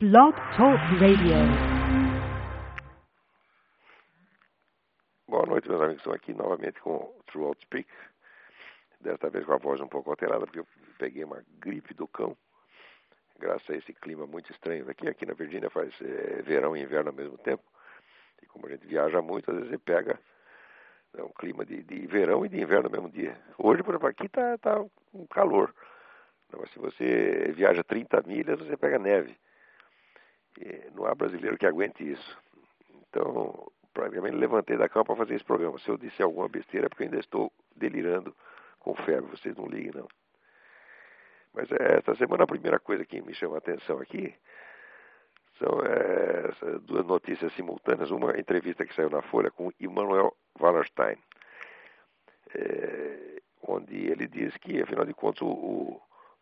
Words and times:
Blog 0.00 0.32
Talk 0.56 0.78
Radio. 1.00 1.34
Boa 5.26 5.44
noite, 5.44 5.68
meus 5.68 5.82
amigos. 5.82 5.96
Estou 5.96 6.12
aqui 6.12 6.32
novamente 6.32 6.80
com 6.80 6.98
o 6.98 7.20
True 7.26 7.52
Speak. 7.62 7.90
Desta 9.00 9.28
vez 9.28 9.44
com 9.44 9.54
a 9.54 9.58
voz 9.58 9.80
um 9.80 9.88
pouco 9.88 10.10
alterada, 10.10 10.46
porque 10.46 10.60
eu 10.60 10.66
peguei 10.98 11.24
uma 11.24 11.42
gripe 11.58 11.94
do 11.94 12.06
cão. 12.06 12.36
Graças 13.40 13.68
a 13.70 13.74
esse 13.74 13.92
clima 13.92 14.24
muito 14.24 14.52
estranho 14.52 14.84
daqui. 14.84 15.08
Aqui 15.08 15.26
na 15.26 15.34
Virgínia 15.34 15.68
faz 15.68 15.92
é, 16.00 16.42
verão 16.42 16.76
e 16.76 16.82
inverno 16.82 17.10
ao 17.10 17.16
mesmo 17.16 17.36
tempo. 17.36 17.64
E 18.40 18.46
como 18.46 18.68
a 18.68 18.70
gente 18.70 18.86
viaja 18.86 19.20
muito, 19.20 19.50
às 19.50 19.56
vezes 19.56 19.70
você 19.72 19.78
pega 19.78 20.16
né, 21.12 21.24
um 21.24 21.32
clima 21.32 21.64
de, 21.64 21.82
de, 21.82 22.06
verão 22.06 22.46
e 22.46 22.48
de 22.48 22.60
inverno 22.60 22.88
no 22.88 22.90
mesmo 22.90 23.10
dia. 23.10 23.36
Hoje, 23.58 23.82
por 23.82 23.94
exemplo, 23.94 24.06
aqui 24.06 24.26
está 24.26 24.56
tá 24.58 24.80
um 25.12 25.26
calor. 25.26 25.74
Mas 26.56 26.70
se 26.70 26.78
você 26.78 27.50
viaja 27.52 27.82
30 27.82 28.22
milhas, 28.22 28.60
você 28.60 28.76
pega 28.76 28.96
neve. 28.96 29.36
E 30.60 30.90
não 30.94 31.06
há 31.06 31.14
brasileiro 31.14 31.56
que 31.56 31.66
aguente 31.66 32.10
isso. 32.10 32.38
Então, 33.08 33.70
praticamente 33.94 34.36
levantei 34.36 34.76
da 34.76 34.88
cama 34.88 35.04
para 35.04 35.16
fazer 35.16 35.34
esse 35.36 35.44
programa. 35.44 35.78
Se 35.78 35.88
eu 35.88 35.96
disser 35.96 36.24
alguma 36.24 36.48
besteira, 36.48 36.86
é 36.86 36.88
porque 36.88 37.04
eu 37.04 37.06
ainda 37.06 37.20
estou 37.20 37.52
delirando 37.76 38.34
com 38.80 38.94
febre. 38.94 39.30
Vocês 39.30 39.56
não 39.56 39.66
liguem, 39.66 39.92
não. 39.94 40.08
Mas 41.54 41.70
é, 41.72 41.96
esta 41.96 42.14
semana 42.16 42.44
a 42.44 42.46
primeira 42.46 42.78
coisa 42.78 43.04
que 43.04 43.20
me 43.22 43.34
chama 43.34 43.56
a 43.56 43.58
atenção 43.58 44.00
aqui 44.00 44.34
são 45.58 45.80
é, 45.80 46.78
duas 46.80 47.06
notícias 47.06 47.52
simultâneas. 47.54 48.10
Uma 48.10 48.38
entrevista 48.38 48.84
que 48.84 48.94
saiu 48.94 49.10
na 49.10 49.22
Folha 49.22 49.50
com 49.50 49.72
Immanuel 49.80 50.36
Wallerstein, 50.60 51.16
é, 52.54 53.40
onde 53.62 53.96
ele 53.96 54.26
diz 54.26 54.56
que, 54.58 54.82
afinal 54.82 55.04
de 55.04 55.14
contas, 55.14 55.42
o 55.42 56.00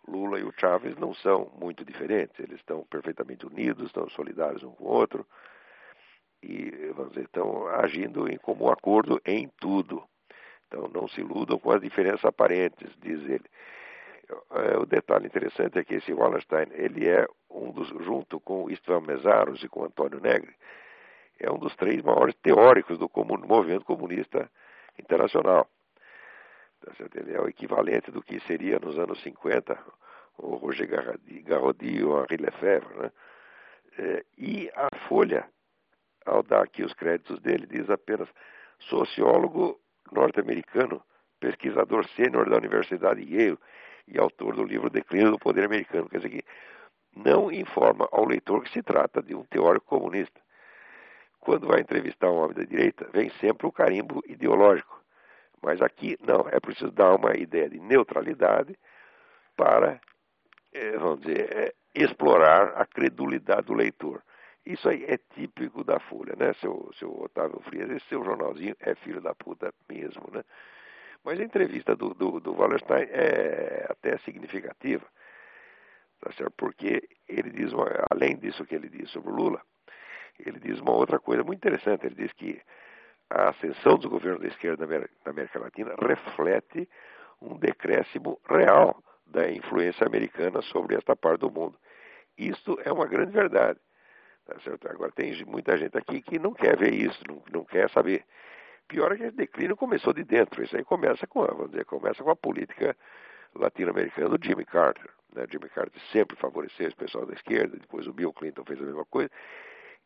Lula 0.08 0.38
e 0.38 0.44
o 0.44 0.52
Chávez 0.56 0.96
não 0.96 1.14
são 1.14 1.50
muito 1.58 1.84
diferentes, 1.84 2.38
eles 2.38 2.56
estão 2.56 2.84
perfeitamente 2.84 3.46
unidos, 3.46 3.86
estão 3.86 4.08
solidários 4.10 4.62
um 4.62 4.70
com 4.70 4.84
o 4.84 4.88
outro 4.88 5.26
e, 6.42 6.70
vamos 6.94 7.12
dizer, 7.12 7.24
estão 7.24 7.66
agindo 7.68 8.28
em 8.28 8.36
comum 8.36 8.70
acordo 8.70 9.20
em 9.24 9.48
tudo. 9.60 10.02
Então, 10.68 10.88
não 10.92 11.08
se 11.08 11.20
iludam 11.20 11.58
com 11.58 11.70
as 11.70 11.80
diferenças 11.80 12.24
aparentes, 12.24 12.90
diz 13.00 13.20
ele. 13.22 13.44
É, 14.50 14.76
o 14.76 14.84
detalhe 14.84 15.26
interessante 15.26 15.78
é 15.78 15.84
que 15.84 15.94
esse 15.94 16.12
Wallenstein, 16.12 16.66
ele 16.72 17.08
é 17.08 17.26
um 17.48 17.70
dos, 17.70 17.88
junto 18.04 18.40
com 18.40 18.68
Istvan 18.70 19.00
Mesaros 19.00 19.62
e 19.62 19.68
com 19.68 19.84
Antônio 19.84 20.20
Negri, 20.20 20.54
é 21.38 21.50
um 21.50 21.58
dos 21.58 21.76
três 21.76 22.02
maiores 22.02 22.34
teóricos 22.36 22.98
do 22.98 23.08
comun, 23.08 23.38
movimento 23.38 23.84
comunista 23.84 24.50
internacional. 24.98 25.68
Tá 26.80 26.92
ele 27.14 27.34
é 27.34 27.40
o 27.40 27.48
equivalente 27.48 28.10
do 28.10 28.22
que 28.22 28.40
seria 28.40 28.78
nos 28.78 28.98
anos 28.98 29.20
50 29.22 29.78
o 30.38 30.56
Roger 30.56 30.88
Garrodi 31.44 32.04
ou 32.04 32.20
Henri 32.20 32.36
Lefebvre. 32.36 32.98
Né? 32.98 33.12
É, 33.98 34.24
e 34.36 34.70
a 34.74 34.88
Folha, 35.08 35.48
ao 36.24 36.42
dar 36.42 36.62
aqui 36.62 36.82
os 36.82 36.92
créditos 36.92 37.40
dele, 37.40 37.66
diz 37.66 37.88
apenas 37.88 38.28
sociólogo 38.78 39.80
norte-americano, 40.12 41.02
pesquisador 41.40 42.06
sênior 42.10 42.48
da 42.48 42.56
Universidade 42.56 43.22
Yale 43.22 43.58
e 44.06 44.18
autor 44.18 44.54
do 44.54 44.64
livro 44.64 44.90
Declínio 44.90 45.30
do 45.30 45.38
Poder 45.38 45.64
Americano. 45.64 46.08
Quer 46.08 46.18
dizer 46.18 46.30
que 46.30 46.44
não 47.14 47.50
informa 47.50 48.08
ao 48.12 48.26
leitor 48.26 48.62
que 48.62 48.70
se 48.70 48.82
trata 48.82 49.22
de 49.22 49.34
um 49.34 49.44
teórico 49.44 49.86
comunista. 49.86 50.40
Quando 51.40 51.66
vai 51.66 51.80
entrevistar 51.80 52.30
um 52.30 52.36
homem 52.36 52.56
da 52.56 52.64
direita, 52.64 53.08
vem 53.12 53.30
sempre 53.40 53.66
o 53.66 53.72
carimbo 53.72 54.22
ideológico. 54.26 54.95
Mas 55.66 55.82
aqui, 55.82 56.16
não, 56.20 56.48
é 56.48 56.60
preciso 56.60 56.92
dar 56.92 57.16
uma 57.16 57.36
ideia 57.36 57.68
de 57.68 57.80
neutralidade 57.80 58.78
para, 59.56 60.00
é, 60.72 60.92
vamos 60.92 61.22
dizer, 61.22 61.52
é, 61.52 61.74
explorar 61.92 62.68
a 62.80 62.86
credulidade 62.86 63.66
do 63.66 63.74
leitor. 63.74 64.22
Isso 64.64 64.88
aí 64.88 65.04
é 65.06 65.18
típico 65.34 65.82
da 65.82 65.98
Folha, 65.98 66.36
né, 66.36 66.52
seu, 66.60 66.88
seu 66.96 67.10
Otávio 67.20 67.58
Frias? 67.62 67.90
Esse 67.90 68.06
seu 68.06 68.22
jornalzinho 68.22 68.76
é 68.78 68.94
filho 68.94 69.20
da 69.20 69.34
puta 69.34 69.74
mesmo, 69.88 70.30
né? 70.32 70.44
Mas 71.24 71.40
a 71.40 71.42
entrevista 71.42 71.96
do, 71.96 72.14
do, 72.14 72.38
do 72.38 72.54
Wallerstein 72.54 73.08
é 73.10 73.86
até 73.90 74.18
significativa, 74.18 75.04
tá 76.20 76.30
certo? 76.30 76.54
porque 76.56 77.08
ele 77.26 77.50
diz, 77.50 77.72
uma, 77.72 77.88
além 78.08 78.36
disso 78.36 78.64
que 78.64 78.76
ele 78.76 78.88
diz 78.88 79.10
sobre 79.10 79.32
o 79.32 79.34
Lula, 79.34 79.60
ele 80.38 80.60
diz 80.60 80.78
uma 80.78 80.92
outra 80.92 81.18
coisa 81.18 81.42
muito 81.42 81.58
interessante. 81.58 82.06
Ele 82.06 82.14
diz 82.14 82.32
que 82.34 82.62
a 83.30 83.50
ascensão 83.50 83.96
dos 83.96 84.06
governos 84.06 84.42
da 84.42 84.48
esquerda 84.48 84.86
na 84.86 85.30
América 85.30 85.58
Latina 85.58 85.94
reflete 86.00 86.88
um 87.40 87.58
decréscimo 87.58 88.40
real 88.48 89.02
da 89.26 89.50
influência 89.50 90.06
americana 90.06 90.62
sobre 90.62 90.96
esta 90.96 91.16
parte 91.16 91.40
do 91.40 91.50
mundo. 91.50 91.76
Isto 92.38 92.78
é 92.84 92.92
uma 92.92 93.06
grande 93.06 93.32
verdade. 93.32 93.78
Tá 94.46 94.58
certo? 94.60 94.88
Agora, 94.88 95.10
tem 95.10 95.44
muita 95.44 95.76
gente 95.76 95.98
aqui 95.98 96.22
que 96.22 96.38
não 96.38 96.54
quer 96.54 96.76
ver 96.76 96.94
isso, 96.94 97.20
não, 97.28 97.42
não 97.52 97.64
quer 97.64 97.90
saber. 97.90 98.24
Pior 98.86 99.10
é 99.10 99.16
que 99.16 99.24
esse 99.24 99.36
declínio 99.36 99.76
começou 99.76 100.12
de 100.12 100.22
dentro. 100.22 100.62
Isso 100.62 100.76
aí 100.76 100.84
começa 100.84 101.26
com, 101.26 101.44
vamos 101.44 101.70
dizer, 101.70 101.84
começa 101.84 102.22
com 102.22 102.30
a 102.30 102.36
política 102.36 102.96
latino-americana 103.54 104.38
do 104.38 104.44
Jimmy 104.46 104.64
Carter. 104.64 105.10
Né? 105.34 105.44
Jimmy 105.50 105.68
Carter 105.68 106.00
sempre 106.12 106.36
favoreceu 106.36 106.86
esse 106.86 106.96
pessoal 106.96 107.26
da 107.26 107.34
esquerda, 107.34 107.76
depois 107.76 108.06
o 108.06 108.12
Bill 108.12 108.32
Clinton 108.32 108.64
fez 108.64 108.80
a 108.80 108.84
mesma 108.84 109.04
coisa. 109.06 109.30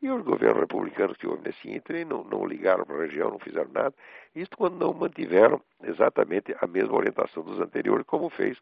E 0.03 0.09
os 0.09 0.23
governos 0.23 0.61
republicanos 0.61 1.17
que 1.19 1.27
houve 1.27 1.43
nesse 1.43 1.71
ínterim 1.71 2.05
não, 2.05 2.25
não 2.25 2.47
ligaram 2.47 2.85
para 2.87 2.97
a 2.97 3.03
região, 3.03 3.31
não 3.31 3.39
fizeram 3.39 3.71
nada. 3.71 3.95
Isto 4.35 4.57
quando 4.57 4.79
não 4.79 4.95
mantiveram 4.95 5.63
exatamente 5.83 6.57
a 6.59 6.67
mesma 6.67 6.97
orientação 6.97 7.43
dos 7.43 7.61
anteriores, 7.61 8.07
como 8.07 8.31
fez 8.31 8.59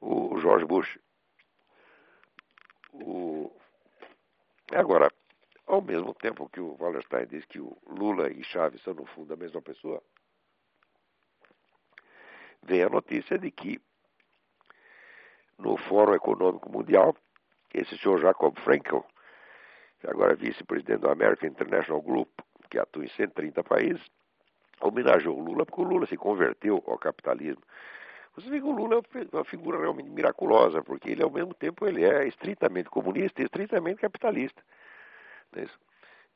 o 0.00 0.38
George 0.38 0.66
Bush. 0.66 0.98
O... 2.92 3.50
Agora, 4.72 5.10
ao 5.66 5.80
mesmo 5.80 6.12
tempo 6.14 6.48
que 6.50 6.60
o 6.60 6.76
Wallerstein 6.78 7.26
diz 7.26 7.44
que 7.46 7.60
o 7.60 7.76
Lula 7.86 8.30
e 8.30 8.44
Chaves 8.44 8.82
são, 8.82 8.92
no 8.92 9.06
fundo, 9.06 9.32
a 9.32 9.36
mesma 9.36 9.62
pessoa, 9.62 10.02
vem 12.62 12.82
a 12.82 12.90
notícia 12.90 13.38
de 13.38 13.50
que 13.50 13.80
no 15.58 15.76
Fórum 15.76 16.14
Econômico 16.14 16.70
Mundial, 16.70 17.16
esse 17.72 17.96
senhor 17.98 18.20
Jacob 18.20 18.56
Frankel, 18.60 19.04
agora 20.06 20.32
é 20.32 20.36
vice-presidente 20.36 21.00
do 21.00 21.10
American 21.10 21.48
International 21.48 22.00
Group, 22.00 22.28
que 22.70 22.78
atua 22.78 23.04
em 23.04 23.08
130 23.08 23.64
países, 23.64 24.02
homenageou 24.80 25.36
o 25.36 25.42
Lula 25.42 25.66
porque 25.66 25.80
o 25.80 25.84
Lula 25.84 26.06
se 26.06 26.16
converteu 26.16 26.82
ao 26.86 26.98
capitalismo. 26.98 27.62
Você 28.36 28.48
vê 28.50 28.60
que 28.60 28.66
o 28.66 28.70
Lula 28.70 28.96
é 28.96 29.36
uma 29.36 29.44
figura 29.44 29.80
realmente 29.80 30.08
miraculosa, 30.10 30.80
porque 30.82 31.10
ele, 31.10 31.22
ao 31.24 31.30
mesmo 31.30 31.52
tempo, 31.54 31.86
ele 31.86 32.04
é 32.04 32.26
estritamente 32.28 32.88
comunista 32.88 33.42
e 33.42 33.44
estritamente 33.46 34.00
capitalista. 34.00 34.62
É, 35.56 35.66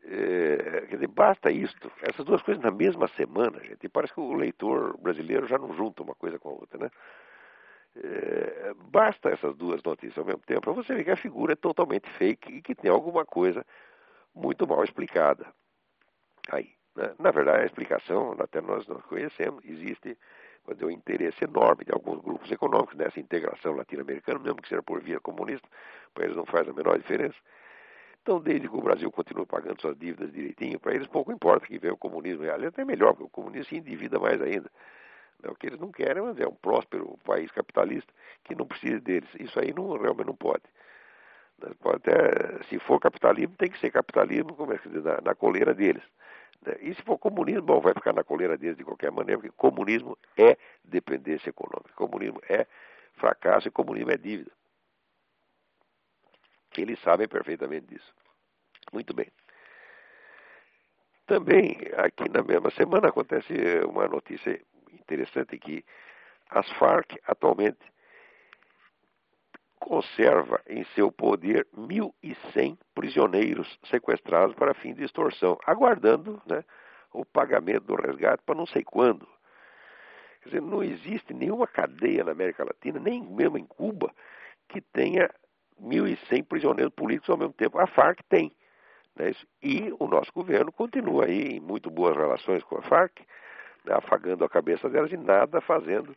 é, 0.05 0.81
quer 0.89 0.95
dizer, 0.97 1.07
basta 1.07 1.51
isto, 1.51 1.93
essas 2.03 2.25
duas 2.25 2.43
coisas 2.43 2.63
na 2.63 2.73
mesma 2.73 3.07
semana, 3.09 3.61
gente, 3.61 3.85
e 3.85 3.89
parece 3.89 4.13
que 4.13 4.21
o 4.21 4.35
leitor 4.35 4.97
brasileiro 4.99 5.47
já 5.47 5.59
não 5.59 5.73
junta 5.75 6.03
uma 6.03 6.15
coisa 6.15 6.41
com 6.41 6.49
a 6.49 6.53
outra, 6.53 6.79
né? 6.79 6.91
É, 8.73 8.91
basta 8.91 9.31
essas 9.31 9.55
duas 9.57 9.83
notícias 9.83 10.19
ao 10.19 10.25
mesmo 10.25 10.43
tempo 10.47 10.63
para 10.63 10.73
você 10.73 10.95
ver 10.95 11.05
que 11.05 11.11
a 11.11 11.17
figura 11.17 11.53
é 11.53 11.57
totalmente 11.57 12.09
fake 12.11 12.53
e 12.53 12.63
que 12.63 12.75
tem 12.75 12.91
alguma 12.91 13.25
coisa 13.25 13.65
muito 14.35 14.67
mal 14.67 14.83
explicada. 14.83 15.47
Aí, 16.51 16.71
né? 16.97 17.15
na 17.19 17.31
verdade, 17.31 17.63
a 17.63 17.67
explicação, 17.67 18.35
até 18.39 18.61
nós 18.61 18.87
não 18.87 19.01
conhecemos, 19.01 19.65
existe 19.65 20.17
dizer, 20.71 20.85
um 20.85 20.91
interesse 20.91 21.45
enorme 21.45 21.85
de 21.85 21.93
alguns 21.93 22.21
grupos 22.21 22.51
econômicos 22.51 22.97
nessa 22.97 23.19
integração 23.19 23.75
latino-americana, 23.75 24.39
mesmo 24.39 24.63
que 24.63 24.69
seja 24.69 24.83
por 24.83 25.01
via 25.01 25.19
comunista, 25.21 25.69
para 26.15 26.25
eles 26.25 26.37
não 26.37 26.47
faz 26.47 26.69
a 26.69 26.73
menor 26.73 26.99
diferença. 26.99 27.37
Então, 28.23 28.41
desde 28.41 28.69
que 28.69 28.77
o 28.77 28.81
Brasil 28.81 29.11
continue 29.11 29.45
pagando 29.45 29.81
suas 29.81 29.99
dívidas 29.99 30.33
direitinho, 30.33 30.79
para 30.79 30.95
eles 30.95 31.09
pouco 31.09 31.33
importa 31.33 31.67
que 31.67 31.79
venha 31.79 31.95
o 31.95 31.97
comunismo. 31.97 32.45
Aliás, 32.45 32.67
até 32.67 32.85
melhor, 32.85 33.15
porque 33.15 33.25
o 33.25 33.29
comunismo 33.29 33.65
se 33.65 33.77
endivida 33.77 34.19
mais 34.21 34.41
ainda. 34.41 34.71
Né? 35.43 35.51
O 35.51 35.55
que 35.55 35.67
eles 35.67 35.79
não 35.79 35.91
querem 35.91 36.23
é 36.23 36.47
um 36.47 36.55
próspero 36.55 37.19
país 37.25 37.51
capitalista 37.51 38.13
que 38.45 38.55
não 38.55 38.67
precisa 38.67 39.01
deles. 39.01 39.29
Isso 39.39 39.59
aí 39.59 39.73
não, 39.73 39.97
realmente 39.99 40.27
não 40.27 40.37
pode. 40.37 40.63
Né? 41.59 41.71
pode 41.81 41.97
até, 41.97 42.63
se 42.65 42.79
for 42.79 43.01
capitalismo, 43.01 43.57
tem 43.57 43.71
que 43.71 43.79
ser 43.79 43.91
capitalismo 43.91 44.55
como 44.55 44.73
é 44.73 44.79
que 44.79 44.89
diz, 44.89 45.03
na, 45.03 45.21
na 45.21 45.35
coleira 45.35 45.75
deles. 45.75 46.03
Né? 46.65 46.77
E 46.81 46.95
se 46.95 47.03
for 47.03 47.19
comunismo, 47.19 47.63
bom, 47.63 47.81
vai 47.81 47.93
ficar 47.93 48.13
na 48.13 48.25
coleira 48.25 48.57
deles 48.57 48.77
de 48.77 48.85
qualquer 48.85 49.11
maneira, 49.11 49.41
porque 49.41 49.55
comunismo 49.57 50.17
é 50.37 50.57
dependência 50.85 51.51
econômica, 51.51 51.93
comunismo 51.95 52.41
é 52.49 52.67
fracasso 53.15 53.69
e 53.69 53.71
comunismo 53.71 54.11
é 54.11 54.17
dívida. 54.17 54.51
Eles 56.77 56.99
sabem 57.01 57.29
perfeitamente 57.29 57.87
disso. 57.87 58.15
Muito 58.93 59.13
bem. 59.13 59.31
Também, 61.27 61.79
aqui 61.97 62.29
na 62.31 62.43
mesma 62.43 62.71
semana, 62.71 63.09
acontece 63.09 63.53
uma 63.87 64.09
notícia 64.09 64.61
interessante 65.13 65.59
que 65.59 65.85
as 66.51 66.69
Farc 66.73 67.17
atualmente 67.27 67.81
conserva 69.79 70.61
em 70.69 70.85
seu 70.95 71.11
poder 71.11 71.67
1.100 71.77 72.79
prisioneiros 72.95 73.79
sequestrados 73.91 74.55
para 74.55 74.75
fim 74.75 74.95
de 74.95 75.03
extorsão, 75.03 75.59
aguardando 75.67 76.41
né, 76.47 76.65
o 77.13 77.25
pagamento 77.25 77.87
do 77.87 77.95
resgate 77.97 78.43
para 78.45 78.55
não 78.55 78.67
sei 78.67 78.85
quando. 78.85 79.27
Quer 80.43 80.49
dizer, 80.51 80.63
não 80.63 80.83
existe 80.83 81.35
nenhuma 81.35 81.67
cadeia 81.67 82.25
na 82.25 82.33
América 82.33 82.65
Latina, 82.65 82.99
nem 83.01 83.23
mesmo 83.23 83.59
em 83.59 83.65
Cuba, 83.65 84.13
que 84.69 84.81
tenha 84.81 85.29
1.100 85.81 86.45
prisioneiros 86.47 86.95
políticos 86.95 87.31
ao 87.31 87.37
mesmo 87.37 87.53
tempo. 87.53 87.79
A 87.79 87.87
Farc 87.87 88.21
tem. 88.29 88.53
Né? 89.17 89.33
E 89.63 89.93
o 89.99 90.07
nosso 90.07 90.33
governo 90.33 90.73
continua 90.73 91.27
aí 91.27 91.57
em 91.57 91.61
muito 91.61 91.91
boas 91.91 92.17
relações 92.17 92.63
com 92.65 92.79
a 92.79 92.83
Farc? 92.83 93.21
Afagando 93.89 94.45
a 94.45 94.49
cabeça 94.49 94.89
delas 94.89 95.13
e 95.13 95.17
nada 95.17 95.61
fazendo 95.61 96.17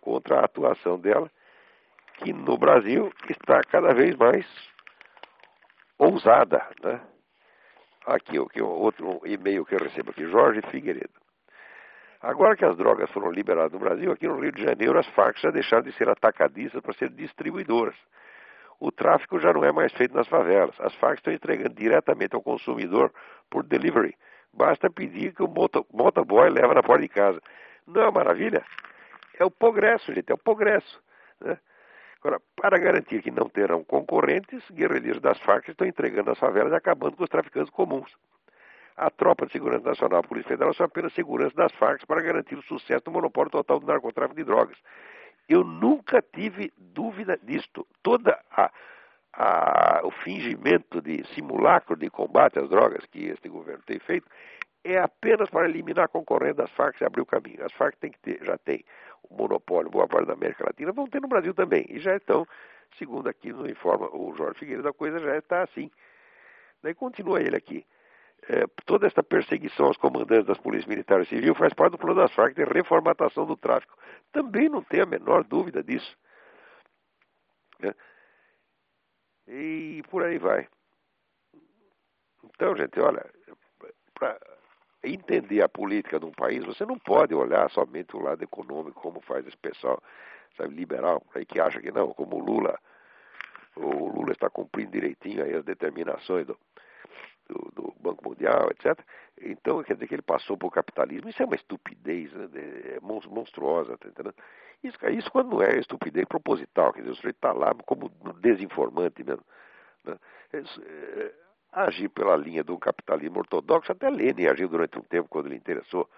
contra 0.00 0.40
a 0.40 0.44
atuação 0.44 0.98
dela, 0.98 1.30
que 2.18 2.32
no 2.32 2.56
Brasil 2.58 3.12
está 3.28 3.60
cada 3.62 3.94
vez 3.94 4.16
mais 4.16 4.46
ousada. 5.98 6.66
Né? 6.82 7.00
Aqui, 8.06 8.38
aqui 8.38 8.60
outro 8.60 9.20
e-mail 9.24 9.64
que 9.64 9.74
eu 9.74 9.78
recebo 9.78 10.10
aqui, 10.10 10.26
Jorge 10.26 10.60
Figueiredo. 10.70 11.22
Agora 12.20 12.56
que 12.56 12.64
as 12.64 12.76
drogas 12.76 13.10
foram 13.10 13.32
liberadas 13.32 13.72
no 13.72 13.80
Brasil, 13.80 14.12
aqui 14.12 14.28
no 14.28 14.38
Rio 14.38 14.52
de 14.52 14.62
Janeiro 14.62 14.96
as 14.98 15.06
Farc 15.08 15.40
já 15.40 15.50
deixaram 15.50 15.82
de 15.82 15.92
ser 15.92 16.08
atacadistas 16.08 16.80
para 16.80 16.92
ser 16.92 17.10
distribuidoras. 17.10 17.96
O 18.78 18.92
tráfico 18.92 19.40
já 19.40 19.52
não 19.52 19.64
é 19.64 19.72
mais 19.72 19.92
feito 19.92 20.14
nas 20.14 20.28
favelas. 20.28 20.74
As 20.80 20.94
Farc 20.96 21.18
estão 21.18 21.32
entregando 21.32 21.74
diretamente 21.74 22.34
ao 22.34 22.42
consumidor 22.42 23.12
por 23.50 23.64
delivery. 23.64 24.16
Basta 24.54 24.90
pedir 24.90 25.34
que 25.34 25.42
o 25.42 25.48
motoboy 25.48 26.50
leva 26.50 26.74
na 26.74 26.82
porta 26.82 27.02
de 27.02 27.08
casa. 27.08 27.40
Não 27.86 28.02
é 28.02 28.04
uma 28.04 28.12
maravilha? 28.12 28.64
É 29.38 29.44
o 29.44 29.50
progresso, 29.50 30.12
gente, 30.12 30.30
é 30.30 30.34
o 30.34 30.38
progresso. 30.38 31.02
Né? 31.40 31.58
Agora, 32.20 32.40
para 32.54 32.78
garantir 32.78 33.22
que 33.22 33.30
não 33.30 33.48
terão 33.48 33.82
concorrentes, 33.82 34.62
guerrilheiros 34.70 35.20
das 35.20 35.40
Farc 35.40 35.68
estão 35.68 35.86
entregando 35.86 36.30
as 36.30 36.38
favelas 36.38 36.72
e 36.72 36.76
acabando 36.76 37.16
com 37.16 37.24
os 37.24 37.28
traficantes 37.28 37.70
comuns. 37.70 38.14
A 38.96 39.10
Tropa 39.10 39.46
de 39.46 39.52
Segurança 39.52 39.88
Nacional, 39.88 40.20
a 40.20 40.22
Polícia 40.22 40.50
Federal, 40.50 40.72
são 40.74 40.86
apenas 40.86 41.12
segurança 41.14 41.56
das 41.56 41.72
Farc 41.72 42.06
para 42.06 42.22
garantir 42.22 42.54
o 42.56 42.62
sucesso 42.62 43.04
do 43.04 43.10
monopólio 43.10 43.50
total 43.50 43.80
do 43.80 43.86
narcotráfico 43.86 44.36
de 44.36 44.44
drogas. 44.44 44.76
Eu 45.48 45.64
nunca 45.64 46.22
tive 46.22 46.72
dúvida 46.76 47.38
disto. 47.42 47.86
Toda 48.02 48.38
a, 48.52 48.70
a, 49.32 50.00
o 50.04 50.10
fingimento 50.10 51.00
de 51.00 51.24
simulacro 51.34 51.96
de 51.96 52.10
combate 52.10 52.58
às 52.58 52.68
drogas 52.68 53.04
que 53.06 53.26
este 53.26 53.48
governo 53.48 53.82
tem 53.86 53.98
feito 53.98 54.28
é 54.84 54.98
apenas 54.98 55.48
para 55.48 55.68
eliminar 55.68 56.06
a 56.06 56.08
concorrência 56.08 56.54
das 56.54 56.70
Farc 56.72 57.00
e 57.00 57.04
abrir 57.04 57.22
o 57.22 57.26
caminho. 57.26 57.64
As 57.64 57.72
Farc 57.72 57.96
tem 57.98 58.10
que 58.10 58.18
ter, 58.18 58.44
já 58.44 58.58
tem 58.58 58.84
o 59.22 59.34
monopólio 59.34 59.90
boa 59.90 60.08
parte 60.08 60.26
da 60.26 60.32
América 60.32 60.64
Latina, 60.66 60.92
vão 60.92 61.06
ter 61.06 61.20
no 61.20 61.28
Brasil 61.28 61.54
também. 61.54 61.86
E 61.88 62.00
já 62.00 62.16
estão, 62.16 62.46
segundo 62.98 63.28
aqui 63.28 63.52
nos 63.52 63.70
informa 63.70 64.08
o 64.12 64.34
Jorge 64.34 64.58
Figueiredo, 64.58 64.88
a 64.88 64.92
coisa 64.92 65.20
já 65.20 65.36
está 65.36 65.62
assim. 65.62 65.90
Daí 66.82 66.94
continua 66.94 67.40
ele 67.40 67.56
aqui. 67.56 67.86
É, 68.48 68.64
toda 68.84 69.06
esta 69.06 69.22
perseguição 69.22 69.86
aos 69.86 69.96
comandantes 69.96 70.46
das 70.46 70.58
polícias 70.58 70.88
militares 70.88 71.28
e 71.28 71.36
civil 71.36 71.54
faz 71.54 71.72
parte 71.72 71.92
do 71.92 71.98
plano 71.98 72.20
das 72.20 72.34
Farc 72.34 72.56
de 72.56 72.64
reformatação 72.64 73.46
do 73.46 73.56
tráfico. 73.56 73.96
Também 74.32 74.68
não 74.68 74.82
tem 74.82 75.00
a 75.00 75.06
menor 75.06 75.44
dúvida 75.44 75.80
disso. 75.80 76.18
Né? 77.78 77.94
E 79.46 80.02
por 80.08 80.22
aí 80.22 80.38
vai. 80.38 80.68
Então, 82.44 82.76
gente, 82.76 82.98
olha, 83.00 83.24
para 84.14 84.38
entender 85.02 85.62
a 85.62 85.68
política 85.68 86.18
de 86.18 86.26
um 86.26 86.30
país, 86.30 86.64
você 86.64 86.84
não 86.84 86.98
pode 86.98 87.34
olhar 87.34 87.68
somente 87.70 88.16
o 88.16 88.20
lado 88.20 88.42
econômico, 88.42 89.00
como 89.00 89.20
faz 89.20 89.46
esse 89.46 89.56
pessoal, 89.56 90.00
sabe, 90.56 90.74
liberal, 90.74 91.22
aí 91.34 91.44
que 91.44 91.60
acha 91.60 91.80
que 91.80 91.90
não, 91.90 92.12
como 92.14 92.36
o 92.36 92.44
Lula, 92.44 92.78
o 93.76 94.08
Lula 94.08 94.32
está 94.32 94.48
cumprindo 94.48 94.92
direitinho 94.92 95.42
aí 95.42 95.54
as 95.54 95.64
determinações 95.64 96.46
do, 96.46 96.58
do, 97.48 97.70
do 97.74 97.94
Banco 98.00 98.28
Mundial, 98.28 98.70
etc. 98.70 98.98
Então, 99.44 99.82
quer 99.82 99.94
dizer 99.94 100.06
que 100.06 100.14
ele 100.14 100.22
passou 100.22 100.56
para 100.56 100.68
o 100.68 100.70
capitalismo. 100.70 101.28
Isso 101.28 101.42
é 101.42 101.46
uma 101.46 101.56
estupidez 101.56 102.32
né, 102.32 102.48
é 102.96 103.00
monstruosa, 103.00 103.96
tá 103.98 104.08
entendendo? 104.08 104.34
Isso, 104.82 104.98
isso 105.10 105.30
quando 105.30 105.50
não 105.50 105.62
é 105.62 105.78
estupidez 105.78 106.26
proposital, 106.26 106.92
quer 106.92 107.00
dizer, 107.00 107.12
o 107.12 107.16
sujeito 107.16 107.36
está 107.36 107.52
lá 107.52 107.74
como 107.86 108.08
desinformante 108.40 109.22
mesmo. 109.22 109.44
Né? 110.04 110.16
Isso, 110.52 110.82
é, 110.84 111.32
agir 111.72 112.08
pela 112.08 112.36
linha 112.36 112.62
do 112.62 112.76
capitalismo 112.78 113.38
ortodoxo, 113.38 113.92
até 113.92 114.10
Lenin 114.10 114.46
agiu 114.46 114.68
durante 114.68 114.98
um 114.98 115.02
tempo 115.02 115.28
quando 115.28 115.48
lhe 115.48 115.56
interessou. 115.56 116.08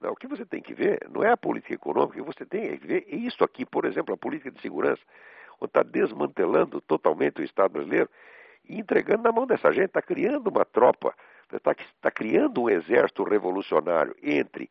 Não, 0.00 0.12
o 0.12 0.16
que 0.16 0.26
você 0.26 0.46
tem 0.46 0.62
que 0.62 0.72
ver 0.72 1.06
não 1.10 1.22
é 1.22 1.30
a 1.30 1.36
política 1.36 1.74
econômica, 1.74 2.20
o 2.20 2.24
que 2.24 2.34
você 2.34 2.46
tem 2.46 2.78
que 2.78 2.86
ver 2.86 3.06
é 3.08 3.16
isso 3.16 3.42
aqui, 3.44 3.66
por 3.66 3.84
exemplo, 3.84 4.14
a 4.14 4.18
política 4.18 4.50
de 4.50 4.60
segurança, 4.60 5.02
onde 5.60 5.70
está 5.70 5.82
desmantelando 5.82 6.80
totalmente 6.80 7.40
o 7.40 7.44
Estado 7.44 7.72
brasileiro 7.72 8.08
e 8.68 8.78
entregando 8.78 9.24
na 9.24 9.32
mão 9.32 9.46
dessa 9.46 9.72
gente, 9.72 9.86
está 9.86 10.00
criando 10.00 10.48
uma 10.48 10.64
tropa, 10.64 11.14
está 11.56 11.74
tá 12.00 12.10
criando 12.10 12.62
um 12.62 12.70
exército 12.70 13.24
revolucionário 13.24 14.14
entre 14.22 14.70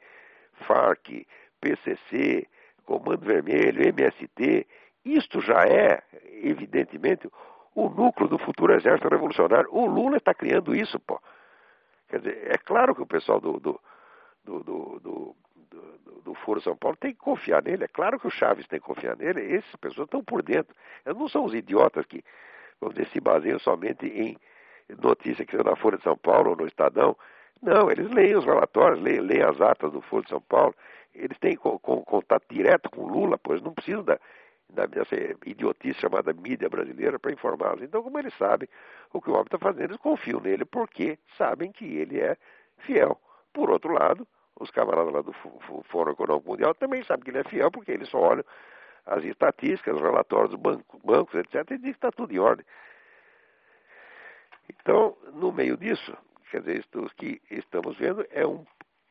FARC, 0.67 1.25
PCC, 1.59 2.47
Comando 2.85 3.25
Vermelho, 3.25 3.87
MST. 3.87 4.67
Isto 5.05 5.41
já 5.41 5.63
é, 5.65 6.01
evidentemente, 6.41 7.29
o 7.75 7.89
núcleo 7.89 8.27
do 8.27 8.37
futuro 8.37 8.73
exército 8.73 9.07
revolucionário. 9.07 9.69
O 9.71 9.85
Lula 9.85 10.17
está 10.17 10.33
criando 10.33 10.75
isso, 10.75 10.99
pô. 10.99 11.21
Quer 12.07 12.19
dizer, 12.19 12.51
é 12.51 12.57
claro 12.57 12.95
que 12.95 13.01
o 13.01 13.07
pessoal 13.07 13.39
do, 13.39 13.59
do, 13.59 13.79
do, 14.43 14.63
do, 14.63 14.99
do, 14.99 15.35
do 16.23 16.33
Foro 16.33 16.61
São 16.61 16.75
Paulo 16.75 16.97
tem 16.97 17.11
que 17.11 17.19
confiar 17.19 17.63
nele. 17.63 17.83
É 17.83 17.87
claro 17.87 18.19
que 18.19 18.27
o 18.27 18.31
Chaves 18.31 18.67
tem 18.67 18.79
que 18.79 18.85
confiar 18.85 19.15
nele. 19.15 19.55
Essas 19.55 19.75
pessoas 19.75 20.05
estão 20.05 20.23
por 20.23 20.41
dentro. 20.41 20.75
Eles 21.05 21.17
não 21.17 21.29
são 21.29 21.45
os 21.45 21.53
idiotas 21.53 22.05
que, 22.05 22.23
vamos 22.79 22.95
dizer, 22.95 23.09
se 23.11 23.19
baseiam 23.19 23.59
somente 23.59 24.07
em 24.07 24.37
notícia 25.01 25.45
que 25.45 25.51
saiu 25.51 25.63
na 25.63 25.75
Folha 25.75 25.97
de 25.97 26.03
São 26.03 26.17
Paulo 26.17 26.51
ou 26.51 26.55
no 26.55 26.67
Estadão. 26.67 27.15
Não, 27.61 27.91
eles 27.91 28.09
leem 28.11 28.35
os 28.35 28.45
relatórios, 28.45 29.01
leem, 29.01 29.19
leem 29.19 29.43
as 29.43 29.59
atas 29.59 29.91
do 29.91 30.01
Foro 30.01 30.23
de 30.23 30.29
São 30.29 30.41
Paulo. 30.41 30.73
Eles 31.13 31.37
têm 31.39 31.55
contato 31.55 32.43
direto 32.49 32.89
com 32.89 33.07
Lula, 33.07 33.37
pois 33.37 33.61
não 33.61 33.73
precisam 33.73 34.03
da, 34.03 34.85
dessa 34.85 35.15
idiotice 35.45 35.99
chamada 35.99 36.31
mídia 36.33 36.69
brasileira 36.69 37.19
para 37.19 37.31
informá-los. 37.31 37.81
Então, 37.81 38.03
como 38.03 38.19
eles 38.19 38.33
sabem 38.37 38.67
o 39.11 39.21
que 39.21 39.29
o 39.29 39.33
homem 39.33 39.45
está 39.45 39.57
fazendo, 39.57 39.91
eles 39.91 39.97
confiam 39.97 40.39
nele 40.39 40.65
porque 40.65 41.17
sabem 41.37 41.71
que 41.71 41.85
ele 41.85 42.19
é 42.19 42.37
fiel. 42.79 43.19
Por 43.51 43.69
outro 43.69 43.93
lado, 43.93 44.27
os 44.59 44.69
camaradas 44.71 45.13
lá 45.13 45.21
do 45.21 45.33
Fórum 45.83 46.11
Econômico 46.11 46.49
Mundial 46.49 46.73
também 46.75 47.03
sabem 47.03 47.23
que 47.23 47.31
ele 47.31 47.39
é 47.39 47.43
fiel 47.43 47.71
porque 47.71 47.91
eles 47.91 48.09
só 48.09 48.19
olham 48.19 48.43
as 49.05 49.23
estatísticas, 49.23 49.95
os 49.95 50.01
relatórios 50.01 50.51
dos 50.51 50.59
banco, 50.59 50.99
bancos, 51.03 51.33
etc., 51.33 51.55
e 51.71 51.77
dizem 51.77 51.91
que 51.91 51.97
está 51.97 52.11
tudo 52.11 52.31
em 52.33 52.39
ordem. 52.39 52.65
Então, 54.69 55.17
no 55.33 55.51
meio 55.51 55.75
disso, 55.75 56.15
quer 56.51 56.61
dizer, 56.61 56.79
isso 56.79 57.15
que 57.15 57.41
estamos 57.49 57.97
vendo 57.97 58.25
é 58.31 58.45
um 58.45 58.65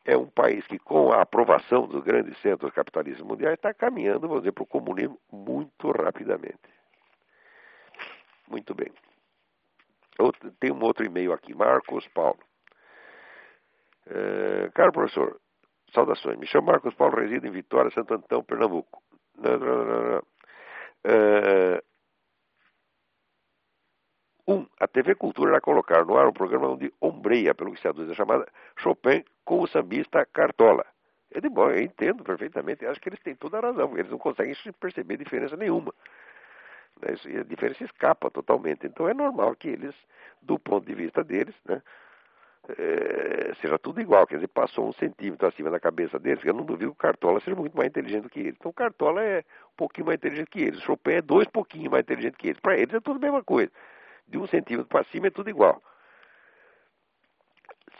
é 0.04 0.16
um 0.16 0.26
país 0.26 0.66
que, 0.66 0.78
com 0.78 1.12
a 1.12 1.20
aprovação 1.20 1.86
dos 1.86 2.02
grandes 2.02 2.40
centros 2.40 2.72
capitalistas 2.72 3.22
mundiais, 3.22 3.56
está 3.56 3.74
caminhando, 3.74 4.20
vamos 4.20 4.38
dizer, 4.38 4.52
para 4.52 4.62
o 4.62 4.66
comunismo 4.66 5.20
muito 5.30 5.90
rapidamente. 5.90 6.58
Muito 8.48 8.74
bem. 8.74 8.90
Outro, 10.18 10.50
tem 10.52 10.72
um 10.72 10.82
outro 10.82 11.04
e-mail 11.04 11.30
aqui, 11.34 11.54
Marcos 11.54 12.08
Paulo. 12.08 12.38
É, 14.06 14.70
caro 14.72 14.92
professor, 14.92 15.38
saudações. 15.92 16.38
Me 16.38 16.46
chamo 16.46 16.68
Marcos 16.68 16.94
Paulo, 16.94 17.20
resido 17.20 17.46
em 17.46 17.50
Vitória, 17.50 17.90
Santo 17.90 18.14
Antão, 18.14 18.42
Pernambuco. 18.42 19.02
Não, 19.36 19.58
não, 19.58 19.84
não, 19.84 20.22
é, 21.04 21.84
um, 24.48 24.66
a 24.80 24.88
TV 24.88 25.14
Cultura 25.14 25.50
irá 25.50 25.60
colocar 25.60 26.06
no 26.06 26.16
ar 26.16 26.26
um 26.26 26.32
programa 26.32 26.68
onde 26.68 26.90
ombreia, 27.02 27.54
pelo 27.54 27.72
que 27.72 27.80
se 27.80 27.86
aduz, 27.86 28.10
a 28.10 28.14
chamada 28.14 28.48
Chopin 28.78 29.22
com 29.44 29.60
o 29.60 29.66
sambista 29.66 30.24
Cartola. 30.24 30.86
Eu, 31.30 31.42
de 31.42 31.50
bom, 31.50 31.70
eu 31.70 31.82
entendo 31.82 32.24
perfeitamente, 32.24 32.86
acho 32.86 32.98
que 32.98 33.10
eles 33.10 33.20
têm 33.20 33.34
toda 33.34 33.58
a 33.58 33.60
razão, 33.60 33.96
eles 33.98 34.10
não 34.10 34.16
conseguem 34.16 34.54
perceber 34.80 35.18
diferença 35.18 35.54
nenhuma. 35.54 35.92
Né? 37.02 37.14
A 37.40 37.44
diferença 37.44 37.84
escapa 37.84 38.30
totalmente. 38.30 38.86
Então 38.86 39.06
é 39.06 39.12
normal 39.12 39.54
que 39.54 39.68
eles, 39.68 39.94
do 40.40 40.58
ponto 40.58 40.86
de 40.86 40.94
vista 40.94 41.22
deles, 41.22 41.54
né, 41.66 41.82
é, 42.70 43.54
seja 43.60 43.78
tudo 43.78 44.00
igual, 44.00 44.26
quer 44.26 44.36
dizer, 44.36 44.48
passou 44.48 44.88
um 44.88 44.92
centímetro 44.94 45.46
acima 45.46 45.70
da 45.70 45.78
cabeça 45.78 46.18
deles, 46.18 46.42
eu 46.42 46.54
não 46.54 46.64
duvido 46.64 46.92
que 46.92 46.96
o 46.96 47.02
Cartola 47.02 47.38
seja 47.40 47.54
muito 47.54 47.76
mais 47.76 47.90
inteligente 47.90 48.22
do 48.22 48.30
que 48.30 48.40
eles. 48.40 48.56
Então 48.58 48.70
o 48.70 48.74
Cartola 48.74 49.22
é 49.22 49.40
um 49.40 49.76
pouquinho 49.76 50.06
mais 50.06 50.16
inteligente 50.16 50.48
que 50.48 50.60
eles, 50.62 50.80
o 50.80 50.86
Chopin 50.86 51.12
é 51.12 51.22
dois 51.22 51.46
pouquinho 51.48 51.90
mais 51.90 52.02
inteligente 52.02 52.38
que 52.38 52.48
eles. 52.48 52.60
Para 52.60 52.78
eles 52.78 52.94
é 52.94 53.00
tudo 53.00 53.18
a 53.18 53.20
mesma 53.20 53.44
coisa 53.44 53.70
de 54.28 54.38
um 54.38 54.46
centímetro 54.46 54.88
para 54.88 55.04
cima 55.04 55.28
é 55.28 55.30
tudo 55.30 55.50
igual. 55.50 55.82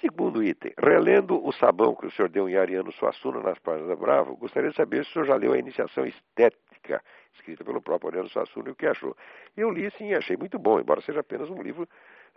Segundo 0.00 0.42
item, 0.42 0.72
relendo 0.78 1.44
o 1.44 1.52
sabão 1.52 1.94
que 1.94 2.06
o 2.06 2.10
senhor 2.12 2.28
deu 2.28 2.48
em 2.48 2.56
Ariano 2.56 2.92
Suassuna 2.92 3.40
nas 3.40 3.58
páginas 3.58 3.88
da 3.88 3.96
Bravo, 3.96 4.36
gostaria 4.36 4.70
de 4.70 4.76
saber 4.76 5.04
se 5.04 5.10
o 5.10 5.12
senhor 5.14 5.24
já 5.24 5.34
leu 5.34 5.52
a 5.52 5.58
iniciação 5.58 6.06
estética 6.06 7.02
escrita 7.34 7.64
pelo 7.64 7.82
próprio 7.82 8.10
Ariano 8.10 8.28
Suassuna 8.28 8.68
e 8.68 8.72
o 8.72 8.76
que 8.76 8.86
achou. 8.86 9.16
Eu 9.56 9.70
li 9.70 9.90
sim, 9.92 10.14
achei 10.14 10.36
muito 10.36 10.56
bom, 10.56 10.78
embora 10.78 11.00
seja 11.00 11.20
apenas 11.20 11.50
um 11.50 11.60
livro 11.60 11.88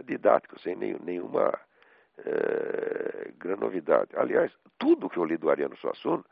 didático, 0.03 0.59
sem 0.59 0.75
nenhuma 0.75 1.53
é, 2.25 3.31
grande 3.37 3.61
novidade. 3.61 4.09
Aliás, 4.15 4.51
tudo 4.79 5.09
que 5.09 5.17
eu 5.17 5.25
li 5.25 5.37
do 5.37 5.51
Ariano 5.51 5.77
Suassuna 5.77 6.23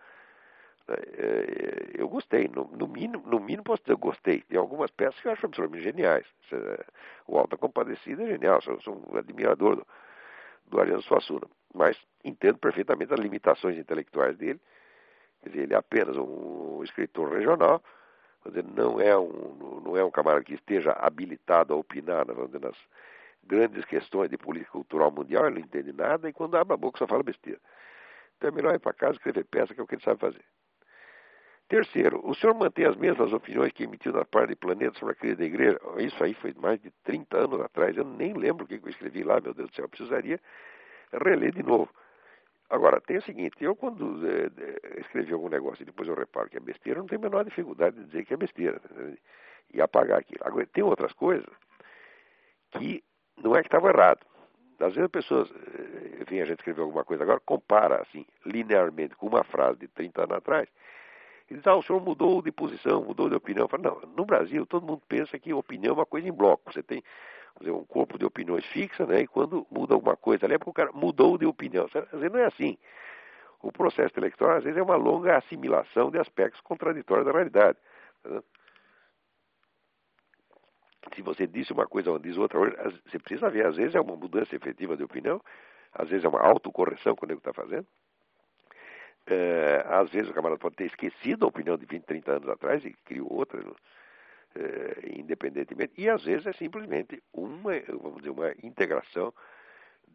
eu 1.98 2.08
gostei, 2.08 2.48
no, 2.48 2.65
no, 2.65 2.88
mínimo, 2.88 3.24
no 3.25 3.39
mínimo 3.39 3.63
posso 3.63 3.84
dizer 3.84 3.96
gostei. 3.96 4.41
Tem 4.41 4.58
algumas 4.58 4.89
peças 4.91 5.19
que 5.19 5.27
eu 5.27 5.31
acho 5.31 5.46
absolutamente 5.46 5.84
geniais. 5.84 6.25
O 7.27 7.38
Alta 7.38 7.58
Compadecida 7.58 8.24
é 8.24 8.27
genial, 8.27 8.62
sou, 8.62 8.79
sou 8.81 9.03
um 9.12 9.17
admirador 9.17 9.75
do, 9.75 9.88
do 10.67 10.79
Ariano 10.79 11.01
Suassuna. 11.01 11.48
Mas 11.74 11.98
entendo 12.24 12.58
perfeitamente 12.58 13.13
as 13.13 13.19
limitações 13.19 13.77
intelectuais 13.77 14.38
dele. 14.38 14.60
Ele 15.46 15.74
é 15.74 15.77
apenas 15.77 16.17
um 16.17 16.81
escritor 16.84 17.31
regional, 17.31 17.81
dizer, 18.46 18.63
não 18.63 19.00
é 19.00 19.17
um 19.17 19.81
não 19.86 19.96
é 19.96 20.03
um 20.03 20.12
camarada 20.12 20.43
que 20.43 20.53
esteja 20.53 20.91
habilitado 20.91 21.74
a 21.74 21.77
opinar 21.77 22.25
dizer, 22.25 22.60
nas 22.60 22.75
grandes 23.43 23.86
questões 23.86 24.29
de 24.29 24.38
política 24.38 24.72
cultural 24.72 25.12
mundial, 25.12 25.46
ele 25.46 25.55
não 25.60 25.65
entende 25.65 25.93
nada 25.93 26.29
e 26.29 26.34
quando 26.34 26.55
abre 26.55 26.74
a 26.74 26.77
boca 26.77 26.98
só 26.98 27.08
fala 27.08 27.24
besteira. 27.24 27.60
Então 28.38 28.50
é 28.50 28.51
melhor 28.51 28.75
ir 28.75 28.79
para 28.79 28.93
casa 28.93 29.13
escrever 29.13 29.46
peça, 29.46 29.74
que 29.74 29.79
é 29.79 29.84
o 29.84 29.88
que 29.88 29.96
ele 29.96 30.03
sabe 30.03 30.19
fazer. 30.19 30.43
Terceiro, 31.70 32.20
o 32.28 32.34
senhor 32.34 32.56
mantém 32.56 32.86
as 32.86 32.96
mesmas 32.96 33.32
opiniões 33.32 33.72
que 33.72 33.84
emitiu 33.84 34.12
na 34.12 34.26
parte 34.26 34.50
de 34.50 34.56
Planeta 34.56 34.98
sobre 34.98 35.14
a 35.14 35.16
crise 35.16 35.36
da 35.36 35.46
igreja? 35.46 35.80
Isso 36.00 36.24
aí 36.24 36.34
foi 36.34 36.52
mais 36.54 36.82
de 36.82 36.90
30 37.04 37.38
anos 37.38 37.62
atrás, 37.62 37.96
eu 37.96 38.04
nem 38.04 38.34
lembro 38.34 38.66
o 38.66 38.68
que 38.68 38.82
eu 38.84 38.90
escrevi 38.90 39.24
lá, 39.24 39.40
meu 39.40 39.54
Deus 39.54 39.70
do 39.70 39.76
céu, 39.76 39.86
eu 39.86 39.90
precisaria 39.90 40.40
reler 41.14 41.54
de 41.54 41.62
novo. 41.62 41.88
Agora, 42.72 43.00
tem 43.00 43.18
o 43.18 43.22
seguinte, 43.22 43.56
eu 43.64 43.76
quando 43.76 44.20
é, 44.28 45.00
escrevi 45.00 45.32
algum 45.32 45.48
negócio 45.48 45.84
e 45.84 45.86
depois 45.86 46.10
eu 46.10 46.16
reparo 46.16 46.50
que 46.50 46.58
é 46.58 46.60
besteira, 46.60 47.00
não 47.00 47.08
tenho 47.08 47.22
a 47.22 47.30
menor 47.30 47.46
dificuldade 47.46 47.98
de 47.98 48.06
dizer 48.06 48.26
que 48.26 48.34
é 48.34 48.38
besteira 48.38 48.82
né? 48.90 49.16
e 49.72 49.80
apagar 49.80 50.18
aquilo. 50.18 50.42
Agora, 50.44 50.66
tem 50.66 50.84
outras 50.84 51.14
coisas 51.14 51.50
que 52.72 53.04
não 53.38 53.56
é 53.56 53.62
que 53.62 53.68
estava 53.68 53.90
errado. 53.90 54.26
Às 54.80 54.96
vezes 54.96 55.04
as 55.04 55.12
pessoas, 55.12 55.52
eh, 55.52 56.24
vem 56.28 56.42
a 56.42 56.46
gente 56.46 56.60
escrever 56.60 56.82
alguma 56.82 57.04
coisa 57.04 57.22
agora, 57.22 57.40
compara 57.42 58.02
assim, 58.02 58.26
linearmente 58.44 59.16
com 59.16 59.28
uma 59.28 59.44
frase 59.44 59.80
de 59.80 59.88
30 59.90 60.24
anos 60.24 60.38
atrás, 60.38 60.68
e 61.50 61.56
diz, 61.56 61.65
ah, 61.65 61.75
o 61.75 61.84
senhor 61.84 62.01
mudou 62.01 62.41
de 62.41 62.51
posição, 62.51 63.03
mudou 63.03 63.29
de 63.29 63.36
opinião. 63.36 63.68
Falo, 63.68 63.84
não, 63.84 64.01
no 64.15 64.25
Brasil 64.25 64.65
todo 64.65 64.86
mundo 64.86 65.01
pensa 65.08 65.39
que 65.39 65.53
opinião 65.53 65.91
é 65.91 65.98
uma 65.98 66.06
coisa 66.06 66.27
em 66.27 66.32
bloco. 66.32 66.72
Você 66.72 66.84
tem 66.84 67.03
dizer, 67.60 67.72
um 67.72 67.84
corpo 67.84 68.18
de 68.18 68.25
opiniões 68.25 68.65
fixa, 68.68 69.06
né? 69.06 69.22
E 69.22 69.27
quando 69.27 69.65
muda 69.70 69.94
alguma 69.94 70.15
coisa 70.15 70.46
ali 70.46 70.56
é 70.56 70.58
porque 70.58 70.70
o 70.70 70.74
cara 70.74 70.91
mudou 70.91 71.38
de 71.38 71.46
opinião. 71.46 71.86
Às 71.86 72.20
vezes 72.20 72.32
não 72.32 72.39
é 72.39 72.46
assim. 72.46 72.77
O 73.62 73.72
processo 73.72 74.18
eleitoral, 74.18 74.58
às 74.58 74.63
vezes, 74.63 74.77
é 74.77 74.82
uma 74.82 74.96
longa 74.96 75.38
assimilação 75.38 76.10
de 76.10 76.18
aspectos 76.18 76.62
contraditórios 76.62 77.25
da 77.25 77.32
realidade. 77.32 77.77
Tá 78.24 78.41
Se 81.13 81.22
você 81.22 81.46
disse 81.46 81.74
uma 81.74 81.86
coisa 81.86 82.12
ou 82.12 82.20
diz 82.20 82.38
outra, 82.38 82.60
você 83.06 83.20
precisa 83.20 83.50
ver, 83.50 83.65
às 83.65 83.75
vezes 83.75 83.96
é 83.96 84.00
uma 84.00 84.15
mudança 84.15 84.56
efetiva 84.56 84.96
de 84.96 85.03
opinião, 85.03 85.41
às 85.91 86.10
vezes 86.10 86.24
é 86.24 86.29
uma 86.29 86.41
autocorreção 86.41 87.15
que 87.15 87.25
o 87.25 87.34
está 87.34 87.53
fazendo. 87.53 87.88
É, 89.28 89.86
às 89.88 90.10
vezes 90.10 90.30
o 90.30 90.34
camarada 90.34 90.60
pode 90.60 90.76
ter 90.76 90.86
esquecido 90.86 91.46
a 91.46 91.50
opinião 91.50 91.78
de 91.78 91.86
20, 91.86 92.04
30 92.04 92.32
anos 92.32 92.50
atrás 92.50 92.84
e 92.84 92.94
criou 93.06 93.32
outra. 93.32 93.62
Né? 93.62 93.72
eh, 94.56 95.14
independentemente, 95.18 95.94
e 95.98 96.10
às 96.10 96.24
vezes 96.24 96.46
é 96.48 96.54
simplesmente 96.54 97.22
uma, 97.34 97.72
vamos 98.02 98.18
dizer, 98.18 98.32
uma 98.32 98.52
integração 98.64 99.34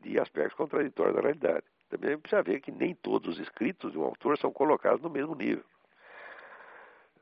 de 0.02 0.18
aspectos 0.18 0.54
contraditórios 0.54 1.14
da 1.14 1.22
realidade. 1.22 1.64
Também 1.88 2.18
precisa 2.18 2.42
ver 2.42 2.60
que 2.60 2.72
nem 2.72 2.94
todos 2.94 3.34
os 3.34 3.38
escritos 3.40 3.92
de 3.92 3.98
um 3.98 4.04
autor 4.04 4.36
são 4.38 4.52
colocados 4.52 5.00
no 5.02 5.10
mesmo 5.10 5.34
nível. 5.34 5.64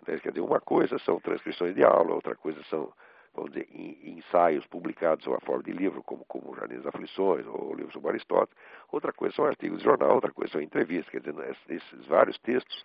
Né? 0.07 0.19
Quer 0.19 0.31
dizer, 0.31 0.41
uma 0.41 0.61
coisa 0.61 0.99
são 0.99 1.21
transcrições 1.21 1.75
de 1.75 1.85
aula, 1.85 2.15
outra 2.15 2.35
coisa 2.35 2.63
são, 2.65 2.93
vamos 3.35 3.53
dizer, 3.53 3.69
ensaios 3.73 4.67
publicados 4.67 5.25
sob 5.25 5.37
a 5.37 5.47
forma 5.47 5.63
de 5.63 5.73
livro, 5.73 6.03
como, 6.03 6.25
como 6.27 6.55
Jardim 6.55 6.77
das 6.77 6.87
Aflições 6.87 7.47
ou 7.47 7.75
livro 7.75 7.93
sobre 7.93 8.11
Aristóteles. 8.11 8.55
Outra 8.91 9.13
coisa 9.13 9.35
são 9.35 9.45
artigos 9.45 9.79
de 9.79 9.85
jornal, 9.85 10.15
outra 10.15 10.33
coisa 10.33 10.53
são 10.53 10.61
entrevistas. 10.61 11.09
Quer 11.11 11.21
dizer, 11.21 11.57
esses 11.69 12.07
vários 12.07 12.39
textos 12.39 12.83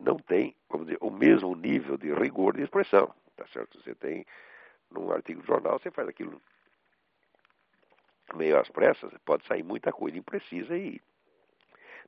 não 0.00 0.16
têm, 0.16 0.54
vamos 0.68 0.86
dizer, 0.86 0.98
o 1.00 1.10
mesmo 1.10 1.54
nível 1.54 1.96
de 1.96 2.12
rigor 2.12 2.56
de 2.56 2.62
expressão 2.62 3.14
tá 3.36 3.46
certo? 3.48 3.80
Você 3.80 3.94
tem, 3.94 4.24
num 4.90 5.10
artigo 5.10 5.40
de 5.40 5.46
jornal, 5.46 5.78
você 5.78 5.90
faz 5.90 6.08
aquilo 6.08 6.40
meio 8.34 8.58
às 8.58 8.68
pressas, 8.68 9.12
pode 9.24 9.46
sair 9.46 9.62
muita 9.62 9.92
coisa 9.92 10.16
imprecisa 10.16 10.76
e 10.76 11.00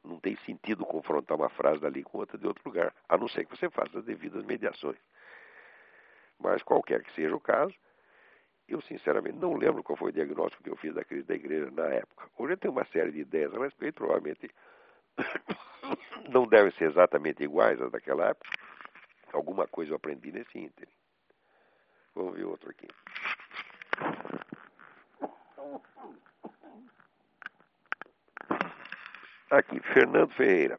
não 0.02 0.20
tem 0.20 0.37
sentido 0.44 0.84
confrontar 0.84 1.37
uma 1.37 1.49
frase 1.49 1.80
dali 1.80 2.02
com 2.02 2.18
outra 2.18 2.38
de 2.38 2.46
outro 2.46 2.62
lugar, 2.64 2.94
a 3.08 3.16
não 3.16 3.28
ser 3.28 3.46
que 3.46 3.56
você 3.56 3.68
faça 3.70 3.99
as 3.99 4.04
devidas 4.04 4.44
mediações. 4.44 4.99
Mas 6.44 6.62
qualquer 6.62 7.02
que 7.02 7.10
seja 7.14 7.34
o 7.34 7.40
caso, 7.40 7.74
eu 8.68 8.78
sinceramente 8.82 9.38
não 9.38 9.56
lembro 9.56 9.82
qual 9.82 9.96
foi 9.96 10.10
o 10.10 10.12
diagnóstico 10.12 10.62
que 10.62 10.68
eu 10.68 10.76
fiz 10.76 10.94
da 10.94 11.02
crise 11.02 11.26
da 11.26 11.34
igreja 11.34 11.70
na 11.70 11.86
época. 11.86 12.28
Hoje 12.36 12.52
eu 12.52 12.56
tenho 12.58 12.72
uma 12.72 12.84
série 12.84 13.10
de 13.12 13.20
ideias 13.20 13.54
a 13.54 13.58
respeito, 13.58 13.94
provavelmente 13.94 14.50
não 16.28 16.46
devem 16.46 16.70
ser 16.72 16.90
exatamente 16.90 17.42
iguais 17.42 17.80
às 17.80 17.90
daquela 17.90 18.28
época. 18.28 18.50
Alguma 19.32 19.66
coisa 19.66 19.92
eu 19.92 19.96
aprendi 19.96 20.32
nesse 20.32 20.58
ínterim. 20.58 20.92
Vamos 22.14 22.36
ver 22.36 22.44
outro 22.44 22.68
aqui. 22.70 22.88
Aqui, 29.50 29.80
Fernando 29.80 30.30
Ferreira. 30.34 30.78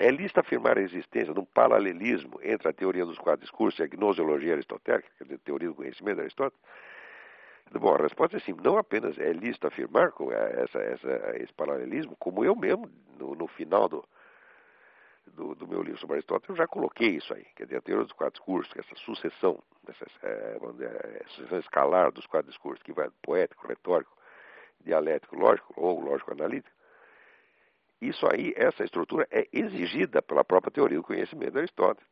É 0.00 0.10
lista 0.10 0.40
afirmar 0.40 0.78
a 0.78 0.80
existência 0.80 1.34
de 1.34 1.38
um 1.38 1.44
paralelismo 1.44 2.40
entre 2.42 2.66
a 2.66 2.72
teoria 2.72 3.04
dos 3.04 3.18
quatro 3.18 3.42
discursos 3.42 3.78
e 3.78 3.82
a 3.82 3.86
gnoseologia 3.86 4.54
aristotélica, 4.54 5.06
quer 5.18 5.24
dizer, 5.24 5.36
a 5.36 5.44
teoria 5.44 5.68
do 5.68 5.74
conhecimento 5.74 6.16
de 6.16 6.22
Aristóteles? 6.22 6.58
Bom, 7.72 7.94
a 7.94 7.98
resposta 7.98 8.38
é 8.38 8.40
sim. 8.40 8.56
Não 8.64 8.78
apenas 8.78 9.18
é 9.18 9.30
lícito 9.30 9.66
afirmar 9.66 10.10
essa, 10.56 10.78
essa, 10.78 11.36
esse 11.36 11.52
paralelismo, 11.52 12.16
como 12.18 12.42
eu 12.42 12.56
mesmo, 12.56 12.90
no, 13.18 13.34
no 13.34 13.46
final 13.46 13.90
do, 13.90 14.02
do, 15.26 15.54
do, 15.54 15.68
meu 15.68 15.82
livro 15.82 16.00
sobre 16.00 16.14
Aristóteles, 16.14 16.48
eu 16.48 16.56
já 16.56 16.66
coloquei 16.66 17.16
isso 17.16 17.34
aí, 17.34 17.44
quer 17.54 17.64
dizer, 17.64 17.76
a 17.76 17.82
teoria 17.82 18.04
dos 18.04 18.14
quatro 18.14 18.40
discursos, 18.40 18.72
essa 18.78 18.96
sucessão, 19.04 19.62
essa 19.86 20.06
é, 20.22 20.58
dizer, 20.72 21.24
sucessão 21.28 21.58
escalar 21.58 22.10
dos 22.10 22.26
quatro 22.26 22.50
discursos, 22.50 22.82
que 22.82 22.92
vai 22.94 23.10
poético, 23.20 23.68
retórico, 23.68 24.16
dialético, 24.80 25.36
lógico 25.36 25.74
ou 25.76 26.00
lógico-analítico, 26.00 26.79
isso 28.00 28.26
aí, 28.26 28.54
essa 28.56 28.82
estrutura 28.82 29.26
é 29.30 29.46
exigida 29.52 30.22
pela 30.22 30.44
própria 30.44 30.72
teoria 30.72 30.96
do 30.96 31.04
conhecimento 31.04 31.52
de 31.52 31.58
Aristóteles, 31.58 32.08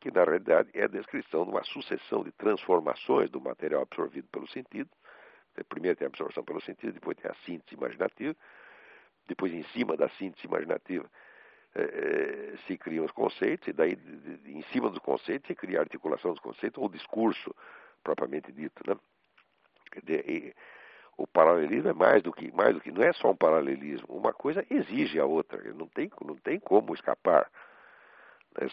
que 0.00 0.10
na 0.10 0.24
realidade 0.24 0.70
é 0.74 0.84
a 0.84 0.88
descrição 0.88 1.44
de 1.44 1.50
uma 1.50 1.62
sucessão 1.64 2.24
de 2.24 2.32
transformações 2.32 3.30
do 3.30 3.40
material 3.40 3.82
absorvido 3.82 4.28
pelo 4.28 4.48
sentido. 4.48 4.90
Primeiro 5.68 5.96
tem 5.96 6.06
a 6.06 6.08
absorção 6.08 6.42
pelo 6.42 6.60
sentido, 6.62 6.94
depois 6.94 7.16
tem 7.18 7.30
a 7.30 7.34
síntese 7.44 7.74
imaginativa, 7.74 8.34
depois 9.28 9.52
em 9.52 9.62
cima 9.64 9.96
da 9.96 10.08
síntese 10.10 10.46
imaginativa 10.46 11.08
é, 11.74 11.82
é, 11.82 12.56
se 12.66 12.76
criam 12.76 13.04
os 13.04 13.12
conceitos, 13.12 13.68
e 13.68 13.72
daí, 13.72 13.96
em 14.46 14.62
cima 14.72 14.90
dos 14.90 14.98
conceitos, 14.98 15.46
se 15.46 15.54
cria 15.54 15.78
a 15.78 15.82
articulação 15.82 16.32
dos 16.32 16.40
conceitos, 16.40 16.82
ou 16.82 16.88
discurso 16.88 17.54
propriamente 18.02 18.50
dito. 18.50 18.82
Né? 18.88 18.96
E, 20.26 20.54
o 21.22 21.26
paralelismo 21.26 21.90
é 21.90 21.92
mais 21.92 22.22
do 22.22 22.32
que 22.32 22.52
mais 22.52 22.74
do 22.74 22.80
que 22.80 22.90
não 22.90 23.02
é 23.02 23.12
só 23.12 23.30
um 23.30 23.36
paralelismo. 23.36 24.06
Uma 24.08 24.32
coisa 24.32 24.64
exige 24.70 25.18
a 25.18 25.24
outra. 25.24 25.62
Não 25.74 25.86
tem 25.86 26.10
não 26.24 26.36
tem 26.36 26.58
como 26.58 26.94
escapar 26.94 27.50
né? 28.60 28.68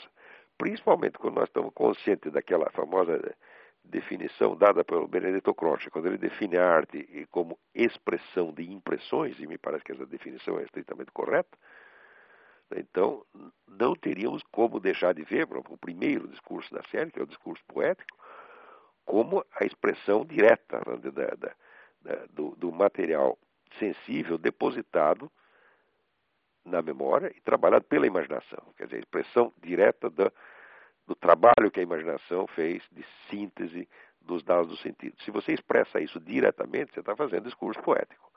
principalmente 0.58 1.18
quando 1.18 1.36
nós 1.36 1.50
estamos 1.50 1.74
conscientes 1.74 2.32
daquela 2.32 2.70
famosa 2.72 3.36
definição 3.84 4.56
dada 4.56 4.84
pelo 4.84 5.08
Benedetto 5.08 5.54
Croce. 5.54 5.90
Quando 5.90 6.08
ele 6.08 6.18
define 6.18 6.58
a 6.58 6.68
arte 6.68 7.28
como 7.32 7.58
expressão 7.74 8.52
de 8.52 8.72
impressões 8.72 9.40
e 9.40 9.48
me 9.48 9.58
parece 9.58 9.84
que 9.84 9.92
essa 9.92 10.06
definição 10.06 10.60
é 10.60 10.64
estritamente 10.64 11.12
correta 11.12 11.58
então, 12.76 13.26
não 13.68 13.96
teríamos 13.96 14.44
como 14.52 14.80
deixar 14.80 15.14
de 15.14 15.24
ver, 15.24 15.48
o 15.52 15.78
primeiro 15.78 16.28
discurso 16.28 16.74
da 16.74 16.84
série, 16.90 17.12
que 17.12 17.20
é 17.20 17.24
o 17.24 17.28
discurso 17.28 17.64
poético, 17.66 18.18
como 19.06 19.46
a 19.56 19.66
expressão 19.66 20.26
direta 20.26 20.82
né, 20.86 20.98
da, 21.12 21.28
da, 21.36 21.56
do, 22.32 22.56
do, 22.56 22.72
material 22.72 23.38
sensível 23.80 24.38
depositado 24.38 25.32
na 26.64 26.82
memória 26.82 27.32
e 27.36 27.42
trabalhado 27.42 27.86
pela 27.86 28.08
imaginação. 28.08 28.64
Quer 28.78 28.86
dizer, 28.86 28.98
a 28.98 29.00
expressão 29.00 29.54
direta 29.62 30.10
do 30.10 31.16
trabalho 31.16 31.72
que 31.72 31.80
a 31.80 31.84
imaginação 31.84 32.48
fez 32.48 32.84
de 32.92 33.06
síntese 33.30 33.88
dos 34.22 34.44
dados 34.44 34.68
do 34.68 34.78
sentido. 34.78 35.16
Se 35.24 35.32
você 35.32 35.54
expressa 35.54 36.00
isso 36.00 36.20
diretamente, 36.20 36.94
você 36.94 37.00
está 37.00 37.16
fazendo 37.16 37.46
discurso 37.46 37.82
poético. 37.82 38.32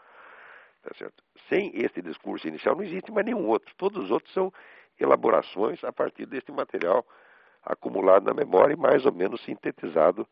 Tá 0.82 0.94
certo? 0.96 1.22
Sem 1.48 1.72
este 1.74 2.00
discurso 2.00 2.48
inicial 2.48 2.76
não 2.76 2.84
existe 2.84 3.12
mais 3.12 3.26
nenhum 3.26 3.46
outro. 3.46 3.74
Todos 3.76 4.04
os 4.04 4.10
outros 4.10 4.32
são 4.32 4.52
elaborações 4.98 5.82
a 5.84 5.92
partir 5.92 6.26
deste 6.26 6.52
material 6.52 7.06
acumulado 7.62 8.24
na 8.24 8.32
memória 8.32 8.74
e 8.74 8.76
mais 8.76 9.04
ou 9.04 9.12
menos 9.12 9.42
sintetizado 9.44 10.26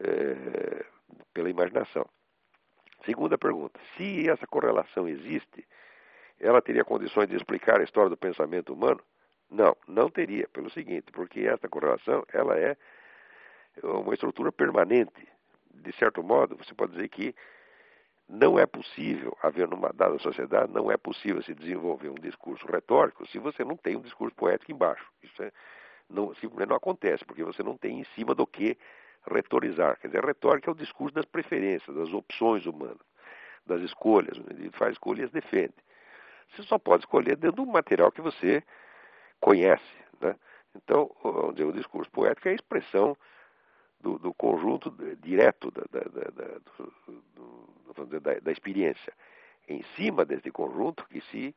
é, 0.00 0.84
pela 1.32 1.48
imaginação. 1.48 2.06
Segunda 3.06 3.38
pergunta: 3.38 3.80
se 3.96 4.28
essa 4.28 4.46
correlação 4.46 5.08
existe, 5.08 5.66
ela 6.38 6.60
teria 6.60 6.84
condições 6.84 7.28
de 7.28 7.36
explicar 7.36 7.80
a 7.80 7.84
história 7.84 8.10
do 8.10 8.16
pensamento 8.16 8.74
humano? 8.74 9.00
Não, 9.48 9.76
não 9.86 10.10
teria, 10.10 10.48
pelo 10.48 10.68
seguinte, 10.68 11.12
porque 11.12 11.40
essa 11.40 11.68
correlação 11.68 12.24
ela 12.32 12.58
é 12.58 12.76
uma 13.82 14.12
estrutura 14.12 14.50
permanente. 14.50 15.26
De 15.72 15.92
certo 15.92 16.22
modo, 16.22 16.56
você 16.56 16.74
pode 16.74 16.92
dizer 16.92 17.08
que 17.08 17.34
não 18.28 18.58
é 18.58 18.66
possível 18.66 19.36
haver 19.40 19.68
numa 19.68 19.92
dada 19.92 20.18
sociedade, 20.18 20.72
não 20.72 20.90
é 20.90 20.96
possível 20.96 21.40
se 21.42 21.54
desenvolver 21.54 22.08
um 22.08 22.14
discurso 22.14 22.66
retórico 22.66 23.24
se 23.28 23.38
você 23.38 23.64
não 23.64 23.76
tem 23.76 23.94
um 23.94 24.00
discurso 24.00 24.34
poético 24.34 24.72
embaixo. 24.72 25.06
Isso 25.22 25.40
é, 25.42 25.52
não, 26.10 26.34
simplesmente 26.34 26.70
não 26.70 26.76
acontece, 26.76 27.24
porque 27.24 27.44
você 27.44 27.62
não 27.62 27.76
tem 27.76 28.00
em 28.00 28.04
cima 28.16 28.34
do 28.34 28.44
que 28.44 28.76
retorizar. 29.30 29.98
Quer 29.98 30.08
dizer, 30.08 30.24
a 30.24 30.26
retórica 30.26 30.70
é 30.70 30.72
o 30.72 30.76
discurso 30.76 31.14
das 31.14 31.24
preferências, 31.24 31.94
das 31.96 32.12
opções 32.12 32.66
humanas, 32.66 33.06
das 33.66 33.80
escolhas. 33.82 34.36
Ele 34.50 34.70
faz 34.70 34.92
escolhas, 34.92 35.30
defende. 35.30 35.74
Você 36.50 36.62
só 36.62 36.78
pode 36.78 37.02
escolher 37.02 37.36
dentro 37.36 37.64
do 37.64 37.66
material 37.66 38.12
que 38.12 38.20
você 38.20 38.62
conhece. 39.40 39.82
Né? 40.20 40.36
Então, 40.74 41.10
o 41.22 41.72
discurso 41.72 42.10
poético 42.10 42.48
é 42.48 42.52
a 42.52 42.54
expressão 42.54 43.16
do, 44.00 44.18
do 44.18 44.34
conjunto 44.34 44.90
direto 45.20 45.70
da, 45.70 45.82
da, 45.90 46.00
da, 46.30 46.58
do, 47.34 48.06
dizer, 48.06 48.40
da, 48.40 48.52
experiência. 48.52 49.12
Em 49.68 49.82
cima 49.96 50.24
desse 50.24 50.50
conjunto 50.50 51.06
que 51.08 51.20
se 51.22 51.54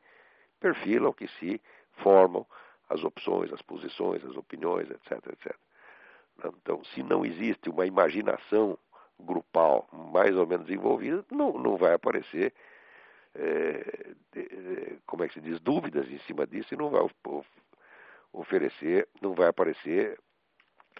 perfilam, 0.58 1.12
que 1.12 1.28
se 1.38 1.60
formam 1.92 2.46
as 2.88 3.04
opções, 3.04 3.52
as 3.52 3.62
posições, 3.62 4.24
as 4.24 4.36
opiniões, 4.36 4.90
etc, 4.90 5.12
etc. 5.32 5.56
Então, 6.48 6.82
se 6.84 7.02
não 7.02 7.24
existe 7.24 7.68
uma 7.68 7.86
imaginação 7.86 8.78
grupal 9.18 9.86
mais 10.12 10.34
ou 10.36 10.46
menos 10.46 10.68
envolvida, 10.70 11.24
não, 11.30 11.52
não 11.52 11.76
vai 11.76 11.92
aparecer, 11.92 12.52
é, 13.34 14.14
de, 14.32 14.98
como 15.06 15.24
é 15.24 15.28
que 15.28 15.34
se 15.34 15.40
diz, 15.40 15.60
dúvidas 15.60 16.08
em 16.10 16.18
cima 16.20 16.46
disso 16.46 16.74
e 16.74 16.76
não 16.76 16.90
vai 16.90 17.02
oferecer, 18.32 19.08
não 19.20 19.34
vai 19.34 19.48
aparecer 19.48 20.18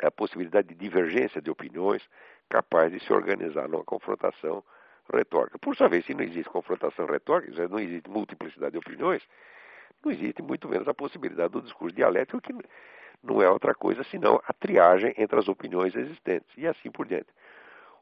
a 0.03 0.11
possibilidade 0.11 0.69
de 0.69 0.75
divergência 0.75 1.41
de 1.41 1.51
opiniões 1.51 2.03
capaz 2.49 2.93
de 2.93 3.01
se 3.01 3.13
organizar 3.13 3.69
numa 3.69 3.85
confrontação 3.85 4.65
retórica. 5.13 5.59
Por 5.59 5.77
sua 5.77 5.89
vez, 5.89 6.05
se 6.05 6.15
não 6.15 6.23
existe 6.23 6.49
confrontação 6.49 7.07
retórica, 7.07 7.69
não 7.69 7.79
existe 7.79 8.09
multiplicidade 8.09 8.73
de 8.73 8.79
opiniões, 8.79 9.23
não 10.05 10.13
existe 10.13 10.43
muito 10.43 10.69
menos 10.69 10.89
a 10.89 10.95
possibilidade 10.95 11.53
do 11.53 11.63
discurso 11.63 11.95
dialético, 11.95 12.41
que 12.41 12.53
não 13.23 13.43
é 13.43 13.51
outra 13.51 13.75
coisa 13.75 14.03
senão 14.05 14.41
a 14.47 14.53
triagem 14.53 15.15
entre 15.17 15.39
as 15.39 15.49
opiniões 15.49 15.95
existentes, 15.95 16.51
e 16.57 16.67
assim 16.67 16.91
por 16.91 17.07
diante. 17.07 17.29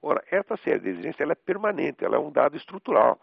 Ora, 0.00 0.22
essa 0.30 0.56
série 0.58 0.78
de 0.78 0.90
exigências 0.90 1.20
ela 1.20 1.32
é 1.32 1.34
permanente, 1.34 2.04
ela 2.04 2.16
é 2.16 2.18
um 2.20 2.30
dado 2.30 2.56
estrutural 2.56 3.20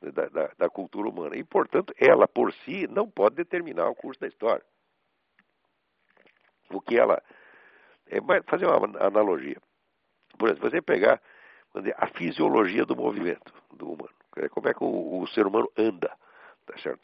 da, 0.00 0.26
da, 0.26 0.50
da 0.56 0.68
cultura 0.70 1.08
humana, 1.08 1.36
e, 1.36 1.44
portanto, 1.44 1.94
ela 1.98 2.26
por 2.26 2.52
si 2.52 2.86
não 2.86 3.08
pode 3.08 3.36
determinar 3.36 3.88
o 3.88 3.94
curso 3.94 4.20
da 4.20 4.26
história. 4.26 4.64
O 6.70 6.80
que 6.80 6.98
ela 6.98 7.22
é 8.06 8.20
fazer 8.46 8.66
uma 8.66 9.04
analogia. 9.04 9.56
Por 10.38 10.48
exemplo, 10.48 10.70
você 10.70 10.82
pegar 10.82 11.20
dizer, 11.74 11.94
a 11.98 12.06
fisiologia 12.06 12.84
do 12.84 12.96
movimento 12.96 13.52
do 13.72 13.92
humano, 13.92 14.10
como 14.50 14.68
é 14.68 14.74
que 14.74 14.84
o, 14.84 15.20
o 15.20 15.26
ser 15.28 15.46
humano 15.46 15.70
anda, 15.76 16.10
tá 16.66 16.78
certo? 16.78 17.00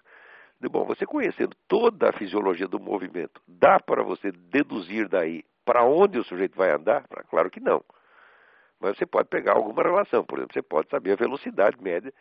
Bom, 0.68 0.84
você 0.84 1.06
conhecendo 1.06 1.56
toda 1.66 2.10
a 2.10 2.12
fisiologia 2.12 2.68
do 2.68 2.78
movimento, 2.78 3.40
dá 3.48 3.80
para 3.80 4.02
você 4.02 4.30
deduzir 4.30 5.08
daí 5.08 5.42
para 5.64 5.84
onde 5.84 6.18
o 6.18 6.24
sujeito 6.24 6.56
vai 6.56 6.70
andar? 6.70 7.06
Claro 7.28 7.50
que 7.50 7.60
não. 7.60 7.82
Mas 8.78 8.96
você 8.96 9.06
pode 9.06 9.28
pegar 9.28 9.54
alguma 9.54 9.82
relação, 9.82 10.24
por 10.24 10.38
exemplo, 10.38 10.52
você 10.52 10.62
pode 10.62 10.88
saber 10.90 11.12
a 11.12 11.16
velocidade 11.16 11.80
média 11.80 12.12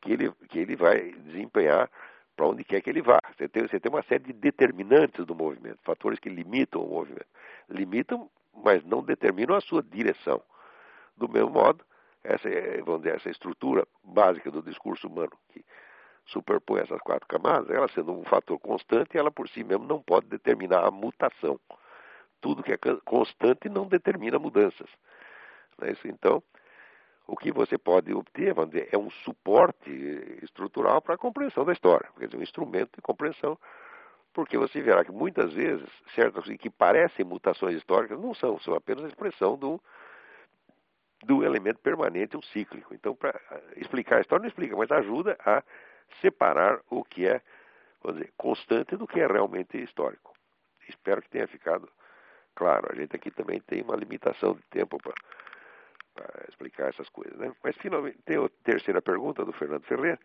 que 0.00 0.12
ele, 0.12 0.32
que 0.48 0.58
ele 0.58 0.76
vai 0.76 1.12
desempenhar 1.12 1.90
para 2.36 2.46
onde 2.46 2.64
quer 2.64 2.80
que 2.80 2.90
ele 2.90 3.02
vá. 3.02 3.18
Você 3.36 3.48
tem, 3.48 3.66
você 3.66 3.80
tem 3.80 3.90
uma 3.90 4.02
série 4.02 4.24
de 4.24 4.32
determinantes 4.32 5.24
do 5.24 5.34
movimento, 5.34 5.78
fatores 5.82 6.18
que 6.18 6.28
limitam 6.28 6.82
o 6.82 6.88
movimento. 6.88 7.28
Limitam, 7.68 8.30
mas 8.54 8.84
não 8.84 9.02
determinam 9.02 9.56
a 9.56 9.60
sua 9.60 9.82
direção. 9.82 10.42
Do 11.16 11.28
mesmo 11.28 11.50
modo, 11.50 11.84
essa, 12.22 12.48
vamos 12.84 13.02
dizer, 13.02 13.16
essa 13.16 13.30
estrutura 13.30 13.86
básica 14.04 14.50
do 14.50 14.62
discurso 14.62 15.08
humano, 15.08 15.32
que 15.50 15.64
superpõe 16.26 16.80
essas 16.80 17.00
quatro 17.00 17.26
camadas, 17.26 17.70
ela 17.70 17.88
sendo 17.88 18.12
um 18.12 18.24
fator 18.24 18.58
constante, 18.58 19.16
ela 19.16 19.30
por 19.30 19.48
si 19.48 19.62
mesma 19.62 19.86
não 19.86 20.00
pode 20.00 20.26
determinar 20.26 20.84
a 20.84 20.90
mutação. 20.90 21.58
Tudo 22.40 22.62
que 22.62 22.72
é 22.72 22.78
constante 23.04 23.68
não 23.68 23.86
determina 23.86 24.38
mudanças. 24.38 24.88
Não 25.78 25.88
é 25.88 25.92
isso? 25.92 26.06
Então, 26.08 26.42
o 27.26 27.36
que 27.36 27.50
você 27.50 27.76
pode 27.76 28.12
obter 28.14 28.54
dizer, 28.66 28.88
é 28.92 28.98
um 28.98 29.10
suporte 29.10 29.90
estrutural 30.42 31.02
para 31.02 31.14
a 31.14 31.18
compreensão 31.18 31.64
da 31.64 31.72
história, 31.72 32.08
quer 32.18 32.26
dizer, 32.26 32.38
um 32.38 32.42
instrumento 32.42 32.96
de 32.96 33.02
compreensão, 33.02 33.58
porque 34.32 34.56
você 34.56 34.80
verá 34.80 35.04
que 35.04 35.10
muitas 35.10 35.52
vezes 35.52 35.88
certas 36.14 36.44
que 36.58 36.70
parecem 36.70 37.24
mutações 37.24 37.76
históricas 37.76 38.20
não 38.20 38.34
são, 38.34 38.60
são 38.60 38.74
apenas 38.74 39.04
a 39.04 39.08
expressão 39.08 39.56
do, 39.56 39.80
do 41.24 41.42
elemento 41.42 41.80
permanente, 41.80 42.36
um 42.36 42.42
cíclico. 42.42 42.94
Então, 42.94 43.16
para 43.16 43.40
explicar 43.76 44.18
a 44.18 44.20
história 44.20 44.42
não 44.42 44.48
explica, 44.48 44.76
mas 44.76 44.90
ajuda 44.90 45.36
a 45.44 45.62
separar 46.20 46.80
o 46.90 47.04
que 47.04 47.26
é 47.26 47.40
dizer, 48.12 48.32
constante 48.36 48.96
do 48.96 49.06
que 49.06 49.20
é 49.20 49.26
realmente 49.26 49.82
histórico. 49.82 50.34
Espero 50.88 51.20
que 51.22 51.28
tenha 51.28 51.46
ficado 51.48 51.88
claro. 52.54 52.88
A 52.90 52.94
gente 52.94 53.16
aqui 53.16 53.30
também 53.30 53.60
tem 53.60 53.82
uma 53.82 53.96
limitação 53.96 54.54
de 54.54 54.62
tempo 54.70 54.98
para 54.98 56.44
explicar 56.48 56.88
essas 56.88 57.08
coisas. 57.08 57.36
Né? 57.38 57.52
Mas 57.62 57.76
finalmente 57.76 58.18
tem 58.24 58.36
a 58.42 58.48
terceira 58.64 59.02
pergunta 59.02 59.44
do 59.44 59.52
Fernando 59.52 59.84
Ferreira, 59.84 60.18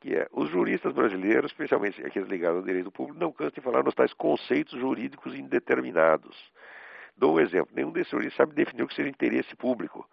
que 0.00 0.14
é, 0.16 0.26
os 0.32 0.50
juristas 0.50 0.92
brasileiros, 0.92 1.52
especialmente 1.52 2.04
aqueles 2.04 2.28
ligados 2.28 2.58
ao 2.58 2.64
direito 2.64 2.90
público, 2.90 3.20
não 3.20 3.32
cansam 3.32 3.54
de 3.54 3.60
falar 3.60 3.84
nos 3.84 3.94
tais 3.94 4.12
conceitos 4.12 4.78
jurídicos 4.78 5.34
indeterminados. 5.34 6.36
Dou 7.16 7.36
um 7.36 7.40
exemplo, 7.40 7.74
nenhum 7.74 7.92
desses 7.92 8.10
juristas 8.10 8.36
sabe 8.36 8.54
definir 8.54 8.82
o 8.82 8.88
que 8.88 8.94
seja 8.94 9.08
interesse 9.08 9.54
público. 9.54 10.08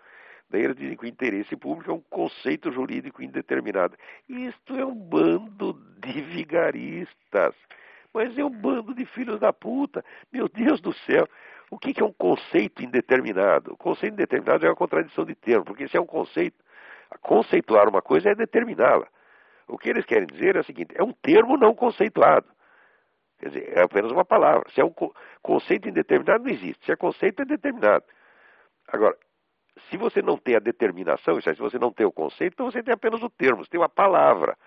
Daí 0.50 0.64
eles 0.64 0.76
dizem 0.76 0.98
que 0.98 1.06
o 1.06 1.08
interesse 1.08 1.56
público 1.56 1.92
é 1.92 1.94
um 1.94 2.02
conceito 2.10 2.72
jurídico 2.72 3.22
indeterminado. 3.22 3.96
Isto 4.28 4.76
é 4.76 4.86
um 4.86 4.96
bando 4.96 5.74
de 6.00 6.22
vigaristas. 6.22 7.56
Mas 8.12 8.36
é 8.38 8.44
um 8.44 8.50
bando 8.50 8.96
de 8.96 9.06
filhos 9.06 9.40
da 9.40 9.54
puta. 9.54 10.04
Meu 10.32 10.50
Deus 10.50 10.82
do 10.82 10.92
céu. 10.94 11.28
O 11.70 11.78
que, 11.78 12.02
é 12.02 12.04
um 12.04 12.14
conceito 12.14 12.84
indeterminado? 12.84 13.74
O 13.74 13.78
conceito 13.78 14.14
indeterminado 14.14 14.66
é 14.66 14.70
uma 14.70 14.76
contradição 14.76 15.24
de 15.24 15.36
termo, 15.36 15.66
porque 15.66 15.88
se 15.88 15.96
é 15.96 16.02
um 16.02 16.06
conceito, 16.06 16.58
conceituar 17.22 17.88
uma 17.88 18.02
coisa 18.02 18.30
é 18.30 18.36
determiná-la. 18.36 19.08
O 19.68 19.78
que 19.78 19.90
eles 19.90 20.04
querem 20.04 20.26
dizer 20.26 20.56
é 20.56 20.62
o 20.62 20.64
seguinte: 20.64 20.96
é 20.96 21.04
um 21.04 21.14
termo 21.14 21.58
não 21.58 21.76
conceituado. 21.76 22.48
Quer 23.38 23.50
dizer, 23.50 23.78
é 23.78 23.84
apenas 23.84 24.12
uma 24.12 24.26
palavra. 24.26 24.68
Se 24.72 24.82
é 24.82 24.84
um 24.84 24.94
conceito 25.44 25.88
indeterminado, 25.88 26.44
não 26.44 26.52
existe. 26.52 26.84
Se 26.86 26.92
é 26.92 26.96
conceito, 26.96 27.44
é 27.44 27.46
determinado. 27.46 28.04
Agora, 28.88 29.16
se 29.90 29.98
você 29.98 30.22
não 30.22 30.38
tem 30.38 30.56
a 30.56 30.60
determinação, 30.60 31.40
se 31.42 31.54
você 31.54 31.80
não 31.80 31.92
tem 31.92 32.06
o 32.06 32.12
conceito, 32.12 32.54
então 32.54 32.72
você 32.72 32.84
tem 32.84 32.94
apenas 32.94 33.22
o 33.22 33.30
termo, 33.30 33.64
você 33.64 33.72
tem 33.72 33.80
uma 33.80 33.90
palavra 33.90 34.58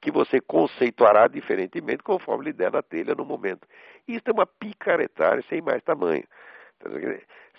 que 0.00 0.10
você 0.10 0.40
conceituará 0.40 1.28
diferentemente 1.28 2.02
conforme 2.02 2.46
lhe 2.46 2.52
der 2.52 2.72
na 2.72 2.82
telha 2.82 3.14
no 3.14 3.24
momento. 3.24 3.66
Isso 4.06 4.24
é 4.26 4.32
uma 4.32 4.46
picaretagem 4.46 5.44
sem 5.48 5.62
mais 5.62 5.82
tamanho. 5.82 6.24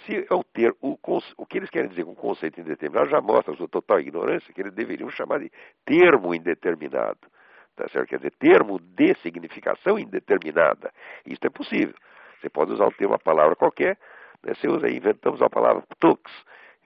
Se 0.06 0.28
é 0.30 0.34
o, 0.34 0.44
ter, 0.44 0.76
o, 0.82 0.98
o 1.38 1.46
que 1.46 1.58
eles 1.58 1.70
querem 1.70 1.90
dizer 1.90 2.04
com 2.04 2.14
conceito 2.14 2.60
indeterminado 2.60 3.10
já 3.10 3.22
mostra 3.22 3.54
a 3.54 3.58
sua 3.58 3.70
total 3.70 4.02
ignorância, 4.02 4.54
que 4.54 4.60
eles 4.60 4.74
deveriam 4.74 5.10
chamar 5.10 5.40
de 5.40 5.50
termo 5.86 6.36
indeterminado. 6.36 7.32
Tá 7.76 7.88
certo? 7.88 8.10
Quer 8.10 8.18
dizer, 8.18 8.34
termo 8.38 8.80
de 8.80 9.16
significação 9.16 9.98
indeterminada. 9.98 10.92
Isso 11.26 11.40
é 11.46 11.50
possível. 11.50 11.96
Você 12.42 12.50
pode 12.50 12.74
usar 12.74 12.86
o 12.86 12.92
termo, 12.92 13.14
uma 13.14 13.20
palavra 13.20 13.56
qualquer, 13.56 13.98
né? 14.44 14.54
você 14.54 14.68
usa 14.68 14.90
inventamos 14.90 15.42
a 15.42 15.50
palavra 15.50 15.82
ptux. 15.84 16.30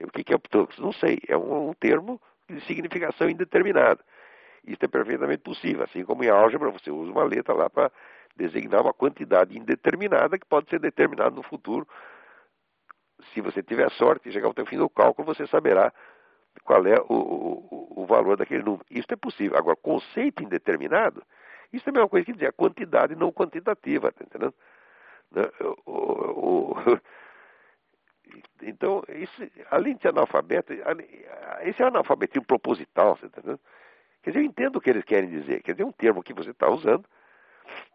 O 0.02 0.10
que 0.10 0.32
é 0.32 0.38
ptux? 0.38 0.78
Não 0.78 0.92
sei. 0.92 1.18
É 1.26 1.36
um, 1.36 1.70
um 1.70 1.74
termo 1.74 2.20
de 2.48 2.60
significação 2.62 3.28
indeterminada. 3.28 4.00
Isso 4.66 4.84
é 4.84 4.88
perfeitamente 4.88 5.42
possível. 5.42 5.84
Assim 5.84 6.04
como 6.04 6.24
em 6.24 6.28
álgebra, 6.28 6.70
você 6.70 6.90
usa 6.90 7.10
uma 7.10 7.24
letra 7.24 7.54
lá 7.54 7.68
para 7.68 7.90
designar 8.36 8.82
uma 8.82 8.92
quantidade 8.92 9.56
indeterminada 9.58 10.38
que 10.38 10.46
pode 10.46 10.68
ser 10.70 10.78
determinada 10.78 11.30
no 11.30 11.42
futuro. 11.42 11.86
Se 13.32 13.40
você 13.40 13.62
tiver 13.62 13.90
sorte 13.92 14.28
e 14.28 14.32
chegar 14.32 14.46
ao 14.46 14.66
fim 14.66 14.78
do 14.78 14.88
cálculo, 14.88 15.26
você 15.26 15.46
saberá 15.46 15.92
qual 16.64 16.86
é 16.86 17.00
o, 17.00 17.14
o, 17.14 18.02
o, 18.02 18.06
valor 18.06 18.36
daquele 18.36 18.62
número. 18.62 18.84
Isso 18.90 19.06
é 19.10 19.16
possível. 19.16 19.56
Agora, 19.56 19.76
conceito 19.76 20.42
indeterminado, 20.42 21.22
isso 21.72 21.88
é 21.88 21.90
a 21.90 21.92
mesma 21.92 22.08
coisa 22.08 22.26
que 22.26 22.32
dizer 22.32 22.46
a 22.46 22.52
quantidade 22.52 23.14
não 23.16 23.32
quantitativa, 23.32 24.12
tá 24.12 24.24
entendendo? 24.24 24.54
Né? 25.32 25.42
O, 25.86 26.74
então, 28.62 29.02
isso, 29.08 29.42
além 29.70 29.96
de 29.96 30.02
ser 30.02 30.08
analfabeto, 30.08 30.72
esse 31.62 31.82
é 31.82 31.86
analfabetismo 31.86 32.46
proposital, 32.46 33.16
você 33.16 33.28
tá 33.28 33.40
entendendo? 33.40 33.60
Quer 34.22 34.30
dizer, 34.30 34.40
eu 34.40 34.46
entendo 34.46 34.76
o 34.76 34.80
que 34.80 34.90
eles 34.90 35.04
querem 35.04 35.30
dizer. 35.30 35.62
Quer 35.62 35.72
dizer, 35.72 35.84
um 35.84 35.92
termo 35.92 36.22
que 36.22 36.34
você 36.34 36.50
está 36.50 36.68
usando, 36.68 37.04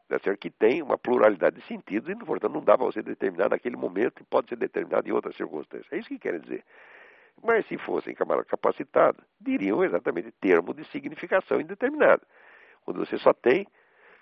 certo? 0.09 0.37
que 0.37 0.49
tem 0.49 0.81
uma 0.81 0.97
pluralidade 0.97 1.57
de 1.57 1.67
sentidos 1.67 2.09
e, 2.09 2.15
portanto, 2.15 2.53
não 2.53 2.63
dá 2.63 2.77
para 2.77 2.85
você 2.85 3.01
determinar 3.01 3.49
naquele 3.49 3.75
momento 3.75 4.21
e 4.21 4.25
pode 4.25 4.49
ser 4.49 4.55
determinado 4.55 5.07
em 5.07 5.11
outras 5.11 5.35
circunstâncias. 5.35 5.91
É 5.91 5.97
isso 5.97 6.07
que 6.07 6.19
querem 6.19 6.39
dizer. 6.39 6.63
Mas 7.43 7.65
se 7.67 7.77
fossem 7.77 8.13
camarada 8.13 8.45
capacitado, 8.45 9.21
diriam 9.39 9.83
exatamente 9.83 10.31
termo 10.39 10.73
de 10.73 10.85
significação 10.85 11.59
indeterminada, 11.59 12.21
onde 12.87 12.99
você 12.99 13.17
só 13.17 13.33
tem 13.33 13.67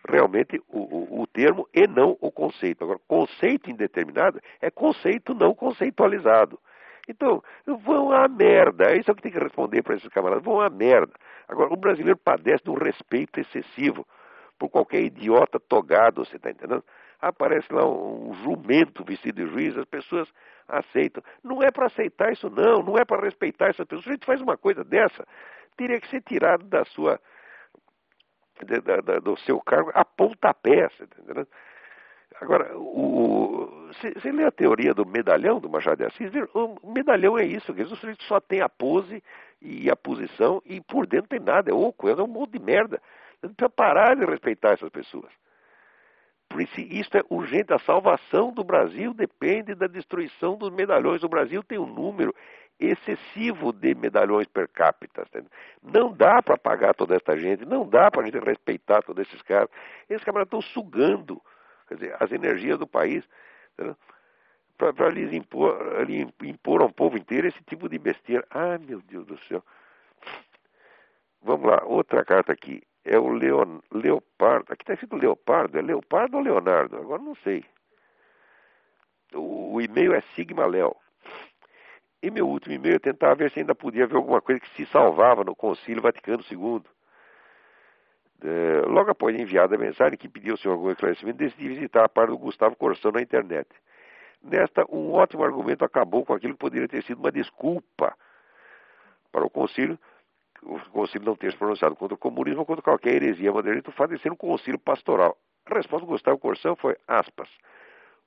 realmente 0.08 0.62
o, 0.68 0.80
o, 0.80 1.22
o, 1.22 1.28
termo 1.28 1.68
e 1.74 1.88
não 1.88 2.18
o 2.20 2.32
conceito. 2.32 2.84
Agora, 2.84 3.00
conceito 3.08 3.70
indeterminado 3.70 4.40
é 4.62 4.70
conceito 4.70 5.34
não 5.34 5.54
conceitualizado. 5.54 6.60
Então, 7.08 7.44
vão 7.66 8.12
à 8.12 8.28
merda. 8.28 8.92
É 8.92 8.98
isso 8.98 9.14
que 9.14 9.22
tem 9.22 9.32
que 9.32 9.40
responder 9.40 9.82
para 9.82 9.96
esses 9.96 10.10
camaradas. 10.10 10.44
Vão 10.44 10.62
à 10.62 10.70
merda. 10.70 11.14
Agora, 11.48 11.74
o 11.74 11.78
brasileiro 11.78 12.18
padece 12.18 12.64
de 12.64 12.70
um 12.70 12.76
respeito 12.76 13.40
excessivo 13.40 14.06
por 14.58 14.70
qualquer 14.70 15.02
idiota 15.02 15.60
togado, 15.60 16.24
você 16.24 16.36
está 16.36 16.52
entendendo? 16.52 16.84
Aparece 17.20 17.72
lá 17.74 17.84
um 17.84 18.34
jumento 18.44 19.04
vestido 19.04 19.44
de 19.44 19.52
juiz, 19.52 19.76
as 19.76 19.86
pessoas 19.86 20.32
aceitam. 20.68 21.24
Não 21.44 21.62
é 21.62 21.72
para 21.72 21.88
aceitar 21.88 22.32
isso, 22.32 22.50
não. 22.50 22.84
Não 22.84 22.98
é 22.98 23.04
para 23.04 23.24
respeitar 23.24 23.70
essas 23.70 23.86
pessoas. 23.86 24.04
Se 24.04 24.10
a 24.10 24.14
gente 24.14 24.26
faz 24.26 24.40
uma 24.40 24.58
coisa 24.58 24.84
dessa, 24.84 25.26
teria 25.76 26.00
que 26.00 26.08
ser 26.08 26.22
tirado 26.22 26.64
da 26.66 26.86
sua, 26.86 27.20
do 29.24 29.38
seu 29.38 29.60
cargo 29.62 29.92
a 29.94 30.04
pontapé, 30.06 30.90
entendendo? 31.00 31.48
Agora, 32.40 32.72
você 32.74 34.32
lê 34.32 34.46
a 34.46 34.52
teoria 34.52 34.94
do 34.94 35.06
medalhão 35.06 35.60
do 35.60 35.70
Machado 35.70 35.98
de 35.98 36.06
Assis, 36.06 36.32
o 36.54 36.92
medalhão 36.92 37.38
é 37.38 37.46
isso, 37.46 37.72
o 37.72 37.96
sujeito 37.96 38.24
só 38.24 38.40
tem 38.40 38.62
a 38.62 38.70
pose 38.70 39.24
e 39.62 39.92
a 39.92 39.96
posição 39.96 40.62
e 40.66 40.82
por 40.82 41.06
dentro 41.06 41.30
tem 41.30 41.40
nada, 41.40 41.70
é 41.70 41.74
oco, 41.74 42.10
é 42.10 42.16
um 42.16 42.28
monte 42.28 42.54
de 42.58 42.60
merda. 42.60 43.02
Você 43.40 43.48
precisa 43.50 43.70
parar 43.70 44.16
de 44.16 44.26
respeitar 44.26 44.72
essas 44.72 44.90
pessoas. 44.90 45.32
Por 46.50 46.62
isso, 46.62 46.80
isso 46.82 47.16
é 47.16 47.24
urgente. 47.30 47.74
A 47.74 47.80
salvação 47.80 48.52
do 48.52 48.64
Brasil 48.64 49.14
depende 49.14 49.74
da 49.74 49.88
destruição 49.88 50.58
dos 50.58 50.70
medalhões. 50.70 51.24
O 51.24 51.30
Brasil 51.30 51.64
tem 51.64 51.78
um 51.78 51.86
número 51.86 52.36
excessivo 52.82 53.72
de 53.72 53.94
medalhões 53.94 54.48
per 54.48 54.68
capita. 54.68 55.26
Não 55.84 56.12
dá 56.12 56.42
para 56.42 56.58
pagar 56.58 56.94
toda 56.96 57.16
essa 57.16 57.38
gente, 57.38 57.64
não 57.66 57.88
dá 57.88 58.10
para 58.10 58.22
a 58.22 58.26
gente 58.26 58.40
respeitar 58.40 59.04
todos 59.04 59.28
esses 59.28 59.42
caras. 59.44 59.70
Esses 60.10 60.24
caras 60.24 60.44
estão 60.44 60.62
sugando 60.62 61.42
dizer, 61.92 62.16
as 62.20 62.32
energias 62.32 62.80
do 62.80 62.88
país 62.88 63.24
para 64.78 65.10
lhes 65.10 65.32
impor, 65.32 65.78
impor 66.44 66.82
ao 66.82 66.92
povo 66.92 67.18
inteiro 67.18 67.48
esse 67.48 67.64
tipo 67.64 67.88
de 67.88 68.00
besteira. 68.00 68.46
Ai, 68.50 68.80
meu 68.80 69.02
Deus 69.02 69.26
do 69.28 69.38
céu. 69.46 69.64
Vamos 71.44 71.70
lá, 71.70 71.84
outra 71.86 72.26
carta 72.26 72.52
aqui. 72.52 72.82
É 73.04 73.18
o 73.18 73.30
Leon, 73.30 73.80
Leopardo. 73.92 74.72
Aqui 74.72 74.84
está 74.84 74.94
escrito 74.94 75.16
Leopardo. 75.16 75.78
É 75.78 75.82
Leopardo 75.82 76.38
ou 76.38 76.44
Leonardo? 76.44 76.98
Agora 76.98 77.22
não 77.22 77.36
sei. 77.36 77.66
O, 79.34 79.76
o 79.76 79.82
e-mail 79.82 80.14
é 80.14 80.22
Sigma 80.36 80.66
Léo. 80.66 80.96
E 82.24 82.30
meu 82.30 82.48
último 82.48 82.76
e-mail 82.76 82.96
eu 82.96 83.00
tentava 83.00 83.34
ver 83.34 83.52
se 83.52 83.60
ainda 83.60 83.74
podia 83.74 84.06
ver 84.06 84.16
alguma 84.16 84.42
coisa 84.42 84.60
que 84.60 84.70
se 84.76 84.86
salvava 84.92 85.44
no 85.44 85.56
Concílio 85.56 86.02
Vaticano 86.02 86.44
II. 86.52 86.84
É, 88.44 88.82
logo 88.88 89.10
após 89.10 89.36
enviar 89.36 89.72
a 89.74 89.78
mensagem 89.78 90.18
que 90.18 90.30
pediu 90.30 90.56
senhor 90.58 90.74
algum 90.74 90.92
esclarecimento, 90.92 91.40
decidi 91.40 91.70
visitar 91.70 92.06
a 92.06 92.10
parte 92.10 92.30
do 92.30 92.38
Gustavo 92.38 92.76
Corsão 92.76 93.12
na 93.12 93.22
internet. 93.22 93.68
Nesta, 94.44 94.86
um 94.90 95.14
ótimo 95.14 95.44
argumento 95.44 95.84
acabou 95.84 96.26
com 96.26 96.34
aquilo 96.34 96.54
que 96.54 96.60
poderia 96.60 96.88
ter 96.88 97.04
sido 97.04 97.20
uma 97.20 97.32
desculpa 97.32 98.16
para 99.32 99.46
o 99.46 99.50
Concílio, 99.50 99.98
o 100.64 100.80
Concílio 100.92 101.26
não 101.26 101.36
ter 101.36 101.52
se 101.52 101.58
pronunciado 101.58 101.96
contra 101.96 102.16
o 102.16 102.18
comunismo 102.18 102.60
ou 102.60 102.66
contra 102.66 102.84
qualquer 102.84 103.16
heresia 103.16 103.52
modernista, 103.52 103.90
o 103.90 103.94
fato 103.94 104.16
de 104.16 104.22
ser 104.22 104.32
um 104.32 104.36
concílio 104.36 104.80
pastoral. 104.80 105.38
A 105.66 105.74
resposta 105.74 106.06
do 106.06 106.12
Gustavo 106.12 106.38
Corsão 106.38 106.76
foi, 106.76 106.96
aspas, 107.08 107.50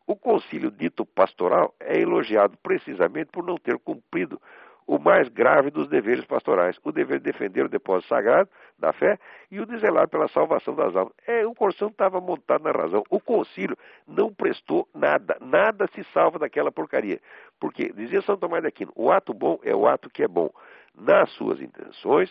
o 0.06 0.16
concílio 0.16 0.70
dito 0.70 1.04
pastoral 1.06 1.74
é 1.80 1.98
elogiado 2.00 2.56
precisamente 2.62 3.30
por 3.30 3.44
não 3.44 3.56
ter 3.56 3.78
cumprido 3.78 4.40
o 4.86 4.98
mais 4.98 5.28
grave 5.28 5.70
dos 5.70 5.88
deveres 5.88 6.24
pastorais, 6.26 6.78
o 6.84 6.92
dever 6.92 7.18
de 7.18 7.32
defender 7.32 7.64
o 7.64 7.68
depósito 7.68 8.08
sagrado 8.08 8.50
da 8.78 8.92
fé 8.92 9.18
e 9.50 9.60
o 9.60 9.66
de 9.66 9.78
zelar 9.78 10.08
pela 10.08 10.28
salvação 10.28 10.74
das 10.74 10.94
almas. 10.94 11.14
É, 11.26 11.46
o 11.46 11.54
Corsão 11.54 11.88
estava 11.88 12.20
montado 12.20 12.64
na 12.64 12.70
razão. 12.70 13.02
O 13.08 13.20
concílio 13.20 13.76
não 14.06 14.32
prestou 14.32 14.86
nada, 14.94 15.36
nada 15.40 15.88
se 15.94 16.04
salva 16.12 16.38
daquela 16.38 16.70
porcaria. 16.70 17.20
Porque, 17.58 17.92
dizia 17.92 18.20
São 18.22 18.36
Tomás 18.36 18.62
de 18.62 18.68
Aquino, 18.68 18.92
o 18.94 19.10
ato 19.10 19.32
bom 19.32 19.58
é 19.62 19.74
o 19.74 19.86
ato 19.86 20.10
que 20.10 20.22
é 20.22 20.28
bom 20.28 20.50
nas 20.94 21.30
suas 21.32 21.60
intenções, 21.60 22.30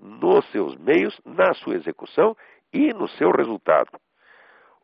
nos 0.00 0.48
seus 0.52 0.76
meios, 0.76 1.20
na 1.24 1.52
sua 1.54 1.74
execução 1.74 2.36
e 2.72 2.92
no 2.92 3.08
seu 3.08 3.30
resultado. 3.30 3.90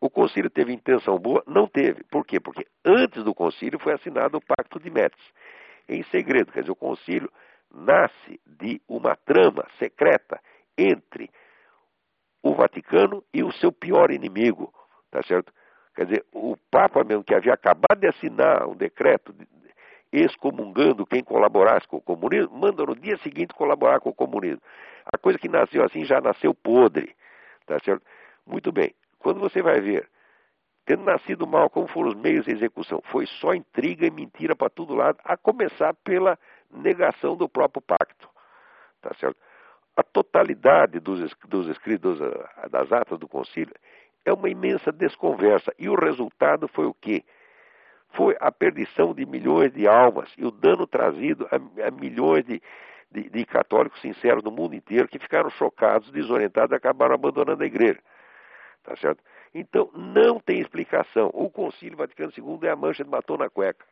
O 0.05 0.11
concílio 0.11 0.51
teve 0.51 0.71
intenção 0.71 1.19
boa? 1.19 1.43
Não 1.47 1.67
teve. 1.67 2.05
Por 2.05 2.27
quê? 2.27 2.39
Porque 2.39 2.67
antes 2.85 3.25
do 3.25 3.35
concílio 3.35 3.79
foi 3.79 3.95
assinado 3.95 4.37
o 4.37 4.41
Pacto 4.43 4.79
de 4.79 4.91
Metz, 4.91 5.17
em 5.89 6.03
segredo. 6.11 6.53
Quer 6.53 6.61
dizer, 6.61 6.73
o 6.73 6.77
concílio 6.77 7.33
nasce 7.75 8.39
de 8.47 8.83
uma 8.87 9.17
trama 9.17 9.67
secreta 9.79 10.39
entre 10.77 11.31
o 12.43 12.55
Vaticano 12.55 13.25
e 13.33 13.43
o 13.43 13.51
seu 13.53 13.73
pior 13.73 14.11
inimigo, 14.11 14.71
tá 15.11 15.23
certo? 15.23 15.51
Quer 15.97 16.05
dizer, 16.05 16.27
o 16.35 16.55
Papa 16.71 17.03
mesmo 17.03 17.25
que 17.25 17.35
havia 17.35 17.55
acabado 17.55 17.99
de 17.99 18.07
assinar 18.07 18.69
um 18.69 18.77
decreto 18.77 19.35
excomungando 20.13 21.07
quem 21.07 21.25
colaborasse 21.25 21.89
com 21.89 21.97
o 21.97 22.03
comunismo, 22.03 22.55
manda 22.55 22.85
no 22.85 22.95
dia 22.95 23.17
seguinte 23.23 23.55
colaborar 23.55 24.01
com 24.01 24.11
o 24.11 24.15
comunismo. 24.15 24.61
A 25.11 25.17
coisa 25.17 25.39
que 25.39 25.49
nasceu 25.49 25.83
assim 25.83 26.05
já 26.05 26.21
nasceu 26.21 26.53
podre, 26.53 27.17
tá 27.65 27.79
certo? 27.83 28.05
Muito 28.47 28.71
bem. 28.71 28.95
Quando 29.25 29.41
você 29.41 29.63
vai 29.63 29.81
ver, 29.81 30.07
tendo 30.85 31.03
nascido 31.03 31.47
mal, 31.47 31.71
como 31.71 31.87
foram 31.89 32.11
os 32.11 32.15
meios 32.15 32.45
de 32.45 32.53
execução, 32.53 33.01
foi 33.07 33.25
só 33.25 33.55
intriga 33.55 34.07
e 34.07 34.11
mentira 34.11 34.55
para 34.55 34.69
todo 34.69 34.95
lado, 34.95 35.19
a 35.25 35.35
começar 35.35 35.95
pela 36.05 36.39
negação 36.71 37.35
do 37.35 37.49
próprio 37.49 37.81
pacto. 37.81 38.29
Tá 39.01 39.15
certo? 39.15 39.39
A 39.97 40.03
totalidade 40.03 41.01
dos, 41.01 41.35
dos 41.49 41.69
escritos 41.69 42.21
ah, 42.21 42.69
das 42.69 42.93
atas 42.93 43.19
do 43.19 43.27
concílio 43.27 43.73
é 44.27 44.33
uma 44.35 44.51
imensa 44.51 44.93
desconversa. 44.93 45.73
E 45.79 45.89
o 45.89 45.95
resultado 45.95 46.69
foi 46.69 46.85
o 46.85 46.93
quê? 46.93 47.25
Foi 48.11 48.37
a 48.39 48.53
perdição 48.53 49.15
de 49.15 49.25
milhões 49.25 49.73
de 49.73 49.89
almas 49.89 50.31
e 50.37 50.45
o 50.45 50.51
dano 50.51 50.87
trazido 50.87 51.49
a, 51.51 51.87
a 51.87 51.91
milhões 51.91 52.45
de, 52.45 52.61
de, 53.11 53.31
de, 53.31 53.47
católicos 53.47 54.03
sinceros 54.03 54.45
no 54.45 54.51
mundo 54.51 54.75
inteiro 54.75 55.09
que 55.09 55.19
ficaram 55.19 55.49
chocados, 55.49 56.11
desorientados 56.11 56.73
e 56.73 56.77
acabaram 56.77 57.15
abandonando 57.15 57.63
a 57.63 57.67
igreja. 57.67 58.01
Tá 58.85 58.95
certo? 58.97 59.25
Então, 59.53 59.91
não 59.95 60.39
tem 60.39 60.61
explicação. 60.61 61.31
O 61.33 61.51
Concílio 61.51 61.97
Vaticano 61.97 62.33
II 62.37 62.69
é 62.69 62.71
a 62.71 62.77
mancha 62.77 63.03
de 63.03 63.11
batom 63.11 63.39
na 63.39 63.49
cueca. 63.49 63.85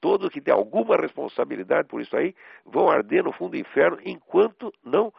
Todos 0.00 0.28
que 0.30 0.40
têm 0.40 0.54
alguma 0.54 0.96
responsabilidade 0.96 1.88
por 1.88 2.00
isso 2.00 2.16
aí 2.16 2.34
vão 2.64 2.88
arder 2.88 3.24
no 3.24 3.32
fundo 3.32 3.52
do 3.52 3.56
inferno 3.56 3.98
enquanto 4.04 4.72
não 4.84 5.12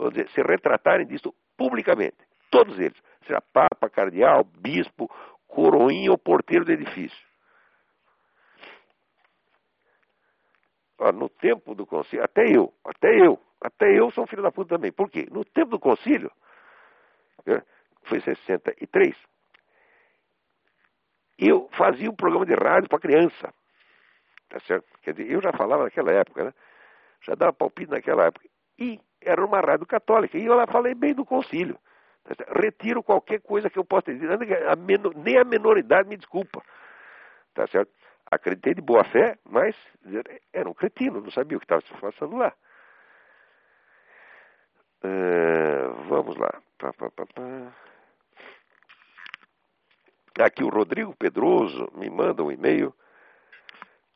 vamos 0.00 0.14
dizer, 0.14 0.28
se 0.30 0.42
retratarem 0.42 1.06
disso 1.06 1.34
publicamente. 1.56 2.16
Todos 2.50 2.78
eles. 2.78 2.96
Seja 3.26 3.40
Papa, 3.52 3.88
Cardeal, 3.88 4.44
Bispo, 4.44 5.10
Coroinha 5.46 6.10
ou 6.10 6.18
Porteiro 6.18 6.64
do 6.64 6.72
edifício. 6.72 7.30
no 11.14 11.30
tempo 11.30 11.74
do 11.74 11.86
concílio, 11.86 12.22
até 12.22 12.44
eu, 12.54 12.74
até 12.84 13.08
eu, 13.08 13.40
até 13.62 13.98
eu 13.98 14.10
sou 14.10 14.24
um 14.24 14.26
filho 14.26 14.42
da 14.42 14.52
puta 14.52 14.76
também. 14.76 14.92
Por 14.92 15.08
quê? 15.08 15.26
No 15.30 15.42
tempo 15.46 15.70
do 15.70 15.78
concílio, 15.78 16.30
né, 17.46 17.62
foi 18.04 18.20
63, 18.20 19.16
eu 21.40 21.68
fazia 21.72 22.10
um 22.10 22.14
programa 22.14 22.44
de 22.44 22.54
rádio 22.54 22.88
para 22.88 22.98
criança. 22.98 23.52
Tá 24.48 24.60
certo? 24.60 24.86
Quer 25.02 25.14
dizer, 25.14 25.32
eu 25.32 25.40
já 25.40 25.52
falava 25.52 25.84
naquela 25.84 26.12
época, 26.12 26.44
né? 26.44 26.54
Já 27.22 27.34
dava 27.34 27.52
palpite 27.52 27.90
naquela 27.90 28.26
época. 28.26 28.46
E 28.78 29.00
era 29.20 29.44
uma 29.44 29.60
rádio 29.60 29.86
católica. 29.86 30.36
E 30.36 30.44
eu 30.44 30.54
lá 30.54 30.66
falei 30.66 30.94
bem 30.94 31.14
do 31.14 31.24
concílio. 31.24 31.78
Tá 32.24 32.34
Retiro 32.60 33.02
qualquer 33.02 33.40
coisa 33.40 33.70
que 33.70 33.78
eu 33.78 33.84
possa 33.84 34.12
dizer. 34.12 34.28
Nem 35.16 35.38
a 35.38 35.44
menoridade 35.44 36.08
me 36.08 36.16
desculpa. 36.16 36.62
Tá 37.54 37.66
certo? 37.68 37.90
Acreditei 38.30 38.74
de 38.74 38.82
boa 38.82 39.02
fé, 39.04 39.38
mas 39.48 39.74
era 40.52 40.68
um 40.68 40.74
cretino, 40.74 41.20
não 41.20 41.30
sabia 41.30 41.56
o 41.56 41.60
que 41.60 41.64
estava 41.64 41.80
se 41.80 41.92
passando 41.94 42.36
lá. 42.36 42.52
Uh, 45.02 45.92
vamos 46.08 46.36
lá. 46.36 46.50
Pá, 46.78 46.92
pá, 46.92 47.10
pá, 47.10 47.24
Aqui 50.38 50.62
o 50.62 50.68
Rodrigo 50.68 51.14
Pedroso 51.16 51.90
me 51.94 52.08
manda 52.08 52.42
um 52.42 52.52
e-mail 52.52 52.94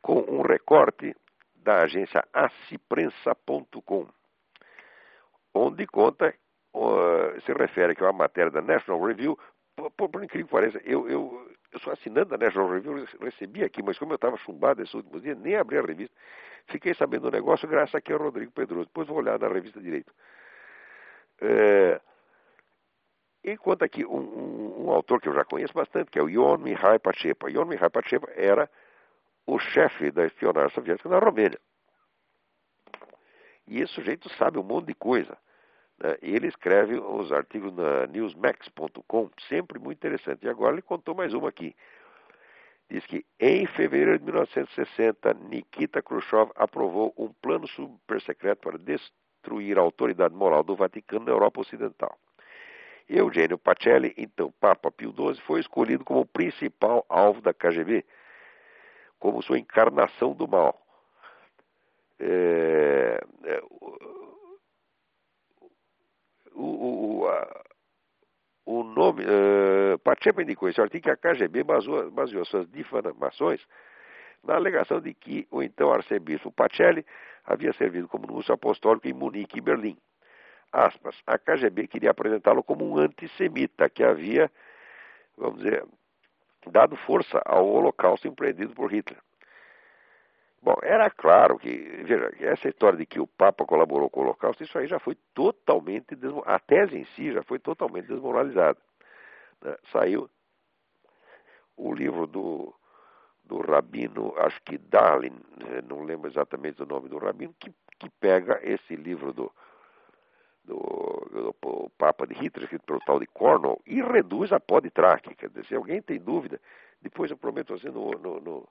com 0.00 0.20
um 0.20 0.42
recorte 0.42 1.14
da 1.57 1.83
agência 1.83 2.22
aciprensa.com, 2.33 4.07
onde 5.55 5.87
conta, 5.87 6.35
uh, 6.74 7.40
se 7.44 7.53
refere 7.53 7.94
que 7.94 8.03
é 8.03 8.07
uma 8.07 8.12
matéria 8.12 8.50
da 8.50 8.61
National 8.61 9.03
Review, 9.03 9.38
por, 9.74 9.90
por, 9.90 10.09
por 10.11 10.22
incrível 10.22 10.46
que 10.46 10.53
pareça, 10.53 10.81
eu, 10.85 11.09
eu, 11.09 11.50
eu 11.72 11.81
sou 11.81 11.92
assinante 11.92 12.31
da 12.31 12.38
National 12.38 12.70
Review, 12.70 13.07
recebi 13.20 13.64
aqui, 13.64 13.83
mas 13.83 13.98
como 13.98 14.12
eu 14.12 14.16
estava 14.16 14.37
chumbado 14.37 14.83
esses 14.83 14.94
últimos 14.94 15.22
dias, 15.22 15.38
nem 15.38 15.57
abri 15.57 15.79
a 15.79 15.83
revista. 15.83 16.14
Fiquei 16.66 16.94
sabendo 16.94 17.31
do 17.31 17.37
negócio 17.37 17.68
graças 17.68 17.94
aqui 17.94 18.12
ao 18.12 18.18
Rodrigo 18.18 18.53
Pedroso. 18.53 18.87
Depois 18.87 19.09
vou 19.09 19.18
olhar 19.18 19.38
na 19.38 19.48
revista 19.48 19.81
direito. 19.81 20.12
É, 21.40 22.00
e 22.00 22.13
conta 23.59 23.85
aqui 23.85 24.07
um, 24.07 24.18
um, 24.18 24.85
um, 24.87 24.90
autor 24.90 25.20
que 25.20 25.28
eu 25.28 25.35
já 25.35 25.44
conheço 25.44 25.74
bastante, 25.74 26.11
que 26.11 26.18
é 26.18 26.22
o 26.22 26.30
Ion 26.30 26.57
Mihai 26.57 26.98
Pachepa. 26.98 27.50
Ion 27.50 27.66
Mihai 27.66 27.90
Pachepa 27.90 28.30
era 28.35 28.70
o 29.46 29.59
chefe 29.59 30.11
da 30.11 30.24
espionagem 30.24 30.74
soviética 30.74 31.11
na 31.11 31.18
Romênia. 31.18 31.61
E 33.66 33.83
esse 33.83 33.92
sujeito 33.92 34.28
sabe 34.30 34.59
um 34.59 34.62
monte 34.62 34.87
de 34.87 34.94
coisa. 34.94 35.37
Né? 35.98 36.16
Ele 36.22 36.46
escreve 36.46 36.98
os 36.98 37.33
artigos 37.33 37.74
na 37.74 38.07
newsmax.com, 38.07 39.30
sempre 39.48 39.78
muito 39.78 39.98
interessante. 39.98 40.46
E 40.46 40.48
agora 40.48 40.74
ele 40.74 40.83
contou 40.83 41.14
mais 41.14 41.35
uma 41.35 41.50
aqui. 41.50 41.76
Diz 42.88 43.04
que 43.07 43.24
em 43.40 43.66
fevereiro 43.66 44.18
de 44.18 44.24
1960, 44.24 45.35
Nikita 45.35 46.02
Khrushchev 46.02 46.50
aprovou 46.54 47.14
um 47.16 47.33
plano 47.33 47.66
supersecreto 47.68 48.62
para 48.62 48.78
destruir 48.78 49.78
a 49.78 49.83
autoridade 49.83 50.35
moral 50.35 50.62
do 50.62 50.76
Vaticano 50.76 51.24
na 51.26 51.33
Europa 51.33 51.61
Ocidental. 51.61 52.18
Eugênio 53.09 53.59
Pacelli, 53.59 54.14
então 54.17 54.53
Papa 54.61 54.90
Pio 54.90 55.12
XII, 55.12 55.40
foi 55.43 55.61
escolhido 55.61 56.05
como 56.05 56.27
principal 56.27 57.05
alvo 57.09 57.40
da 57.40 57.53
KGB, 57.53 58.05
como 59.19 59.43
sua 59.43 59.59
encarnação 59.59 60.33
do 60.33 60.49
mal. 60.49 60.81
É, 62.19 63.21
é, 63.45 63.62
o, 66.53 67.23
o, 67.23 67.29
a, 67.29 67.64
o 68.64 68.83
nome 68.83 69.25
uh, 69.25 70.23
Chepa 70.23 70.43
indicou 70.43 70.69
esse 70.69 70.81
artigo 70.81 71.05
que 71.05 71.11
a 71.11 71.17
KGB 71.17 71.64
baseou, 71.64 72.11
baseou 72.11 72.45
suas 72.47 72.71
difamações 72.71 73.61
na 74.43 74.55
alegação 74.55 75.01
de 75.01 75.12
que 75.14 75.47
o 75.51 75.62
então 75.62 75.93
arcebispo 75.93 76.53
Pacelli 76.53 77.05
havia 77.45 77.73
servido 77.75 78.09
como 78.09 78.27
núncio 78.27 78.55
apostólico 78.55 79.09
em 79.09 79.12
Munique 79.12 79.59
e 79.59 79.61
Berlim. 79.61 79.99
Aspas, 80.74 81.14
a 81.24 81.38
KGB 81.38 81.87
queria 81.87 82.10
apresentá-lo 82.10 82.60
como 82.60 82.84
um 82.84 82.98
antissemita 82.98 83.88
que 83.88 84.02
havia, 84.02 84.50
vamos 85.38 85.58
dizer, 85.58 85.87
dado 86.66 86.96
força 86.96 87.40
ao 87.44 87.68
holocausto 87.68 88.26
empreendido 88.26 88.74
por 88.74 88.92
Hitler. 88.92 89.20
Bom, 90.60 90.74
era 90.82 91.08
claro 91.10 91.60
que, 91.60 91.70
veja, 92.02 92.28
essa 92.40 92.68
história 92.68 92.98
de 92.98 93.06
que 93.06 93.20
o 93.20 93.26
Papa 93.26 93.64
colaborou 93.64 94.10
com 94.10 94.20
o 94.20 94.22
Holocausto, 94.24 94.64
isso 94.64 94.76
aí 94.76 94.88
já 94.88 94.98
foi 94.98 95.14
totalmente, 95.32 96.18
a 96.44 96.58
tese 96.58 96.96
em 96.96 97.04
si 97.14 97.30
já 97.32 97.44
foi 97.44 97.60
totalmente 97.60 98.08
desmoralizada. 98.08 98.78
Né? 99.62 99.76
Saiu 99.92 100.28
o 101.76 101.94
livro 101.94 102.26
do, 102.26 102.74
do 103.44 103.60
rabino, 103.60 104.34
acho 104.38 104.60
que 104.62 104.76
Darlin, 104.76 105.38
né? 105.56 105.82
não 105.88 106.02
lembro 106.02 106.28
exatamente 106.28 106.82
o 106.82 106.87
nome 106.87 107.08
do 107.08 107.18
rabino, 107.18 107.54
que, 107.60 107.72
que 107.96 108.10
pega 108.18 108.58
esse 108.62 108.96
livro 108.96 109.32
do, 109.32 109.52
do, 110.64 110.74
do, 111.31 111.90
Papa 111.96 112.27
de 112.27 112.35
Hitler, 112.35 112.64
escrito 112.64 112.85
pelo 112.85 113.00
tal 113.00 113.20
de 113.20 113.27
Cornwall, 113.27 113.81
e 113.87 114.03
reduz 114.03 114.53
a 114.53 114.61
pó 114.61 114.81
de 114.81 114.90
traque. 114.90 115.35
Quer 115.35 115.48
dizer, 115.48 115.66
se 115.66 115.74
alguém 115.74 116.03
tem 116.03 116.18
dúvida, 116.18 116.61
depois 117.00 117.31
eu 117.31 117.37
prometo 117.37 117.74
assim 117.74 117.88
no, 117.88 118.11
no, 118.12 118.40
no 118.40 118.68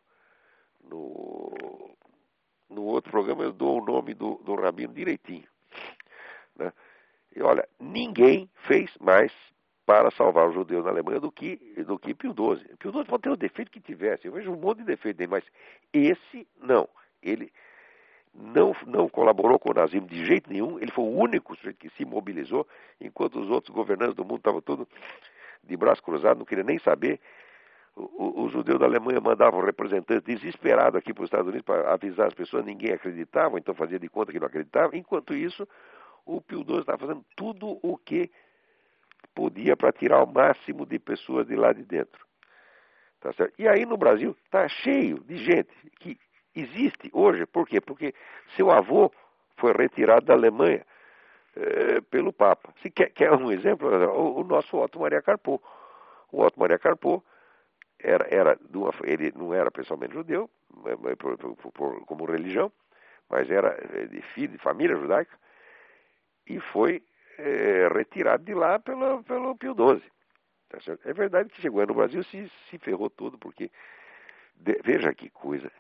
no, 0.90 1.96
no 2.70 2.84
outro 2.84 3.12
programa 3.12 3.44
eu 3.44 3.54
dou 3.54 3.82
o 3.82 3.86
nome 3.86 4.14
do, 4.14 4.36
do 4.44 4.56
rabino 4.56 4.94
direitinho. 4.94 5.48
Né? 6.56 6.72
E 7.36 7.42
olha, 7.42 7.68
ninguém 7.80 8.50
fez 8.68 8.96
mais 9.00 9.32
para 9.86 10.12
salvar 10.12 10.48
os 10.48 10.54
judeus 10.54 10.84
na 10.86 10.92
Alemanha 10.92 11.20
do 11.20 11.32
que, 11.32 11.58
do 11.86 12.00
que 12.00 12.14
Pio 12.14 12.32
XII. 12.32 12.76
Pio 12.78 12.92
XII 12.92 13.06
pode 13.06 13.24
ter 13.24 13.30
o 13.30 13.38
defeito 13.38 13.72
que 13.72 13.82
tivesse, 13.82 14.28
eu 14.28 14.32
vejo 14.32 14.52
um 14.52 14.60
monte 14.60 14.80
de 14.80 14.86
defeito 14.86 15.18
dele, 15.18 15.32
mas 15.32 15.44
esse 15.92 16.48
não. 16.58 16.88
Ele 17.22 17.52
não, 18.34 18.76
não 18.88 19.08
colaborou 19.08 19.60
com 19.60 19.72
o 19.72 19.74
nazismo 19.74 20.08
de 20.08 20.26
jeito 20.26 20.50
nenhum, 20.50 20.80
ele 20.80 20.92
foi 20.92 21.04
o 21.04 21.16
único 21.16 21.56
sujeito 21.56 21.78
que 21.78 21.90
se 21.92 22.06
mobilizou, 22.06 22.68
enquanto 23.00 23.40
os 23.40 23.50
outros 23.50 23.74
governantes 23.74 24.16
do 24.16 24.24
mundo 24.24 24.38
estavam 24.38 24.62
todos 24.62 24.88
de 25.64 25.78
braço 25.78 26.02
cruzado, 26.02 26.40
não 26.40 26.46
queriam 26.46 26.66
nem 26.66 26.80
saber 26.80 27.20
os 27.96 28.52
judeus 28.52 28.80
da 28.80 28.86
Alemanha 28.86 29.22
mandavam 29.22 29.62
representantes 29.62 30.24
desesperados 30.24 30.98
aqui 30.98 31.14
para 31.14 31.24
os 31.24 31.28
Estados 31.28 31.48
Unidos 31.48 31.66
para 31.66 31.94
avisar 31.94 32.28
as 32.28 32.34
pessoas, 32.34 32.66
ninguém 32.66 32.92
acreditava, 32.92 33.60
então 33.60 33.76
fazia 33.76 34.00
de 34.00 34.10
conta 34.10 34.32
que 34.32 34.40
não 34.40 34.48
acreditava. 34.48 34.98
Enquanto 34.98 35.34
isso, 35.36 35.68
o 36.26 36.42
Pio 36.42 36.64
XII 36.64 36.80
estava 36.80 36.98
fazendo 36.98 37.24
tudo 37.36 37.80
o 37.84 37.96
que 37.98 38.32
podia 39.36 39.78
para 39.78 39.92
tirar 39.92 40.24
o 40.24 40.28
máximo 40.28 40.86
de 40.86 40.98
pessoas 40.98 41.46
de 41.48 41.56
lá 41.56 41.72
de 41.72 41.84
dentro. 41.84 42.26
Tá? 43.20 43.32
E 43.60 43.68
aí 43.68 43.86
no 43.86 43.96
Brasil 43.96 44.36
está 44.44 44.68
cheio 44.68 45.20
de 45.20 45.38
gente 45.38 45.74
que 46.00 46.18
existe 46.56 47.10
hoje. 47.14 47.46
Por 47.46 47.68
quê? 47.68 47.82
Porque 47.82 48.14
seu 48.56 48.72
avô 48.72 49.12
foi 49.58 49.74
retirado 49.74 50.26
da 50.26 50.34
Alemanha 50.34 50.86
eh, 51.56 52.02
pelo 52.10 52.34
Papa. 52.34 52.74
Se 52.82 52.90
quer, 52.90 53.10
quer 53.12 53.32
um 53.32 53.52
exemplo, 53.52 53.90
o, 53.90 54.42
o 54.42 54.44
nosso 54.44 54.78
Otto 54.78 55.00
Maria 55.00 55.22
Carpo. 55.22 55.62
O 56.32 56.42
Otto 56.42 56.60
Maria 56.60 56.80
Carpo 56.80 57.24
era, 58.00 58.28
era 58.30 58.60
uma, 58.74 58.92
ele 59.04 59.32
não 59.36 59.54
era 59.54 59.72
pessoalmente 59.72 60.14
judeu, 60.14 60.50
por, 61.18 61.38
por, 61.38 61.72
por, 61.72 62.06
como 62.06 62.26
religião, 62.26 62.72
mas 63.30 63.50
era 63.50 63.78
eh, 63.94 64.08
de 64.08 64.22
filho 64.22 64.50
de 64.50 64.58
família 64.58 64.96
judaica, 64.98 65.38
e 66.48 66.60
foi 66.60 67.02
é, 67.38 67.88
retirado 67.94 68.44
de 68.44 68.54
lá 68.54 68.80
pelo, 68.80 69.24
pelo 69.24 69.56
Pio 69.56 69.74
XII. 69.74 70.12
Tá 70.70 70.80
é 71.06 71.14
verdade 71.14 71.50
que 71.50 71.62
chegou 71.62 71.86
no 71.86 71.94
Brasil 71.94 72.24
se, 72.24 72.52
se 72.70 72.78
ferrou 72.80 73.10
tudo, 73.10 73.38
porque 73.38 73.72
de, 74.56 74.80
veja 74.84 75.14
que 75.14 75.30
coisa. 75.30 75.72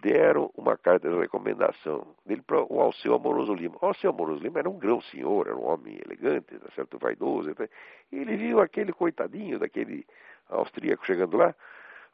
Deram 0.00 0.50
uma 0.56 0.76
carta 0.76 1.08
de 1.08 1.16
recomendação 1.16 2.06
dele 2.26 2.42
para 2.42 2.60
o 2.60 2.80
Alceu 2.80 3.14
Amoroso 3.14 3.54
Lima. 3.54 3.76
O 3.80 3.86
Alceu 3.86 4.10
Amoroso 4.10 4.42
Lima 4.42 4.58
era 4.58 4.68
um 4.68 4.78
grão 4.78 5.00
senhor, 5.00 5.46
era 5.46 5.56
um 5.56 5.64
homem 5.64 6.00
elegante, 6.04 6.58
tá 6.58 6.70
certo, 6.74 6.98
vaidoso. 6.98 7.54
Ele 8.10 8.36
viu 8.36 8.60
aquele 8.60 8.92
coitadinho 8.92 9.58
daquele 9.58 10.04
austríaco 10.48 11.06
chegando 11.06 11.36
lá, 11.36 11.54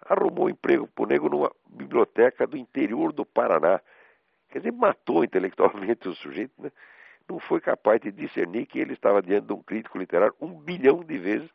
arrumou 0.03 0.47
um 0.47 0.51
emprego 0.51 0.87
para 0.87 1.05
o 1.05 1.07
nego 1.07 1.29
numa 1.29 1.51
biblioteca 1.67 2.47
do 2.47 2.57
interior 2.57 3.13
do 3.13 3.25
Paraná. 3.25 3.81
Quer 4.51 4.59
dizer, 4.59 4.73
matou 4.73 5.25
intelectualmente 5.25 6.09
o 6.09 6.15
sujeito, 6.15 6.53
né? 6.59 6.71
não 7.29 7.39
foi 7.39 7.61
capaz 7.61 8.01
de 8.01 8.11
discernir 8.11 8.67
que 8.67 8.79
ele 8.79 8.95
estava 8.95 9.21
diante 9.21 9.47
de 9.47 9.53
um 9.53 9.63
crítico 9.63 9.99
literário 9.99 10.35
um 10.41 10.55
bilhão 10.55 11.05
de 11.05 11.19
vezes 11.19 11.51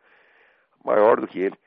maior 0.83 1.19
do 1.19 1.27
que 1.27 1.39
ele. 1.39 1.57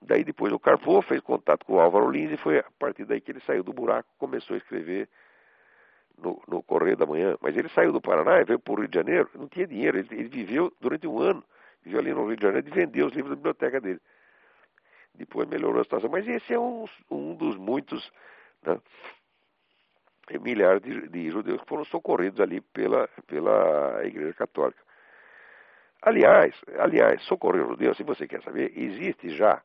Daí 0.00 0.24
depois 0.24 0.52
o 0.52 0.58
Carpo 0.58 1.00
fez 1.02 1.20
contato 1.20 1.64
com 1.64 1.74
o 1.74 1.80
Álvaro 1.80 2.10
Lins 2.10 2.32
e 2.32 2.36
foi 2.36 2.58
a 2.58 2.64
partir 2.78 3.04
daí 3.04 3.20
que 3.20 3.30
ele 3.30 3.40
saiu 3.40 3.62
do 3.62 3.72
buraco 3.72 4.08
começou 4.18 4.54
a 4.54 4.58
escrever 4.58 5.08
no, 6.18 6.42
no 6.48 6.62
Correio 6.62 6.96
da 6.96 7.06
Manhã. 7.06 7.36
Mas 7.40 7.56
ele 7.56 7.68
saiu 7.70 7.92
do 7.92 8.00
Paraná 8.00 8.40
e 8.40 8.44
veio 8.44 8.58
para 8.58 8.72
o 8.72 8.76
Rio 8.76 8.88
de 8.88 8.96
Janeiro, 8.96 9.28
não 9.34 9.48
tinha 9.48 9.66
dinheiro, 9.66 9.98
ele, 9.98 10.08
ele 10.12 10.28
viveu 10.28 10.72
durante 10.80 11.06
um 11.06 11.18
ano, 11.18 11.42
viveu 11.82 12.00
ali 12.00 12.12
no 12.12 12.26
Rio 12.26 12.36
de 12.36 12.42
Janeiro 12.42 12.68
e 12.68 12.70
vendeu 12.70 13.06
os 13.06 13.12
livros 13.12 13.30
da 13.30 13.36
biblioteca 13.36 13.80
dele 13.80 14.00
depois 15.14 15.48
melhorou 15.48 15.80
a 15.80 15.84
situação. 15.84 16.10
Mas 16.10 16.26
esse 16.26 16.52
é 16.52 16.58
um, 16.58 16.86
um 17.10 17.34
dos 17.34 17.56
muitos 17.56 18.10
né, 18.62 18.80
milhares 20.40 20.82
de, 20.82 21.08
de, 21.08 21.30
judeus 21.30 21.60
que 21.60 21.68
foram 21.68 21.84
socorridos 21.84 22.40
ali 22.40 22.60
pela, 22.60 23.08
pela 23.26 24.04
Igreja 24.04 24.34
Católica. 24.34 24.82
Aliás, 26.00 26.54
aliás, 26.78 27.22
socorrer 27.24 27.62
os 27.62 27.70
judeus, 27.70 27.96
se 27.96 28.02
você 28.02 28.26
quer 28.26 28.42
saber, 28.42 28.72
existe 28.76 29.30
já 29.36 29.62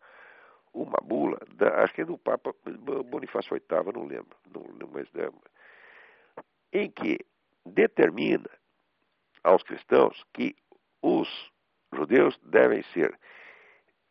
uma 0.73 0.97
bula, 1.03 1.37
da, 1.55 1.83
acho 1.83 1.93
que 1.93 2.01
é 2.01 2.05
do 2.05 2.17
Papa 2.17 2.53
Bonifácio 3.05 3.53
VIII, 3.53 3.93
não 3.93 4.05
lembro, 4.05 4.35
não, 4.53 4.87
mas, 4.91 5.07
é, 5.15 5.29
em 6.73 6.89
que 6.89 7.19
determina 7.65 8.49
aos 9.43 9.63
cristãos 9.63 10.23
que 10.33 10.55
os 11.01 11.27
judeus 11.93 12.37
devem 12.43 12.83
ser 12.93 13.17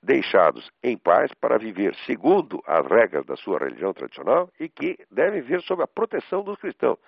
deixados 0.03 0.71
em 0.83 0.97
paz 0.97 1.33
para 1.35 1.59
viver 1.59 1.95
segundo 2.07 2.62
as 2.66 2.87
regras 2.87 3.25
da 3.27 3.37
sua 3.37 3.59
religião 3.59 3.92
tradicional 3.92 4.51
e 4.59 4.69
que 4.69 4.99
devem 5.11 5.42
viver 5.42 5.61
sob 5.62 5.83
a 5.83 5.87
proteção 5.87 6.42
dos 6.42 6.59
cristãos. 6.59 6.99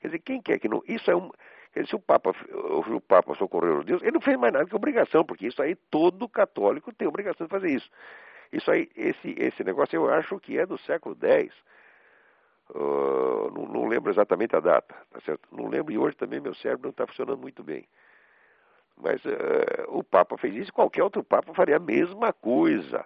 Quer 0.00 0.08
dizer, 0.08 0.18
quem 0.20 0.40
quer 0.40 0.58
que 0.58 0.68
não. 0.68 0.82
Isso 0.86 1.10
é 1.10 1.16
um. 1.16 1.30
Dizer, 1.74 1.88
se 1.88 1.96
o 1.96 2.00
Papa, 2.00 2.30
o 2.30 3.00
Papa 3.00 3.34
socorreu 3.34 3.78
os 3.78 3.84
Deus, 3.84 4.00
ele 4.02 4.12
não 4.12 4.20
fez 4.20 4.38
mais 4.38 4.52
nada 4.52 4.66
que 4.66 4.76
obrigação, 4.76 5.24
porque 5.24 5.46
isso 5.46 5.60
aí 5.60 5.74
todo 5.90 6.28
católico 6.28 6.94
tem 6.94 7.08
obrigação 7.08 7.46
de 7.46 7.50
fazer 7.50 7.70
isso. 7.70 7.90
Isso 8.52 8.70
aí, 8.70 8.88
esse, 8.96 9.34
esse 9.38 9.64
negócio 9.64 9.96
eu 9.96 10.12
acho 10.12 10.38
que 10.38 10.58
é 10.58 10.66
do 10.66 10.78
século 10.78 11.16
X. 11.20 11.52
Uh, 12.70 13.50
não, 13.54 13.66
não, 13.66 13.86
lembro 13.86 14.10
exatamente 14.10 14.56
a 14.56 14.60
data, 14.60 14.94
tá 15.10 15.20
certo? 15.20 15.48
Não 15.52 15.68
lembro 15.68 15.92
e 15.92 15.98
hoje 15.98 16.16
também 16.16 16.40
meu 16.40 16.54
cérebro 16.54 16.84
não 16.84 16.90
está 16.90 17.06
funcionando 17.06 17.38
muito 17.38 17.62
bem. 17.62 17.86
Mas 18.96 19.24
uh, 19.24 19.28
o 19.88 20.02
Papa 20.02 20.36
fez 20.36 20.54
isso, 20.54 20.72
qualquer 20.72 21.02
outro 21.02 21.22
Papa 21.22 21.54
faria 21.54 21.76
a 21.76 21.80
mesma 21.80 22.32
coisa. 22.32 23.04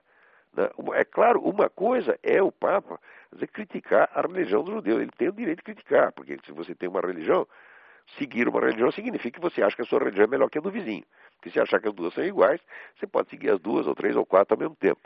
Né? 0.54 0.68
É 0.94 1.04
claro, 1.04 1.40
uma 1.40 1.68
coisa 1.68 2.18
é 2.22 2.42
o 2.42 2.50
Papa 2.50 2.98
dizer, 3.32 3.48
criticar 3.48 4.10
a 4.14 4.22
religião 4.22 4.62
do 4.62 4.72
judeu. 4.72 5.00
Ele 5.00 5.10
tem 5.16 5.28
o 5.28 5.32
direito 5.32 5.58
de 5.58 5.64
criticar, 5.64 6.12
porque 6.12 6.38
se 6.44 6.52
você 6.52 6.74
tem 6.74 6.88
uma 6.88 7.00
religião, 7.00 7.46
seguir 8.18 8.48
uma 8.48 8.60
religião 8.60 8.90
significa 8.90 9.38
que 9.38 9.42
você 9.42 9.62
acha 9.62 9.76
que 9.76 9.82
a 9.82 9.84
sua 9.84 10.00
religião 10.00 10.24
é 10.24 10.28
melhor 10.28 10.48
que 10.48 10.58
a 10.58 10.60
do 10.60 10.70
vizinho. 10.70 11.04
Porque 11.40 11.50
se 11.50 11.58
achar 11.58 11.80
que 11.80 11.88
as 11.88 11.94
duas 11.94 12.12
são 12.12 12.22
iguais, 12.22 12.60
você 12.98 13.06
pode 13.06 13.30
seguir 13.30 13.50
as 13.50 13.58
duas, 13.58 13.86
ou 13.86 13.94
três, 13.94 14.14
ou 14.14 14.26
quatro 14.26 14.54
ao 14.54 14.58
mesmo 14.58 14.76
tempo. 14.76 15.00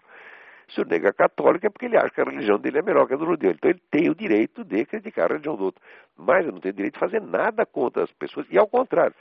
Se 0.68 0.80
o 0.80 0.84
nego 0.84 1.06
é 1.06 1.12
católico 1.12 1.64
é 1.66 1.70
porque 1.70 1.86
ele 1.86 1.96
acha 1.96 2.10
que 2.10 2.20
a 2.20 2.24
religião 2.24 2.58
dele 2.58 2.78
é 2.78 2.82
melhor 2.82 3.06
que 3.06 3.14
a 3.14 3.16
do 3.16 3.26
judeu. 3.26 3.52
Então 3.52 3.70
ele 3.70 3.82
tem 3.90 4.10
o 4.10 4.14
direito 4.14 4.64
de 4.64 4.84
criticar 4.84 5.26
a 5.26 5.28
religião 5.28 5.56
do 5.56 5.64
outro. 5.64 5.80
Mas 6.16 6.40
ele 6.40 6.52
não 6.52 6.60
tem 6.60 6.72
direito 6.72 6.94
de 6.94 7.00
fazer 7.00 7.20
nada 7.20 7.64
contra 7.64 8.02
as 8.02 8.10
pessoas. 8.12 8.46
E 8.50 8.58
ao 8.58 8.66
contrário, 8.66 9.14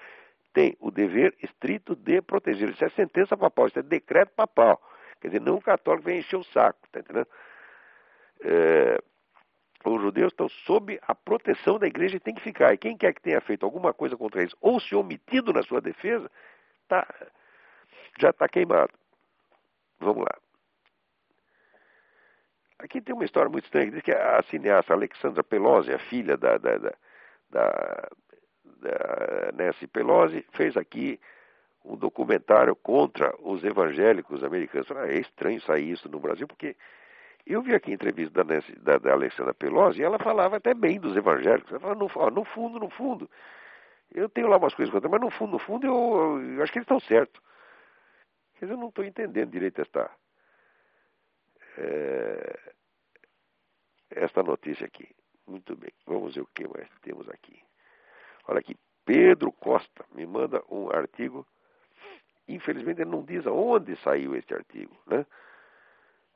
tem 0.53 0.75
o 0.79 0.89
dever 0.89 1.35
estrito 1.43 1.95
de 1.95 2.21
proteger. 2.21 2.69
Isso 2.69 2.83
é 2.83 2.89
sentença 2.89 3.37
papal, 3.37 3.67
isso 3.67 3.79
é 3.79 3.83
decreto 3.83 4.31
papal. 4.35 4.81
Quer 5.21 5.27
dizer, 5.27 5.41
não 5.41 5.59
católico 5.59 6.05
vem 6.05 6.19
encher 6.19 6.37
o 6.37 6.43
saco, 6.45 6.79
tá 6.91 6.99
entendendo? 6.99 7.27
É, 8.41 8.99
os 9.85 10.01
judeus 10.01 10.31
estão 10.31 10.47
sob 10.49 10.99
a 11.01 11.13
proteção 11.13 11.77
da 11.77 11.87
igreja 11.87 12.15
e 12.15 12.19
tem 12.19 12.33
que 12.33 12.41
ficar. 12.41 12.73
E 12.73 12.77
quem 12.77 12.97
quer 12.97 13.13
que 13.13 13.21
tenha 13.21 13.41
feito 13.41 13.65
alguma 13.65 13.93
coisa 13.93 14.15
contra 14.15 14.41
eles 14.41 14.55
ou 14.61 14.79
se 14.79 14.95
omitido 14.95 15.51
na 15.51 15.63
sua 15.63 15.81
defesa, 15.81 16.29
tá, 16.93 17.07
já 18.19 18.29
está 18.29 18.47
queimado. 18.47 18.93
Vamos 19.99 20.23
lá. 20.23 20.37
Aqui 22.79 23.01
tem 23.01 23.15
uma 23.15 23.25
história 23.25 23.49
muito 23.49 23.65
estranha, 23.65 23.87
que 23.87 23.93
diz 23.93 24.03
que 24.03 24.11
a 24.11 24.43
cineasta 24.43 24.93
Alexandra 24.93 25.43
Pelosi, 25.43 25.93
a 25.93 25.99
filha 25.99 26.35
da, 26.35 26.57
da, 26.57 26.77
da, 26.77 26.93
da 27.49 28.09
Nancy 29.53 29.87
Pelosi 29.87 30.45
fez 30.51 30.75
aqui 30.75 31.19
um 31.85 31.95
documentário 31.95 32.75
contra 32.75 33.33
os 33.39 33.63
evangélicos 33.63 34.43
americanos. 34.43 34.91
Ah, 34.91 35.07
é 35.07 35.19
estranho 35.19 35.61
sair 35.61 35.91
isso 35.91 36.09
no 36.09 36.19
Brasil, 36.19 36.47
porque 36.47 36.75
eu 37.47 37.61
vi 37.61 37.73
aqui 37.73 37.91
a 37.91 37.93
entrevista 37.93 38.43
da, 38.43 38.53
Nancy, 38.53 38.75
da, 38.79 38.97
da 38.97 39.13
Alexandra 39.13 39.53
Pelosi 39.53 40.01
e 40.01 40.03
ela 40.03 40.19
falava 40.19 40.57
até 40.57 40.73
bem 40.73 40.99
dos 40.99 41.15
evangélicos. 41.15 41.71
Ela 41.71 41.79
falava, 41.79 41.99
no, 41.99 42.31
no 42.31 42.45
fundo, 42.45 42.79
no 42.79 42.89
fundo, 42.89 43.29
eu 44.13 44.29
tenho 44.29 44.47
lá 44.47 44.57
umas 44.57 44.73
coisas 44.73 44.93
contra, 44.93 45.09
mas 45.09 45.21
no 45.21 45.29
fundo, 45.29 45.51
no 45.53 45.59
fundo, 45.59 45.87
eu, 45.87 46.55
eu 46.55 46.63
acho 46.63 46.71
que 46.71 46.79
eles 46.79 46.85
estão 46.85 46.99
certos. 46.99 47.41
Eu 48.61 48.77
não 48.77 48.89
estou 48.89 49.03
entendendo 49.03 49.51
direito 49.51 49.81
esta, 49.81 50.09
é, 51.77 52.59
esta 54.11 54.41
notícia 54.41 54.85
aqui. 54.85 55.09
Muito 55.45 55.75
bem, 55.75 55.91
vamos 56.05 56.35
ver 56.35 56.41
o 56.41 56.47
que 56.47 56.67
mais 56.67 56.87
temos 57.01 57.27
aqui. 57.29 57.61
Olha 58.47 58.59
aqui, 58.59 58.77
Pedro 59.03 59.51
Costa 59.51 60.05
me 60.13 60.25
manda 60.25 60.63
um 60.69 60.89
artigo. 60.89 61.45
Infelizmente 62.47 63.01
ele 63.01 63.11
não 63.11 63.23
diz 63.23 63.45
aonde 63.45 63.95
saiu 63.97 64.35
este 64.35 64.53
artigo, 64.53 64.95
né? 65.07 65.25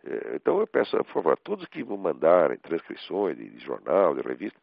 É, 0.03 0.35
então 0.35 0.59
eu 0.59 0.67
peço, 0.67 0.97
por 0.97 1.13
favor, 1.13 1.33
a 1.33 1.37
todos 1.37 1.65
que 1.67 1.83
vão 1.83 1.97
mandarem 1.97 2.57
transcrições 2.57 3.37
de 3.37 3.59
jornal, 3.59 4.15
de 4.15 4.21
revista, 4.21 4.59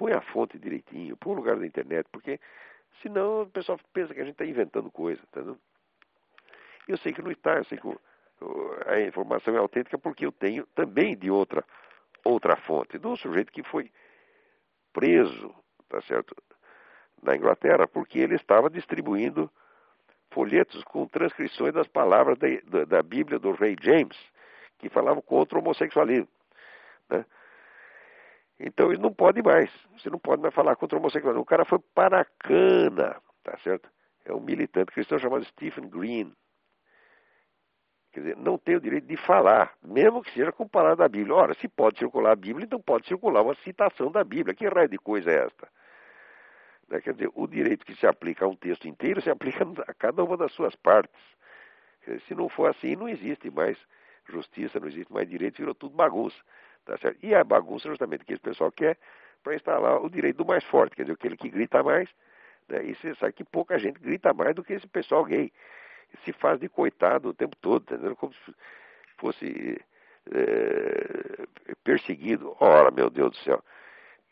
põe 0.00 0.14
a 0.14 0.22
fonte 0.22 0.58
direitinho, 0.58 1.14
põe 1.18 1.34
o 1.34 1.36
lugar 1.36 1.58
da 1.58 1.66
internet, 1.66 2.08
porque 2.10 2.40
senão 3.02 3.42
o 3.42 3.46
pessoal 3.46 3.78
pensa 3.92 4.14
que 4.14 4.20
a 4.22 4.24
gente 4.24 4.32
está 4.32 4.46
inventando 4.46 4.90
coisa, 4.90 5.20
entendeu? 5.22 5.58
Eu 6.88 6.96
sei 6.96 7.12
que 7.12 7.20
não 7.20 7.30
está, 7.30 7.58
eu 7.58 7.64
sei 7.64 7.76
que 7.76 7.86
a 8.86 8.98
informação 9.02 9.54
é 9.54 9.58
autêntica 9.58 9.98
porque 9.98 10.24
eu 10.24 10.32
tenho 10.32 10.66
também 10.68 11.14
de 11.14 11.30
outra 11.30 11.62
outra 12.24 12.56
fonte, 12.56 12.96
do 12.96 13.14
sujeito 13.14 13.52
que 13.52 13.62
foi 13.62 13.92
preso, 14.90 15.54
tá 15.86 16.00
certo, 16.02 16.34
na 17.22 17.36
Inglaterra, 17.36 17.86
porque 17.86 18.18
ele 18.18 18.36
estava 18.36 18.70
distribuindo 18.70 19.50
folhetos 20.30 20.82
com 20.84 21.06
transcrições 21.06 21.74
das 21.74 21.88
palavras 21.88 22.38
da, 22.38 22.48
da, 22.64 22.84
da 22.84 23.02
Bíblia 23.02 23.38
do 23.38 23.52
rei 23.52 23.76
James, 23.82 24.16
que 24.78 24.88
falavam 24.88 25.20
contra 25.20 25.58
o 25.58 25.60
homossexualismo. 25.60 26.28
Né? 27.08 27.24
Então 28.60 28.92
ele 28.92 29.00
não 29.00 29.12
pode 29.12 29.42
mais. 29.42 29.70
Você 29.96 30.10
não 30.10 30.18
pode 30.18 30.42
mais 30.42 30.54
falar 30.54 30.76
contra 30.76 30.96
o 30.96 31.00
homossexualismo. 31.00 31.42
O 31.42 31.46
cara 31.46 31.64
foi 31.64 31.78
para 31.94 32.20
a 32.20 32.24
cana, 32.24 33.16
tá 33.42 33.56
certo? 33.64 33.88
É 34.24 34.34
um 34.34 34.40
militante 34.40 34.92
cristão 34.92 35.18
chamado 35.18 35.44
Stephen 35.46 35.88
Green. 35.88 36.32
Quer 38.12 38.20
dizer, 38.20 38.36
não 38.36 38.58
tem 38.58 38.76
o 38.76 38.80
direito 38.80 39.06
de 39.06 39.16
falar, 39.16 39.72
mesmo 39.82 40.22
que 40.22 40.32
seja 40.32 40.52
com 40.52 40.68
palavras 40.68 40.98
da 40.98 41.08
Bíblia. 41.08 41.34
Ora, 41.34 41.54
se 41.54 41.68
pode 41.68 41.98
circular 41.98 42.32
a 42.32 42.36
Bíblia, 42.36 42.66
então 42.66 42.80
pode 42.80 43.06
circular 43.06 43.40
uma 43.40 43.54
citação 43.56 44.10
da 44.10 44.22
Bíblia. 44.22 44.54
Que 44.54 44.68
raio 44.68 44.88
de 44.88 44.98
coisa 44.98 45.30
é 45.30 45.46
esta? 45.46 45.68
Né? 46.88 47.00
Quer 47.00 47.14
dizer, 47.14 47.30
o 47.34 47.46
direito 47.46 47.86
que 47.86 47.94
se 47.94 48.06
aplica 48.06 48.44
a 48.44 48.48
um 48.48 48.56
texto 48.56 48.86
inteiro 48.86 49.22
se 49.22 49.30
aplica 49.30 49.64
a 49.88 49.94
cada 49.94 50.22
uma 50.22 50.36
das 50.36 50.52
suas 50.52 50.74
partes. 50.76 51.22
Dizer, 52.00 52.20
se 52.22 52.34
não 52.34 52.48
for 52.48 52.68
assim, 52.68 52.94
não 52.94 53.08
existe 53.08 53.48
mais 53.48 53.78
justiça, 54.28 54.78
não 54.78 54.88
existe 54.88 55.10
mais 55.10 55.28
direito, 55.28 55.58
virou 55.58 55.74
tudo 55.74 55.94
bagunça. 55.94 56.36
Tá 56.84 56.96
certo? 56.98 57.18
E 57.22 57.34
a 57.34 57.44
bagunça 57.44 57.88
justamente 57.88 58.24
que 58.24 58.32
esse 58.32 58.42
pessoal 58.42 58.72
quer 58.72 58.96
para 59.42 59.54
instalar 59.54 60.02
o 60.02 60.10
direito 60.10 60.36
do 60.36 60.44
mais 60.44 60.64
forte, 60.64 60.96
quer 60.96 61.02
dizer, 61.02 61.14
aquele 61.14 61.36
que 61.36 61.48
grita 61.48 61.82
mais. 61.82 62.08
Né? 62.68 62.84
E 62.84 62.94
você 62.94 63.14
sabe 63.16 63.32
que 63.32 63.44
pouca 63.44 63.78
gente 63.78 63.98
grita 64.00 64.32
mais 64.32 64.54
do 64.54 64.62
que 64.62 64.72
esse 64.72 64.86
pessoal 64.86 65.24
gay 65.24 65.52
se 66.24 66.32
faz 66.32 66.58
de 66.58 66.68
coitado 66.68 67.28
o 67.28 67.34
tempo 67.34 67.56
todo, 67.60 67.82
entendeu? 67.82 68.16
Como 68.16 68.32
se 68.32 68.54
fosse 69.18 69.80
é, 70.32 71.46
perseguido. 71.84 72.56
Ora, 72.58 72.90
meu 72.90 73.08
Deus 73.08 73.30
do 73.30 73.36
céu. 73.38 73.62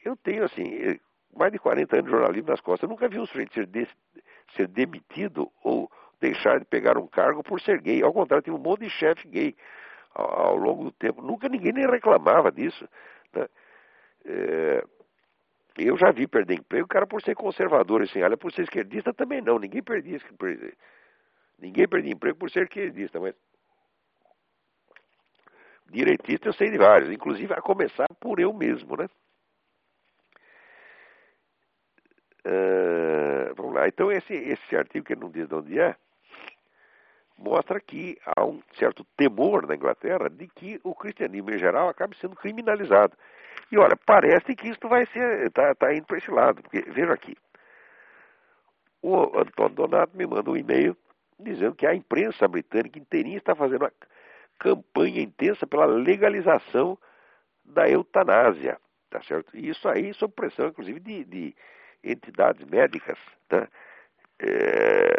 Eu 0.04 0.16
tenho, 0.16 0.44
assim, 0.44 0.98
mais 1.36 1.52
de 1.52 1.58
40 1.58 1.96
anos 1.96 2.06
de 2.06 2.10
jornalismo 2.10 2.50
nas 2.50 2.60
costas. 2.60 2.82
Eu 2.82 2.88
nunca 2.88 3.08
vi 3.08 3.18
um 3.18 3.26
sujeito 3.26 3.54
ser, 3.54 3.66
de, 3.66 3.86
ser 4.56 4.66
demitido 4.68 5.50
ou 5.62 5.90
deixar 6.20 6.58
de 6.58 6.64
pegar 6.64 6.98
um 6.98 7.06
cargo 7.06 7.42
por 7.42 7.60
ser 7.60 7.80
gay. 7.80 8.02
Ao 8.02 8.12
contrário, 8.12 8.42
tem 8.42 8.52
um 8.52 8.58
monte 8.58 8.80
de 8.80 8.90
chefe 8.90 9.28
gay 9.28 9.56
ao, 10.18 10.56
longo 10.56 10.84
do 10.84 10.92
tempo. 10.92 11.22
Nunca 11.22 11.48
ninguém 11.48 11.72
nem 11.72 11.86
reclamava 11.86 12.50
disso. 12.50 12.88
Né? 13.32 13.48
É, 14.24 14.84
eu 15.78 15.96
já 15.96 16.10
vi 16.10 16.26
perder 16.26 16.58
emprego, 16.58 16.84
o 16.84 16.88
cara 16.88 17.06
por 17.06 17.22
ser 17.22 17.36
conservador, 17.36 18.02
assim, 18.02 18.22
olha, 18.22 18.36
por 18.36 18.52
ser 18.52 18.62
esquerdista 18.62 19.14
também 19.14 19.40
não, 19.40 19.58
ninguém 19.58 19.82
perdia, 19.82 20.18
Ninguém 21.58 21.88
perdia 21.88 22.12
emprego 22.12 22.38
por 22.38 22.50
ser 22.50 22.64
esquerdista, 22.64 23.18
mas 23.20 23.34
direitista 25.86 26.48
eu 26.48 26.52
sei 26.52 26.70
de 26.70 26.78
vários, 26.78 27.10
inclusive 27.10 27.52
a 27.52 27.60
começar 27.60 28.08
por 28.20 28.38
eu 28.38 28.52
mesmo, 28.52 28.96
né? 28.96 29.08
Uh, 32.46 33.54
vamos 33.54 33.74
lá, 33.74 33.88
então 33.88 34.10
esse, 34.10 34.32
esse 34.32 34.76
artigo 34.76 35.04
que 35.04 35.16
não 35.16 35.30
diz 35.30 35.48
de 35.48 35.54
onde 35.54 35.78
é, 35.78 35.96
mostra 37.38 37.80
que 37.80 38.18
há 38.26 38.44
um 38.44 38.60
certo 38.78 39.04
temor 39.16 39.66
na 39.66 39.76
Inglaterra 39.76 40.28
de 40.28 40.48
que 40.48 40.80
o 40.82 40.94
cristianismo 40.94 41.50
em 41.50 41.58
geral 41.58 41.88
acabe 41.88 42.16
sendo 42.16 42.34
criminalizado. 42.34 43.16
E 43.70 43.78
olha, 43.78 43.96
parece 43.96 44.56
que 44.56 44.68
isso 44.68 44.88
vai 44.88 45.06
ser, 45.06 45.46
está 45.46 45.74
tá 45.74 45.94
indo 45.94 46.06
para 46.06 46.18
esse 46.18 46.30
lado, 46.30 46.62
porque 46.62 46.80
veja 46.90 47.12
aqui, 47.12 47.36
o 49.00 49.38
Antônio 49.38 49.74
Donato 49.74 50.16
me 50.16 50.26
manda 50.26 50.50
um 50.50 50.56
e-mail 50.56 50.96
dizendo 51.38 51.74
que 51.74 51.86
a 51.86 51.94
imprensa 51.94 52.48
britânica 52.48 52.98
inteirinha 52.98 53.38
está 53.38 53.54
fazendo 53.54 53.82
uma 53.82 53.92
campanha 54.58 55.22
intensa 55.22 55.66
pela 55.66 55.86
legalização 55.86 56.98
da 57.64 57.88
eutanásia, 57.88 58.78
tá 59.08 59.22
certo? 59.22 59.56
E 59.56 59.68
isso 59.68 59.88
aí 59.88 60.12
sob 60.14 60.32
pressão, 60.34 60.68
inclusive, 60.68 60.98
de, 60.98 61.24
de 61.24 61.56
entidades 62.02 62.64
médicas, 62.66 63.18
tá? 63.48 63.68
É, 64.40 65.14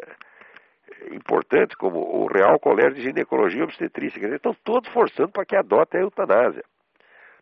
importantes 1.12 1.76
como 1.76 2.00
o 2.00 2.28
Real 2.28 2.60
Colégio 2.60 2.96
de 2.96 3.02
Ginecologia 3.02 3.62
e 3.62 3.64
Obstetrícia, 3.64 4.20
dizer, 4.20 4.36
estão 4.36 4.54
todos 4.64 4.90
forçando 4.90 5.30
para 5.30 5.46
que 5.46 5.56
adote 5.56 5.98
a 5.98 6.02
eutanásia. 6.02 6.64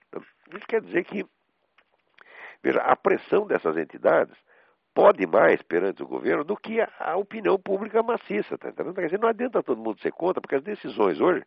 Então, 0.08 0.24
isso 0.54 0.68
quer 0.68 0.82
dizer 0.82 1.04
que, 1.04 1.26
veja, 2.64 2.80
a 2.80 2.96
pressão 2.96 3.46
dessas 3.46 3.78
entidades 3.78 4.36
pode 4.94 5.28
mais 5.28 5.62
perante 5.62 6.02
o 6.02 6.08
governo 6.08 6.44
do 6.44 6.58
que 6.58 6.82
a, 6.82 6.90
a 7.00 7.18
opinião 7.18 7.60
pública 7.60 8.02
maciça. 8.02 8.58
Tá 8.58 8.70
entendendo? 8.70 8.96
Quer 8.96 9.06
dizer, 9.06 9.20
não 9.20 9.30
adianta 9.30 9.62
todo 9.62 9.80
mundo 9.80 10.02
ser 10.02 10.12
contra, 10.12 10.42
porque 10.42 10.56
as 10.56 10.64
decisões 10.64 11.22
hoje. 11.22 11.44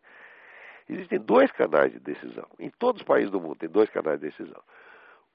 Existem 0.89 1.19
dois 1.19 1.51
canais 1.51 1.91
de 1.91 1.99
decisão. 1.99 2.47
Em 2.59 2.69
todos 2.69 3.01
os 3.01 3.07
países 3.07 3.29
do 3.31 3.39
mundo 3.39 3.55
tem 3.55 3.69
dois 3.69 3.89
canais 3.89 4.19
de 4.19 4.27
decisão. 4.27 4.61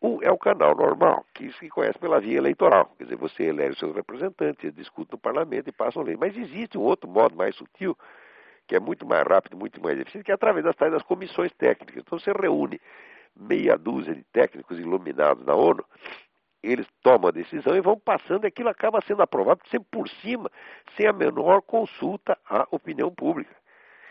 Um 0.02 0.22
é 0.22 0.30
o 0.30 0.38
canal 0.38 0.74
normal, 0.74 1.24
que 1.32 1.50
se 1.54 1.68
conhece 1.68 1.98
pela 1.98 2.20
via 2.20 2.36
eleitoral. 2.36 2.92
Quer 2.98 3.04
dizer, 3.04 3.16
você 3.16 3.44
elege 3.44 3.72
os 3.72 3.78
seus 3.78 3.94
representantes, 3.94 4.62
eles 4.62 4.76
discutem 4.76 5.12
no 5.12 5.18
parlamento 5.18 5.68
e 5.68 5.72
passam 5.72 6.02
lei. 6.02 6.16
Mas 6.16 6.36
existe 6.36 6.76
um 6.76 6.82
outro 6.82 7.08
modo 7.08 7.34
mais 7.34 7.56
sutil, 7.56 7.96
que 8.66 8.76
é 8.76 8.80
muito 8.80 9.06
mais 9.06 9.26
rápido, 9.26 9.56
muito 9.56 9.82
mais 9.82 9.98
eficiente, 9.98 10.24
que 10.24 10.30
é 10.30 10.34
através 10.34 10.64
das 10.64 10.76
das 10.76 11.02
comissões 11.02 11.52
técnicas. 11.54 12.02
Então 12.06 12.18
você 12.18 12.30
reúne 12.32 12.80
meia 13.34 13.76
dúzia 13.76 14.14
de 14.14 14.22
técnicos 14.24 14.78
iluminados 14.78 15.44
na 15.44 15.54
ONU 15.54 15.84
eles 16.66 16.86
tomam 17.02 17.28
a 17.28 17.32
decisão 17.32 17.76
e 17.76 17.80
vão 17.80 17.98
passando, 17.98 18.44
e 18.44 18.48
aquilo 18.48 18.68
acaba 18.68 19.00
sendo 19.02 19.22
aprovado 19.22 19.60
sempre 19.70 19.88
por 19.90 20.08
cima, 20.08 20.50
sem 20.96 21.06
a 21.06 21.12
menor 21.12 21.62
consulta 21.62 22.36
à 22.48 22.66
opinião 22.70 23.10
pública. 23.14 23.54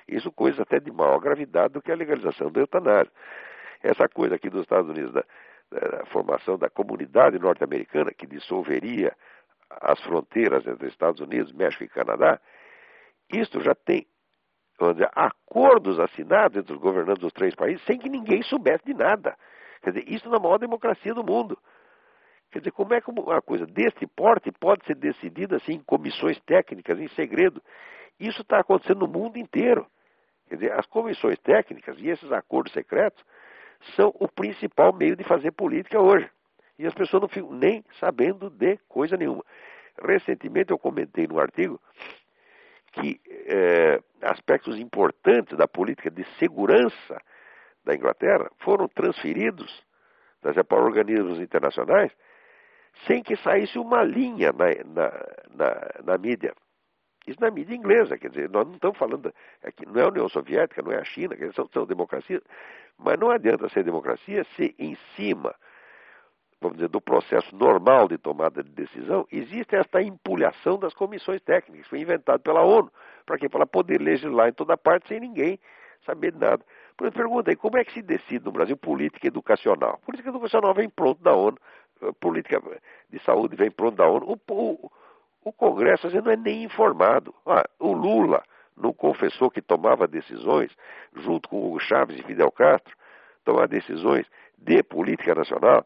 Isso 0.07 0.31
coisa 0.31 0.61
até 0.61 0.79
de 0.79 0.91
maior 0.91 1.19
gravidade 1.19 1.73
do 1.73 1.81
que 1.81 1.91
a 1.91 1.95
legalização 1.95 2.51
da 2.51 2.61
eutanásia. 2.61 3.11
Essa 3.83 4.07
coisa 4.07 4.35
aqui 4.35 4.49
dos 4.49 4.61
Estados 4.61 4.89
Unidos, 4.89 5.11
da, 5.11 5.25
da 5.71 6.05
formação 6.07 6.57
da 6.57 6.69
comunidade 6.69 7.39
norte-americana, 7.39 8.11
que 8.13 8.27
dissolveria 8.27 9.15
as 9.69 9.99
fronteiras 10.03 10.65
entre 10.67 10.87
Estados 10.87 11.19
Unidos, 11.19 11.51
México 11.51 11.83
e 11.83 11.89
Canadá, 11.89 12.39
isto 13.31 13.59
já 13.61 13.73
tem 13.73 14.05
dizer, 14.93 15.09
acordos 15.15 15.99
assinados 15.99 16.57
entre 16.57 16.73
os 16.73 16.79
governantes 16.79 17.21
dos 17.21 17.33
três 17.33 17.55
países 17.55 17.83
sem 17.85 17.97
que 17.97 18.09
ninguém 18.09 18.43
soubesse 18.43 18.83
de 18.85 18.93
nada. 18.93 19.37
Quer 19.81 19.91
dizer, 19.91 20.11
isso 20.11 20.29
na 20.29 20.39
maior 20.39 20.57
democracia 20.57 21.13
do 21.13 21.23
mundo. 21.23 21.57
Quer 22.51 22.59
dizer, 22.59 22.71
como 22.71 22.93
é 22.93 23.01
que 23.01 23.09
uma 23.09 23.41
coisa 23.41 23.65
deste 23.65 24.05
porte 24.07 24.51
pode 24.51 24.85
ser 24.85 24.95
decidida 24.95 25.57
assim 25.57 25.73
em 25.73 25.83
comissões 25.83 26.39
técnicas, 26.41 26.99
em 26.99 27.07
segredo? 27.09 27.61
Isso 28.19 28.41
está 28.41 28.59
acontecendo 28.59 28.99
no 28.99 29.07
mundo 29.07 29.37
inteiro. 29.37 29.85
Quer 30.47 30.55
dizer, 30.55 30.71
as 30.73 30.85
comissões 30.85 31.39
técnicas 31.39 31.97
e 31.99 32.09
esses 32.09 32.31
acordos 32.31 32.71
secretos 32.73 33.23
são 33.95 34.13
o 34.19 34.27
principal 34.27 34.93
meio 34.93 35.15
de 35.15 35.23
fazer 35.23 35.51
política 35.51 35.99
hoje. 35.99 36.29
E 36.77 36.85
as 36.85 36.93
pessoas 36.93 37.21
não 37.21 37.29
ficam 37.29 37.51
nem 37.51 37.83
sabendo 37.99 38.49
de 38.49 38.77
coisa 38.89 39.15
nenhuma. 39.15 39.43
Recentemente 40.03 40.71
eu 40.71 40.77
comentei 40.77 41.27
no 41.27 41.39
artigo 41.39 41.79
que 42.91 43.19
é, 43.27 43.99
aspectos 44.21 44.77
importantes 44.77 45.57
da 45.57 45.67
política 45.67 46.09
de 46.09 46.23
segurança 46.39 47.21
da 47.83 47.93
Inglaterra 47.93 48.49
foram 48.59 48.87
transferidos 48.87 49.83
para 50.41 50.81
organismos 50.81 51.39
internacionais 51.39 52.11
sem 53.05 53.21
que 53.21 53.35
saísse 53.37 53.77
uma 53.77 54.03
linha 54.03 54.51
na, 54.53 54.65
na, 54.85 55.11
na, 55.53 56.03
na 56.03 56.17
mídia. 56.17 56.53
Isso 57.27 57.41
na 57.41 57.49
mídia 57.49 57.75
inglesa, 57.75 58.17
quer 58.17 58.29
dizer, 58.29 58.49
nós 58.49 58.67
não 58.67 58.75
estamos 58.75 58.97
falando, 58.97 59.33
aqui, 59.63 59.85
não 59.85 59.99
é 59.99 60.03
a 60.03 60.07
União 60.07 60.29
Soviética, 60.29 60.81
não 60.81 60.91
é 60.91 60.97
a 60.97 61.03
China, 61.03 61.35
que 61.35 61.51
são, 61.53 61.67
são 61.73 61.85
democracias, 61.85 62.41
mas 62.97 63.19
não 63.19 63.31
adianta 63.31 63.67
ser 63.69 63.83
democracia 63.83 64.45
se 64.55 64.75
em 64.77 64.95
cima, 65.15 65.55
vamos 66.61 66.77
dizer, 66.77 66.89
do 66.89 67.01
processo 67.01 67.55
normal 67.55 68.07
de 68.07 68.17
tomada 68.17 68.63
de 68.63 68.69
decisão, 68.69 69.25
existe 69.31 69.75
esta 69.75 70.01
empulhação 70.01 70.77
das 70.77 70.93
comissões 70.93 71.41
técnicas, 71.41 71.87
foi 71.87 71.99
inventado 71.99 72.41
pela 72.41 72.61
ONU, 72.61 72.91
para 73.25 73.37
quê? 73.39 73.49
Para 73.49 73.65
poder 73.65 73.99
legislar 73.99 74.49
em 74.49 74.53
toda 74.53 74.77
parte 74.77 75.07
sem 75.07 75.19
ninguém 75.19 75.59
saber 76.05 76.31
de 76.31 76.39
nada. 76.39 76.63
Por 76.95 77.05
exemplo, 77.05 77.23
pergunta 77.23 77.49
aí, 77.49 77.55
como 77.55 77.77
é 77.77 77.83
que 77.83 77.93
se 77.93 78.01
decide 78.03 78.45
no 78.45 78.51
Brasil 78.51 78.77
política 78.77 79.27
educacional? 79.27 79.99
Política 80.05 80.29
educacional 80.29 80.73
vem 80.75 80.87
pronto 80.87 81.21
da 81.23 81.33
ONU, 81.33 81.57
política 82.19 82.61
de 83.09 83.19
saúde 83.23 83.55
vem 83.55 83.71
pronto 83.71 83.95
da 83.95 84.07
ONU. 84.07 84.37
O, 84.47 84.53
o, 84.53 84.91
o 85.45 85.53
Congresso 85.53 86.07
às 86.07 86.13
vezes 86.13 86.25
não 86.25 86.33
é 86.33 86.35
nem 86.35 86.63
informado. 86.63 87.33
Ah, 87.45 87.63
o 87.79 87.93
Lula 87.93 88.43
não 88.75 88.91
confessou 88.91 89.49
que 89.49 89.61
tomava 89.61 90.07
decisões, 90.07 90.75
junto 91.15 91.47
com 91.47 91.65
Hugo 91.65 91.79
Chávez 91.79 92.19
e 92.19 92.23
Fidel 92.23 92.51
Castro, 92.51 92.97
tomar 93.45 93.67
decisões 93.67 94.25
de 94.57 94.81
política 94.83 95.35
nacional, 95.35 95.85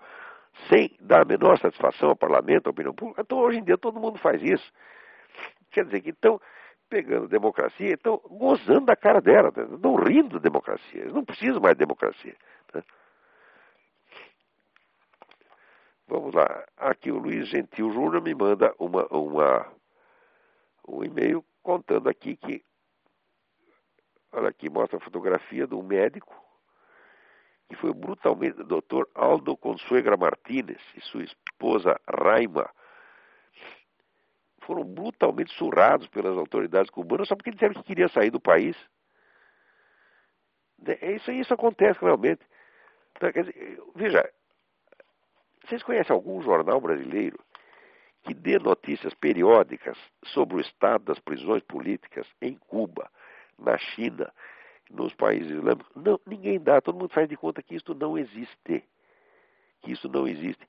sem 0.70 0.96
dar 1.02 1.22
a 1.22 1.26
menor 1.26 1.60
satisfação 1.60 2.10
ao 2.10 2.16
parlamento, 2.16 2.68
à 2.68 2.70
opinião 2.72 2.94
pública. 2.94 3.22
Então, 3.22 3.38
hoje 3.38 3.60
em 3.60 3.64
dia, 3.64 3.78
todo 3.78 4.00
mundo 4.00 4.18
faz 4.18 4.42
isso. 4.42 4.72
Quer 5.72 5.86
dizer 5.86 6.02
que 6.02 6.12
estão 6.12 6.40
pegando 6.90 7.28
democracia, 7.28 7.94
estão 7.94 8.20
gozando 8.30 8.86
da 8.86 8.96
cara 8.96 9.22
dela, 9.22 9.52
né? 9.56 9.68
estão 9.76 9.96
rindo 9.96 10.40
da 10.40 10.40
democracia. 10.40 11.06
Não 11.06 11.24
precisam 11.24 11.62
mais 11.62 11.76
de 11.76 11.80
democracia. 11.80 12.36
Né? 12.74 12.82
Vamos 16.10 16.34
lá. 16.34 16.66
Aqui 16.76 17.12
o 17.12 17.20
Luiz 17.20 17.48
Gentil 17.50 17.94
Júnior 17.94 18.20
me 18.20 18.34
manda 18.34 18.74
uma, 18.80 19.06
uma, 19.16 19.72
um 20.88 21.04
e-mail 21.04 21.46
contando 21.62 22.10
aqui 22.10 22.36
que. 22.36 22.66
Olha 24.32 24.50
aqui, 24.50 24.72
mostra 24.72 24.98
a 24.98 25.02
fotografia 25.02 25.68
de 25.68 25.76
um 25.76 25.84
médico 25.84 26.36
que 27.68 27.76
foi 27.76 27.94
brutalmente. 27.94 28.64
Dr. 28.64 29.04
Aldo 29.14 29.56
Consuegra 29.56 30.18
Martínez 30.18 30.82
e 30.98 31.02
sua 31.02 31.24
esposa 31.24 31.96
Raima 32.08 32.68
foram 34.62 34.84
brutalmente 34.84 35.54
surrados 35.54 36.08
pelas 36.08 36.36
autoridades 36.36 36.90
cubanas 36.90 37.28
só 37.28 37.36
porque 37.36 37.52
disseram 37.52 37.76
que 37.76 37.84
queria 37.84 38.08
sair 38.08 38.32
do 38.32 38.40
país. 38.40 38.76
É, 40.88 41.12
isso, 41.12 41.32
isso 41.32 41.54
acontece 41.54 42.00
realmente. 42.02 42.44
Então, 43.16 43.32
dizer, 43.32 43.80
veja, 43.96 44.28
vocês 45.70 45.84
conhecem 45.84 46.12
algum 46.12 46.42
jornal 46.42 46.82
brasileiro 46.82 47.40
que 48.24 48.34
dê 48.34 48.58
notícias 48.58 49.14
periódicas 49.14 49.96
sobre 50.26 50.58
o 50.58 50.60
estado 50.60 51.06
das 51.06 51.20
prisões 51.20 51.62
políticas 51.62 52.26
em 52.42 52.56
Cuba, 52.56 53.10
na 53.58 53.78
China, 53.78 54.34
nos 54.90 55.14
países 55.14 55.52
islâmicos? 55.52 55.88
Não, 55.96 56.20
ninguém 56.26 56.60
dá, 56.60 56.82
todo 56.82 56.98
mundo 56.98 57.14
faz 57.14 57.30
de 57.30 57.38
conta 57.38 57.62
que 57.62 57.76
isso 57.76 57.94
não 57.94 58.18
existe. 58.18 58.84
Que 59.82 59.92
isso 59.92 60.10
não 60.10 60.28
existe. 60.28 60.68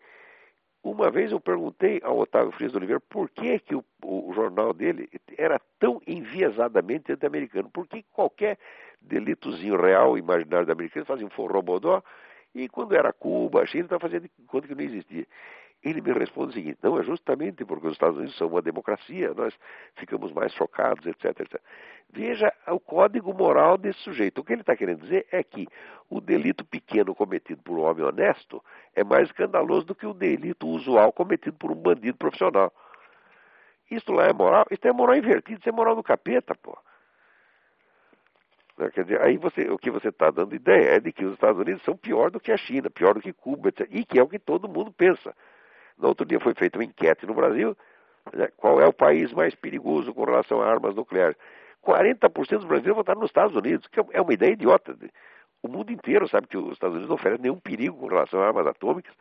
Uma 0.82 1.10
vez 1.10 1.32
eu 1.32 1.40
perguntei 1.40 2.00
ao 2.04 2.18
Otávio 2.18 2.52
Frias 2.52 2.72
de 2.72 2.78
Oliveira 2.78 3.00
por 3.00 3.30
que, 3.30 3.58
que 3.58 3.74
o, 3.74 3.84
o, 4.02 4.32
jornal 4.34 4.72
dele 4.74 5.08
era 5.36 5.58
tão 5.78 6.00
enviesadamente 6.06 7.12
anti-americano. 7.12 7.70
Por 7.70 7.86
que 7.86 8.02
qualquer 8.12 8.58
delitozinho 9.00 9.80
real, 9.80 10.16
imaginário 10.16 10.66
da 10.66 10.72
americano 10.74 11.06
fazia 11.06 11.26
um 11.26 11.30
forrobodó 11.30 12.02
e 12.54 12.68
quando 12.68 12.94
era 12.94 13.12
Cuba, 13.12 13.62
a 13.62 13.66
China 13.66 13.84
estava 13.84 14.00
fazendo 14.00 14.28
conta 14.46 14.66
que 14.66 14.74
não 14.74 14.82
existia. 14.82 15.26
Ele 15.82 16.00
me 16.02 16.12
responde 16.12 16.50
o 16.50 16.52
seguinte: 16.52 16.78
não, 16.82 16.98
é 16.98 17.02
justamente 17.02 17.64
porque 17.64 17.86
os 17.86 17.94
Estados 17.94 18.16
Unidos 18.18 18.36
são 18.36 18.48
uma 18.48 18.60
democracia, 18.60 19.32
nós 19.34 19.54
ficamos 19.94 20.30
mais 20.32 20.52
chocados, 20.52 21.06
etc, 21.06 21.40
etc. 21.40 21.60
Veja 22.10 22.52
o 22.68 22.78
código 22.78 23.32
moral 23.32 23.78
desse 23.78 24.00
sujeito. 24.00 24.40
O 24.40 24.44
que 24.44 24.52
ele 24.52 24.60
está 24.60 24.76
querendo 24.76 25.00
dizer 25.02 25.26
é 25.30 25.42
que 25.42 25.66
o 26.08 26.20
delito 26.20 26.64
pequeno 26.64 27.14
cometido 27.14 27.62
por 27.62 27.78
um 27.78 27.82
homem 27.82 28.04
honesto 28.04 28.62
é 28.94 29.02
mais 29.02 29.28
escandaloso 29.28 29.86
do 29.86 29.94
que 29.94 30.06
o 30.06 30.12
delito 30.12 30.68
usual 30.68 31.12
cometido 31.12 31.56
por 31.56 31.70
um 31.70 31.76
bandido 31.76 32.18
profissional. 32.18 32.72
Isso 33.90 34.12
lá 34.12 34.26
é 34.26 34.32
moral? 34.32 34.66
Isso 34.70 34.86
é 34.86 34.92
moral 34.92 35.16
invertido, 35.16 35.60
isso 35.60 35.68
é 35.68 35.72
moral 35.72 35.96
do 35.96 36.02
capeta, 36.02 36.54
pô. 36.54 36.76
Né? 38.80 38.90
Quer 38.90 39.04
dizer, 39.04 39.20
aí 39.20 39.36
você, 39.36 39.70
o 39.70 39.78
que 39.78 39.90
você 39.90 40.08
está 40.08 40.30
dando 40.30 40.54
ideia 40.54 40.96
é 40.96 41.00
de 41.00 41.12
que 41.12 41.24
os 41.24 41.34
Estados 41.34 41.60
Unidos 41.60 41.82
são 41.84 41.94
pior 41.96 42.30
do 42.30 42.40
que 42.40 42.50
a 42.50 42.56
China, 42.56 42.88
pior 42.88 43.14
do 43.14 43.20
que 43.20 43.32
Cuba, 43.32 43.68
etc. 43.68 43.86
E 43.90 44.04
que 44.04 44.18
é 44.18 44.22
o 44.22 44.28
que 44.28 44.38
todo 44.38 44.68
mundo 44.68 44.90
pensa. 44.90 45.34
No 45.98 46.08
outro 46.08 46.24
dia 46.24 46.40
foi 46.40 46.54
feita 46.54 46.78
uma 46.78 46.84
enquete 46.84 47.26
no 47.26 47.34
Brasil, 47.34 47.76
né? 48.32 48.48
qual 48.56 48.80
é 48.80 48.86
o 48.86 48.92
país 48.92 49.32
mais 49.32 49.54
perigoso 49.54 50.14
com 50.14 50.24
relação 50.24 50.62
a 50.62 50.66
armas 50.66 50.94
nucleares. 50.94 51.36
40% 51.84 52.30
dos 52.30 52.64
brasileiros 52.64 52.96
votaram 52.96 53.20
nos 53.20 53.30
Estados 53.30 53.54
Unidos, 53.54 53.86
que 53.86 54.00
é 54.00 54.20
uma 54.20 54.32
ideia 54.32 54.52
idiota. 54.52 54.96
O 55.62 55.68
mundo 55.68 55.92
inteiro 55.92 56.26
sabe 56.28 56.46
que 56.46 56.56
os 56.56 56.72
Estados 56.72 56.94
Unidos 56.94 57.08
não 57.08 57.16
oferecem 57.16 57.42
nenhum 57.42 57.58
perigo 57.58 57.98
com 57.98 58.06
relação 58.06 58.40
a 58.40 58.46
armas 58.46 58.66
atômicas. 58.66 59.14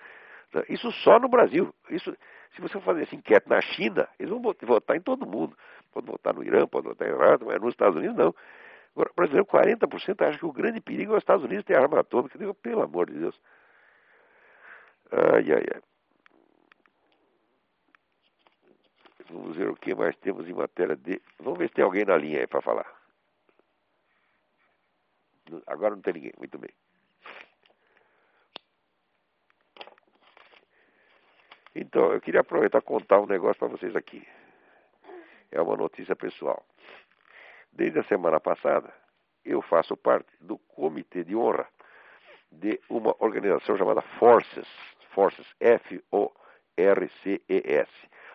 Né? 0.53 0.63
Isso 0.69 0.91
só 0.91 1.19
no 1.19 1.27
Brasil. 1.27 1.73
Isso, 1.89 2.15
se 2.55 2.61
você 2.61 2.79
fazer 2.79 3.03
essa 3.03 3.15
enquete 3.15 3.49
na 3.49 3.61
China, 3.61 4.07
eles 4.17 4.31
vão 4.31 4.41
votar 4.41 4.95
em 4.95 5.01
todo 5.01 5.25
mundo. 5.25 5.55
Pode 5.91 6.07
votar 6.07 6.33
no 6.33 6.43
Irã, 6.43 6.65
pode 6.67 6.87
votar 6.87 7.07
em 7.07 7.11
Irã, 7.11 7.37
mas 7.45 7.61
nos 7.61 7.71
Estados 7.71 7.97
Unidos 7.97 8.15
não. 8.15 8.33
Agora, 8.99 9.13
brasileiro, 9.15 9.45
40% 9.45 10.27
acha 10.27 10.37
que 10.37 10.45
o 10.45 10.51
grande 10.51 10.81
perigo 10.81 11.13
é 11.13 11.15
os 11.15 11.21
Estados 11.21 11.45
Unidos 11.45 11.63
ter 11.63 11.77
arma 11.77 12.01
atômica. 12.01 12.37
Digo, 12.37 12.53
pelo 12.53 12.81
amor 12.81 13.09
de 13.09 13.17
Deus. 13.17 13.39
Ai, 15.09 15.49
ai, 15.53 15.63
ai. 15.73 15.81
Vamos 19.29 19.55
ver 19.55 19.69
o 19.69 19.75
que 19.75 19.95
mais 19.95 20.17
temos 20.17 20.49
em 20.49 20.53
matéria 20.53 20.97
de. 20.97 21.21
Vamos 21.39 21.59
ver 21.59 21.69
se 21.69 21.75
tem 21.75 21.85
alguém 21.85 22.03
na 22.03 22.17
linha 22.17 22.41
aí 22.41 22.47
para 22.47 22.61
falar. 22.61 22.93
Agora 25.65 25.95
não 25.95 26.01
tem 26.01 26.15
ninguém, 26.15 26.33
muito 26.37 26.57
bem. 26.57 26.71
Então, 31.73 32.11
eu 32.11 32.19
queria 32.19 32.41
aproveitar 32.41 32.79
e 32.79 32.81
contar 32.81 33.21
um 33.21 33.25
negócio 33.25 33.59
para 33.59 33.69
vocês 33.69 33.95
aqui. 33.95 34.27
É 35.51 35.61
uma 35.61 35.77
notícia 35.77 36.17
pessoal. 36.17 36.65
Desde 37.71 37.99
a 37.99 38.03
semana 38.03 38.39
passada, 38.39 38.93
eu 39.45 39.61
faço 39.61 39.95
parte 39.95 40.31
do 40.41 40.57
comitê 40.57 41.23
de 41.23 41.35
honra 41.35 41.67
de 42.51 42.79
uma 42.89 43.15
organização 43.19 43.77
chamada 43.77 44.01
Forces, 44.01 44.67
Forces 45.11 45.45
F-O-R-C-E-S. 45.59 46.31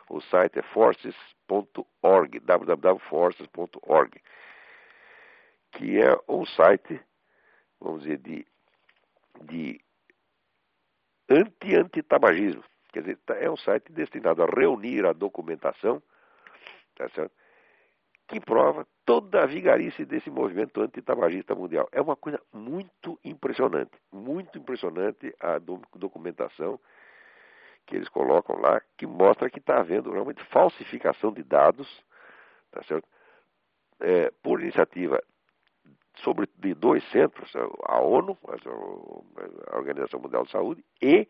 O 0.08 0.20
site 0.20 0.58
é 0.58 0.62
forces.org, 0.62 2.40
www.forces.org, 2.40 4.22
que 5.72 6.00
é 6.00 6.16
um 6.28 6.44
site, 6.46 7.00
vamos 7.80 8.02
dizer, 8.02 8.18
de, 8.18 8.46
de 9.42 9.80
anti-antitabagismo. 11.28 12.62
Quer 12.92 13.00
dizer, 13.00 13.18
tá, 13.26 13.34
é 13.36 13.50
um 13.50 13.56
site 13.56 13.90
destinado 13.92 14.42
a 14.42 14.46
reunir 14.46 15.04
a 15.04 15.12
documentação, 15.12 16.02
tá 16.94 17.08
certo? 17.08 17.32
que 18.28 18.40
prova 18.40 18.86
toda 19.04 19.42
a 19.42 19.46
vigarice 19.46 20.04
desse 20.04 20.30
movimento 20.30 20.80
antitabagista 20.80 21.54
mundial. 21.54 21.88
É 21.92 22.00
uma 22.00 22.16
coisa 22.16 22.40
muito 22.52 23.18
impressionante, 23.24 23.92
muito 24.10 24.58
impressionante 24.58 25.34
a 25.40 25.58
documentação 25.58 26.80
que 27.86 27.96
eles 27.96 28.08
colocam 28.08 28.58
lá, 28.58 28.80
que 28.96 29.06
mostra 29.06 29.50
que 29.50 29.58
está 29.58 29.78
havendo 29.78 30.10
realmente 30.10 30.42
falsificação 30.44 31.32
de 31.32 31.42
dados, 31.42 31.86
tá 32.70 32.82
certo? 32.84 33.06
É, 34.00 34.30
por 34.42 34.60
iniciativa 34.60 35.22
sobre 36.16 36.48
de 36.56 36.74
dois 36.74 37.04
centros, 37.10 37.52
a 37.84 38.00
ONU, 38.00 38.38
a 39.70 39.76
Organização 39.76 40.20
Mundial 40.20 40.44
de 40.44 40.50
Saúde, 40.50 40.84
e 41.02 41.28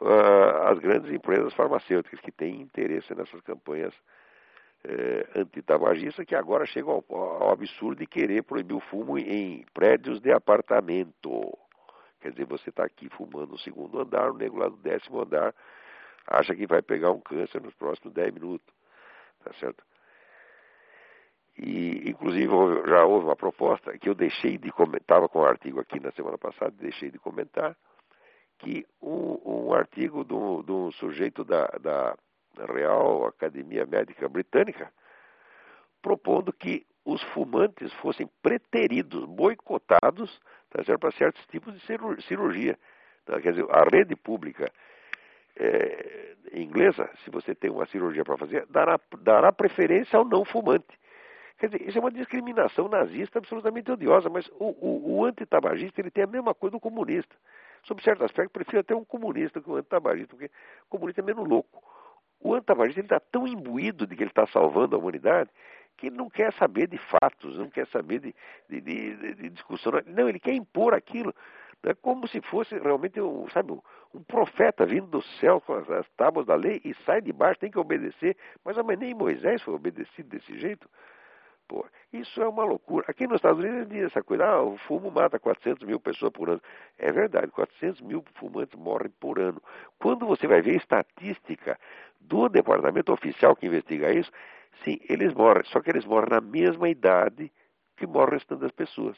uh, 0.00 0.68
as 0.68 0.78
grandes 0.78 1.12
empresas 1.12 1.52
farmacêuticas 1.54 2.20
que 2.20 2.32
têm 2.32 2.60
interesse 2.60 3.14
nessas 3.14 3.40
campanhas 3.42 3.94
é, 4.84 5.40
antitabagista 5.40 6.24
que 6.24 6.34
agora 6.34 6.64
chega 6.66 6.90
ao, 6.90 7.04
ao, 7.08 7.50
absurdo 7.52 7.98
de 7.98 8.06
querer 8.06 8.42
proibir 8.42 8.74
o 8.74 8.80
fumo 8.80 9.18
em 9.18 9.64
prédios 9.74 10.20
de 10.20 10.32
apartamento. 10.32 11.56
Quer 12.20 12.32
dizer, 12.32 12.46
você 12.46 12.70
está 12.70 12.84
aqui 12.84 13.08
fumando 13.10 13.52
no 13.52 13.58
segundo 13.58 14.00
andar, 14.00 14.30
o 14.30 14.36
nego 14.36 14.58
lá 14.58 14.68
do 14.68 14.76
décimo 14.76 15.20
andar 15.20 15.54
acha 16.26 16.54
que 16.54 16.66
vai 16.66 16.82
pegar 16.82 17.10
um 17.10 17.20
câncer 17.20 17.60
nos 17.62 17.74
próximos 17.74 18.12
10 18.12 18.34
minutos. 18.34 18.74
Tá 19.42 19.52
certo? 19.54 19.82
E, 21.56 22.08
inclusive, 22.10 22.52
já 22.86 23.04
houve 23.04 23.26
uma 23.26 23.36
proposta 23.36 23.96
que 23.98 24.08
eu 24.08 24.14
deixei 24.14 24.58
de 24.58 24.70
comentar, 24.70 25.00
estava 25.00 25.28
com 25.28 25.40
um 25.40 25.44
artigo 25.44 25.80
aqui 25.80 25.98
na 25.98 26.12
semana 26.12 26.38
passada, 26.38 26.70
deixei 26.78 27.10
de 27.10 27.18
comentar, 27.18 27.76
que 28.58 28.86
um, 29.02 29.40
um 29.44 29.74
artigo 29.74 30.24
de 30.24 30.34
um, 30.34 30.90
sujeito 30.92 31.44
da, 31.44 31.66
da 31.80 32.16
Real 32.66 33.26
Academia 33.26 33.86
Médica 33.86 34.28
Britânica, 34.28 34.92
propondo 36.02 36.52
que 36.52 36.86
os 37.04 37.22
fumantes 37.32 37.92
fossem 37.94 38.28
preteridos, 38.42 39.24
boicotados 39.24 40.40
tá 40.70 40.98
para 40.98 41.10
certos 41.12 41.44
tipos 41.46 41.74
de 41.74 41.80
cirurgia. 42.26 42.78
Tá? 43.24 43.40
Quer 43.40 43.52
dizer, 43.52 43.66
a 43.70 43.84
rede 43.84 44.14
pública 44.14 44.70
é, 45.56 46.36
inglesa, 46.52 47.10
se 47.24 47.30
você 47.30 47.54
tem 47.54 47.70
uma 47.70 47.86
cirurgia 47.86 48.24
para 48.24 48.36
fazer, 48.36 48.66
dará, 48.66 49.00
dará 49.20 49.52
preferência 49.52 50.18
ao 50.18 50.24
não 50.24 50.44
fumante. 50.44 50.98
Quer 51.58 51.70
dizer, 51.70 51.88
isso 51.88 51.98
é 51.98 52.00
uma 52.00 52.10
discriminação 52.10 52.88
nazista 52.88 53.38
absolutamente 53.38 53.90
odiosa, 53.90 54.28
mas 54.28 54.46
o, 54.58 54.66
o, 54.80 55.16
o 55.16 55.24
antitabagista 55.24 56.00
ele 56.00 56.10
tem 56.10 56.24
a 56.24 56.28
mesma 56.28 56.54
coisa 56.54 56.72
do 56.72 56.80
comunista. 56.80 57.34
Sob 57.84 58.02
certo 58.02 58.24
aspecto, 58.24 58.52
prefiro 58.52 58.80
até 58.80 58.94
um 58.94 59.04
comunista 59.04 59.60
que 59.60 59.68
um 59.68 59.76
antitabagista, 59.76 60.36
porque 60.36 60.50
o 60.86 60.88
comunista 60.88 61.20
é 61.20 61.24
menos 61.24 61.48
louco. 61.48 61.82
O 62.40 62.54
antagonista 62.54 63.00
está 63.00 63.20
tão 63.20 63.46
imbuído 63.46 64.06
de 64.06 64.14
que 64.14 64.22
ele 64.22 64.30
está 64.30 64.46
salvando 64.46 64.94
a 64.94 64.98
humanidade 64.98 65.50
que 65.98 66.06
ele 66.06 66.16
não 66.16 66.30
quer 66.30 66.52
saber 66.54 66.86
de 66.86 66.96
fatos, 66.96 67.58
não 67.58 67.68
quer 67.68 67.86
saber 67.88 68.20
de, 68.20 68.34
de, 68.68 68.80
de, 68.80 69.34
de 69.34 69.50
discussão. 69.50 69.92
Não, 70.06 70.28
ele 70.28 70.38
quer 70.38 70.54
impor 70.54 70.94
aquilo. 70.94 71.34
É 71.82 71.94
como 71.94 72.26
se 72.26 72.40
fosse 72.40 72.78
realmente 72.78 73.20
um, 73.20 73.48
sabe, 73.50 73.72
um 73.72 74.22
profeta 74.22 74.86
vindo 74.86 75.06
do 75.06 75.22
céu 75.40 75.60
com 75.60 75.74
as, 75.74 75.90
as 75.90 76.08
tábuas 76.10 76.46
da 76.46 76.54
lei 76.54 76.80
e 76.84 76.94
sai 77.04 77.20
de 77.20 77.32
baixo, 77.32 77.60
tem 77.60 77.70
que 77.70 77.78
obedecer. 77.78 78.36
Mas 78.64 78.76
nem 78.98 79.14
Moisés 79.14 79.60
foi 79.62 79.74
obedecido 79.74 80.28
desse 80.28 80.58
jeito. 80.58 80.88
Pô, 81.68 81.84
isso 82.10 82.42
é 82.42 82.48
uma 82.48 82.64
loucura. 82.64 83.04
Aqui 83.08 83.26
nos 83.26 83.36
Estados 83.36 83.62
Unidos 83.62 83.86
diz 83.90 84.04
essa 84.04 84.22
coisa, 84.22 84.46
ah, 84.46 84.62
o 84.62 84.78
fumo 84.78 85.10
mata 85.10 85.38
400 85.38 85.86
mil 85.86 86.00
pessoas 86.00 86.32
por 86.32 86.48
ano. 86.48 86.62
É 86.98 87.12
verdade, 87.12 87.48
400 87.48 88.00
mil 88.00 88.24
fumantes 88.36 88.74
morrem 88.78 89.10
por 89.20 89.38
ano. 89.38 89.62
Quando 89.98 90.26
você 90.26 90.46
vai 90.46 90.62
ver 90.62 90.72
a 90.72 90.76
estatística 90.76 91.78
do 92.18 92.48
departamento 92.48 93.12
oficial 93.12 93.54
que 93.54 93.66
investiga 93.66 94.10
isso, 94.10 94.32
sim, 94.82 94.98
eles 95.10 95.34
morrem, 95.34 95.62
só 95.66 95.80
que 95.80 95.90
eles 95.90 96.06
morrem 96.06 96.30
na 96.30 96.40
mesma 96.40 96.88
idade 96.88 97.52
que 97.98 98.06
morre 98.06 98.30
o 98.30 98.34
restante 98.34 98.60
das 98.60 98.72
pessoas. 98.72 99.16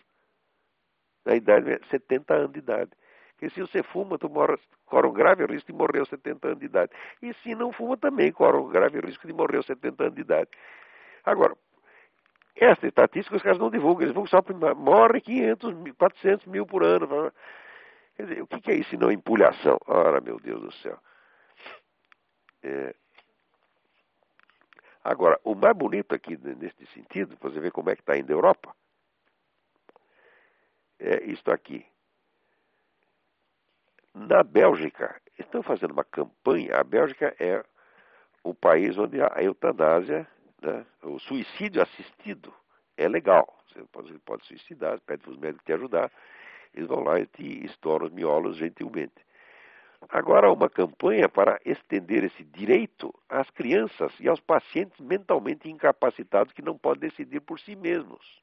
Na 1.24 1.36
idade, 1.36 1.80
70 1.88 2.34
anos 2.34 2.53
de 2.53 2.59
idade. 2.59 2.90
Porque 3.32 3.55
se 3.55 3.61
você 3.61 3.82
fuma, 3.84 4.18
tu 4.18 4.28
morre, 4.28 4.59
corre 4.86 5.07
um 5.07 5.12
grave 5.12 5.46
risco 5.46 5.70
de 5.70 5.78
morrer 5.78 6.01
aos 6.01 6.09
70 6.09 6.48
anos 6.48 6.59
de 6.59 6.66
idade. 6.66 6.90
E 7.22 7.32
se 7.34 7.55
não 7.55 7.72
fuma, 7.72 7.96
também 7.96 8.32
corre 8.32 8.59
um 8.59 8.68
grave 8.68 8.98
risco 9.01 9.24
de 9.26 9.32
morrer 9.32 9.59
aos 9.59 9.66
70 9.66 10.03
anos 10.03 10.14
de 10.16 10.22
idade. 10.22 10.51
Agora, 11.24 11.55
essa 12.64 12.86
estatística 12.86 13.36
os 13.36 13.42
caras 13.42 13.58
não 13.58 13.70
divulgam, 13.70 14.02
eles 14.02 14.14
divulgam 14.14 14.30
só 14.30 14.74
morre 14.74 15.20
500, 15.20 15.92
400 15.96 16.46
mil 16.46 16.66
por 16.66 16.84
ano. 16.84 17.32
Quer 18.16 18.26
dizer, 18.26 18.42
o 18.42 18.46
que 18.46 18.70
é 18.70 18.74
isso 18.74 18.90
se 18.90 18.96
não 18.96 19.11
empulhação? 19.11 19.78
Ora, 19.86 20.20
meu 20.20 20.38
Deus 20.38 20.61
do 20.61 20.72
céu. 20.72 20.98
É... 22.62 22.94
Agora, 25.02 25.40
o 25.42 25.54
mais 25.54 25.74
bonito 25.74 26.14
aqui 26.14 26.36
neste 26.36 26.84
sentido, 26.88 27.36
para 27.38 27.48
você 27.48 27.61
ver 27.61 27.72
como 27.72 27.88
é 27.88 27.96
que 27.96 28.02
está 28.02 28.18
indo 28.18 28.30
a 28.30 28.36
Europa, 28.36 28.76
é 30.98 31.24
isto 31.24 31.50
aqui. 31.50 31.86
Na 34.14 34.42
Bélgica, 34.42 35.18
estão 35.38 35.62
fazendo 35.62 35.92
uma 35.92 36.04
campanha, 36.04 36.76
a 36.76 36.84
Bélgica 36.84 37.34
é 37.40 37.64
o 38.44 38.52
país 38.52 38.98
onde 38.98 39.22
a 39.22 39.42
eutanásia 39.42 40.28
né? 40.62 40.84
O 41.02 41.18
suicídio 41.18 41.82
assistido 41.82 42.52
é 42.96 43.08
legal. 43.08 43.58
Você 43.68 43.82
pode, 43.92 44.18
pode 44.20 44.46
suicidar, 44.46 45.00
pede 45.00 45.22
para 45.22 45.32
os 45.32 45.38
médicos 45.38 45.64
te 45.64 45.72
ajudar, 45.72 46.11
eles 46.74 46.88
vão 46.88 47.00
lá 47.00 47.18
e 47.18 47.26
te 47.26 47.64
estouram 47.64 48.06
os 48.06 48.12
miolos 48.12 48.56
gentilmente. 48.56 49.14
Agora, 50.08 50.50
uma 50.50 50.68
campanha 50.68 51.28
para 51.28 51.61
estender 51.64 52.24
esse 52.24 52.42
direito 52.42 53.14
às 53.28 53.50
crianças 53.50 54.12
e 54.18 54.28
aos 54.28 54.40
pacientes 54.40 54.98
mentalmente 54.98 55.68
incapacitados 55.70 56.52
que 56.52 56.62
não 56.62 56.76
podem 56.76 57.08
decidir 57.08 57.40
por 57.40 57.61
si 57.61 57.76
mesmos. 57.76 58.40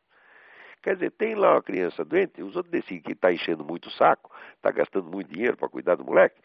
Quer 0.83 0.93
dizer, 0.93 1.11
tem 1.11 1.33
lá 1.33 1.55
uma 1.55 1.63
criança 1.63 2.05
doente, 2.05 2.43
os 2.43 2.55
outros 2.55 2.71
decidem 2.71 3.01
que 3.01 3.13
está 3.13 3.33
enchendo 3.33 3.65
muito 3.65 3.87
o 3.87 3.91
saco, 3.91 4.31
está 4.55 4.69
gastando 4.71 5.09
muito 5.09 5.33
dinheiro 5.33 5.57
para 5.57 5.67
cuidar 5.67 5.95
do 5.95 6.05
moleque, 6.05 6.39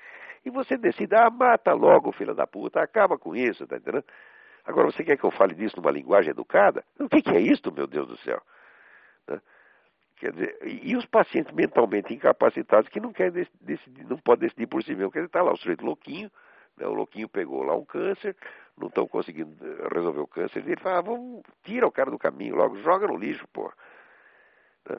e 0.45 0.51
você 0.51 0.77
decide, 0.77 1.15
ah, 1.15 1.31
mata 1.31 1.73
logo, 1.75 2.11
filho 2.11 2.35
da 2.35 2.47
puta, 2.47 2.83
acaba 2.83 3.19
com 3.19 3.37
isso, 3.37 3.67
tá 3.67 3.77
entendendo? 3.77 4.05
Agora, 4.65 4.91
você 4.91 5.03
quer 5.03 5.17
que 5.17 5.25
eu 5.25 5.31
fale 5.31 5.55
disso 5.55 5.77
numa 5.77 5.91
linguagem 5.91 6.31
educada? 6.31 6.85
O 6.99 7.09
que, 7.09 7.23
que 7.23 7.31
é 7.31 7.41
isso, 7.41 7.73
meu 7.73 7.87
Deus 7.87 8.07
do 8.07 8.17
céu? 8.19 8.41
Né? 9.29 9.41
Quer 10.17 10.33
dizer, 10.33 10.59
e 10.63 10.97
os 10.97 11.05
pacientes 11.07 11.53
mentalmente 11.53 12.15
incapacitados 12.15 12.89
que 12.89 13.01
não 13.01 13.13
querem 13.13 13.47
decidir, 13.61 14.05
não 14.05 14.17
podem 14.19 14.47
decidir 14.47 14.69
por 14.69 14.83
si 14.85 14.95
mesmo. 14.95 15.11
Quer 15.11 15.21
dizer, 15.21 15.27
está 15.27 15.43
lá 15.43 15.53
o 15.53 15.57
sujeito 15.57 15.85
louquinho, 15.85 16.31
né? 16.77 16.87
o 16.87 16.95
louquinho 16.95 17.29
pegou 17.29 17.65
lá 17.65 17.75
um 17.75 17.85
câncer, 17.85 18.37
não 18.79 18.87
estão 18.87 19.07
conseguindo 19.09 19.53
eh, 19.67 19.89
resolver 19.93 20.21
o 20.21 20.27
câncer 20.29 20.63
dele, 20.63 20.81
fala, 20.81 20.99
ah, 20.99 21.03
vamos, 21.03 21.43
tira 21.65 21.87
o 21.87 21.93
cara 21.93 22.11
do 22.11 22.19
caminho 22.19 22.55
logo, 22.55 22.79
joga 22.79 23.09
no 23.09 23.17
lixo, 23.17 23.47
pô. 23.49 23.73
Né? 24.89 24.97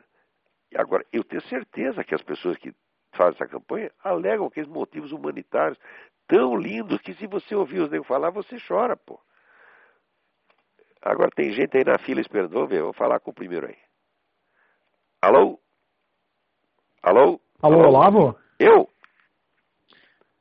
Agora, 0.75 1.05
eu 1.13 1.23
tenho 1.23 1.41
certeza 1.43 2.03
que 2.03 2.13
as 2.13 2.21
pessoas 2.21 2.57
que 2.57 2.75
fazem 3.13 3.35
essa 3.35 3.47
campanha 3.47 3.91
alegam 4.03 4.47
aqueles 4.47 4.69
motivos 4.69 5.13
humanitários 5.13 5.79
tão 6.27 6.55
lindos 6.57 6.99
que 7.01 7.13
se 7.13 7.27
você 7.27 7.55
ouvir 7.55 7.79
os 7.79 7.89
negros 7.89 8.07
falar, 8.07 8.29
você 8.29 8.57
chora, 8.67 8.97
pô. 8.97 9.19
Agora 11.05 11.29
tem 11.35 11.51
gente 11.51 11.75
aí 11.77 11.83
na 11.83 11.97
fila 11.99 12.21
esperando. 12.21 12.53
Vamos 12.53 12.69
ver, 12.69 12.81
vou 12.81 12.93
falar 12.93 13.19
com 13.19 13.31
o 13.31 13.33
primeiro 13.33 13.67
aí. 13.67 13.75
Alô? 15.21 15.59
Alô? 17.01 17.39
Alô, 17.61 17.79
Alô? 17.79 17.87
Olavo? 17.87 18.39
Eu? 18.57 18.87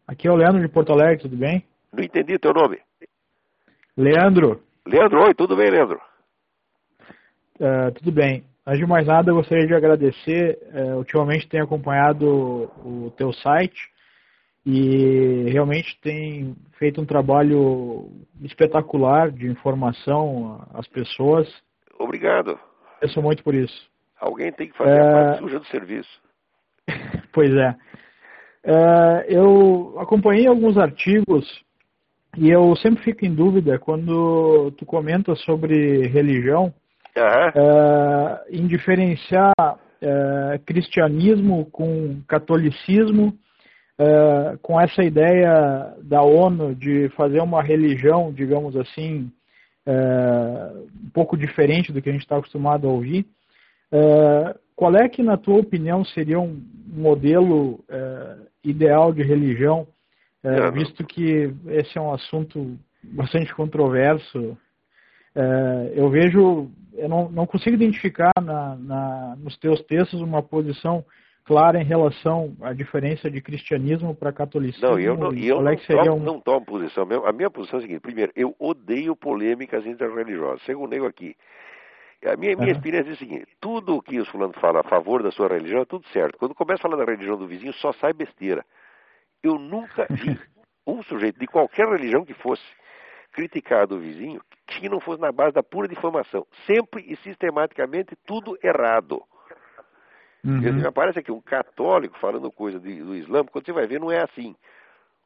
Aqui 0.07 0.29
é 0.29 0.31
o 0.31 0.37
Leandro 0.37 0.61
de 0.61 0.69
Porto 0.69 0.93
Alegre, 0.93 1.23
tudo 1.23 1.37
bem? 1.37 1.65
Não 1.93 2.05
entendi 2.05 2.39
teu 2.39 2.53
nome. 2.53 2.81
Leandro. 3.97 4.63
Leandro, 4.87 5.25
oi, 5.25 5.35
tudo 5.35 5.57
bem, 5.57 5.71
Leandro? 5.71 6.01
Uh, 7.59 7.93
tudo 7.97 8.13
bem. 8.13 8.45
Antes 8.65 8.81
de 8.81 8.87
mais 8.87 9.07
nada, 9.07 9.31
eu 9.31 9.35
gostaria 9.35 9.67
de 9.67 9.75
agradecer. 9.75 10.59
Uh, 10.73 10.97
ultimamente 10.99 11.49
tenho 11.49 11.65
acompanhado 11.65 12.71
o, 12.85 13.07
o 13.07 13.11
teu 13.17 13.33
site 13.33 13.91
e 14.65 15.51
realmente 15.51 15.99
tem 16.01 16.55
feito 16.79 17.01
um 17.01 17.07
trabalho 17.07 18.11
espetacular 18.47 19.31
de 19.31 19.47
informação 19.47 20.65
às 20.75 20.87
pessoas. 20.89 21.49
Obrigado. 21.99 22.59
Sou 23.09 23.23
muito 23.23 23.43
por 23.43 23.55
isso. 23.55 23.91
Alguém 24.21 24.53
tem 24.53 24.69
que 24.69 24.77
fazer 24.77 24.97
é... 24.97 25.01
a 25.01 25.13
parte 25.13 25.39
suja 25.39 25.59
do 25.59 25.67
serviço. 25.67 26.21
pois 27.33 27.53
é. 27.55 27.75
é. 28.65 29.27
Eu 29.29 29.97
acompanhei 29.99 30.47
alguns 30.47 30.79
artigos 30.79 31.65
e 32.37 32.49
eu 32.51 32.75
sempre 32.77 33.03
fico 33.03 33.27
em 33.27 33.35
dúvida 33.35 33.79
quando 33.79 34.71
tu 34.79 34.87
comenta 34.87 35.35
sobre 35.35 36.07
religião, 36.07 36.73
uhum. 37.17 37.63
é, 37.63 38.45
em 38.51 38.67
diferenciar 38.67 39.53
é, 40.01 40.59
cristianismo 40.65 41.67
com 41.67 42.23
catolicismo 42.27 43.37
uh, 43.99 44.59
com 44.59 44.81
essa 44.81 45.03
ideia 45.03 45.95
da 46.03 46.23
ONU 46.23 46.75
de 46.75 47.09
fazer 47.11 47.41
uma 47.41 47.63
religião, 47.63 48.33
digamos 48.33 48.77
assim, 48.77 49.31
uh, 49.87 50.89
um 51.05 51.11
pouco 51.11 51.37
diferente 51.37 51.93
do 51.93 52.01
que 52.01 52.09
a 52.09 52.13
gente 52.13 52.23
está 52.23 52.37
acostumado 52.37 52.89
a 52.89 52.91
ouvir, 52.91 53.27
uh, 53.93 54.59
qual 54.75 54.97
é 54.97 55.09
que, 55.09 55.23
na 55.23 55.37
tua 55.37 55.61
opinião, 55.61 56.05
seria 56.05 56.41
um 56.41 56.61
modelo 56.87 57.81
ideal 58.65 59.13
de 59.13 59.23
religião, 59.23 59.87
visto 60.75 61.05
que 61.05 61.55
esse 61.69 61.97
é 61.97 62.01
um 62.01 62.13
assunto 62.13 62.77
bastante 63.03 63.55
controverso? 63.55 64.57
eu 65.95 66.11
vejo, 66.11 66.71
eu 66.95 67.09
não, 67.09 67.31
não 67.31 67.47
consigo 67.47 67.77
identificar 67.77 68.33
na, 68.43 68.77
na, 68.77 69.37
nos 69.37 69.57
teus 69.59 69.81
textos 69.83 70.21
uma 70.21 70.43
posição 70.43 71.05
clara 71.45 71.81
em 71.81 71.85
relação 71.85 72.57
à 72.61 72.73
diferença 72.73 73.31
de 73.31 73.41
cristianismo 73.41 74.15
para 74.15 74.33
catolicismo? 74.33 74.89
Não, 74.89 74.99
eu 74.99 75.17
não, 75.17 75.33
eu 75.33 75.61
não, 75.61 75.77
tomo, 75.77 76.13
um... 76.13 76.21
não 76.21 76.41
tomo 76.41 76.67
posição. 76.67 77.07
A 77.25 77.33
minha 77.33 77.51
posição 77.51 77.79
é 77.79 77.83
a 77.83 77.83
seguinte: 77.83 78.01
primeiro, 78.01 78.33
eu 78.35 78.55
odeio 78.59 79.17
polêmicas 79.17 79.87
interreligiosas. 79.87 80.63
Segundo, 80.63 80.91
nego 80.91 81.07
aqui. 81.07 81.37
A 82.25 82.37
minha, 82.37 82.55
minha 82.55 82.69
uhum. 82.69 82.73
experiência 82.73 83.11
é 83.11 83.15
a 83.15 83.17
seguinte: 83.17 83.47
tudo 83.61 83.97
o 83.97 84.03
que 84.03 84.19
os 84.21 84.29
fulanos 84.29 84.57
falam 84.61 84.81
a 84.81 84.85
favor 84.85 85.23
da 85.23 85.31
sua 85.31 85.49
religião 85.49 85.83
é 85.83 85.85
tudo 85.85 86.07
certo. 86.09 86.39
Quando 86.39 86.55
começa 86.55 86.81
a 86.81 86.91
falar 86.91 87.05
da 87.05 87.11
religião 87.11 87.37
do 87.37 87.47
vizinho, 87.47 87.73
só 87.75 87.93
sai 87.95 88.13
besteira. 88.13 88.65
Eu 89.43 89.59
nunca 89.59 90.07
vi 90.11 90.39
um 90.87 91.03
sujeito 91.03 91.39
de 91.39 91.47
qualquer 91.47 91.87
religião 91.89 92.25
que 92.25 92.35
fosse 92.35 92.63
criticar 93.33 93.87
do 93.87 93.99
vizinho 93.99 94.41
que 94.67 94.89
não 94.89 95.01
fosse 95.01 95.21
na 95.21 95.33
base 95.33 95.53
da 95.53 95.63
pura 95.63 95.89
difamação. 95.89 96.47
Sempre 96.67 97.05
e 97.07 97.17
sistematicamente 97.17 98.17
tudo 98.27 98.57
errado. 98.63 99.23
Uhum. 100.45 100.87
Aparece 100.87 101.21
aqui 101.21 101.31
um 101.31 101.41
católico 101.41 102.19
falando 102.19 102.51
coisa 102.51 102.81
de, 102.81 103.03
do 103.03 103.15
Islã, 103.15 103.45
quando 103.45 103.65
você 103.65 103.73
vai 103.73 103.87
ver, 103.87 104.01
não 104.01 104.11
é 104.11 104.23
assim. 104.23 104.57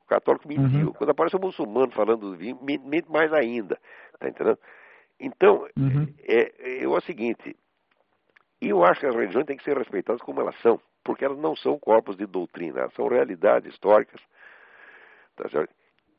O 0.05 0.07
católico 0.07 0.47
mentiu. 0.47 0.89
Uhum. 0.89 0.93
Quando 0.93 1.11
aparece 1.11 1.37
um 1.37 1.41
muçulmano 1.41 1.91
falando 1.93 2.31
do 2.31 2.37
vinho, 2.37 2.59
mente 2.63 3.11
mais 3.11 3.33
ainda. 3.33 3.79
Tá 4.19 4.29
entendendo? 4.29 4.59
Então, 5.19 5.67
uhum. 5.77 6.13
é, 6.23 6.53
é, 6.59 6.85
é 6.85 6.89
o 6.89 7.01
seguinte, 7.01 7.57
eu 8.61 8.85
acho 8.85 9.01
que 9.01 9.07
as 9.07 9.15
religiões 9.15 9.47
têm 9.47 9.57
que 9.57 9.65
ser 9.65 9.77
respeitadas 9.77 10.21
como 10.23 10.41
elas 10.41 10.55
são, 10.61 10.81
porque 11.03 11.25
elas 11.25 11.39
não 11.39 11.57
são 11.57 11.79
corpos 11.79 12.17
de 12.17 12.27
doutrina, 12.27 12.81
elas 12.81 12.95
são 12.95 13.09
realidades 13.09 13.73
históricas, 13.73 14.21
tá 15.37 15.49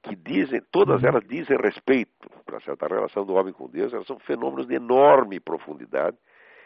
que 0.03 0.15
dizem, 0.15 0.61
todas 0.71 1.01
uhum. 1.01 1.09
elas 1.09 1.27
dizem 1.27 1.57
respeito 1.57 2.29
para 2.45 2.61
certa 2.61 2.87
relação 2.87 3.25
do 3.25 3.33
homem 3.33 3.53
com 3.53 3.67
Deus, 3.67 3.93
elas 3.93 4.07
são 4.07 4.17
fenômenos 4.19 4.67
de 4.67 4.75
enorme 4.75 5.39
profundidade, 5.39 6.17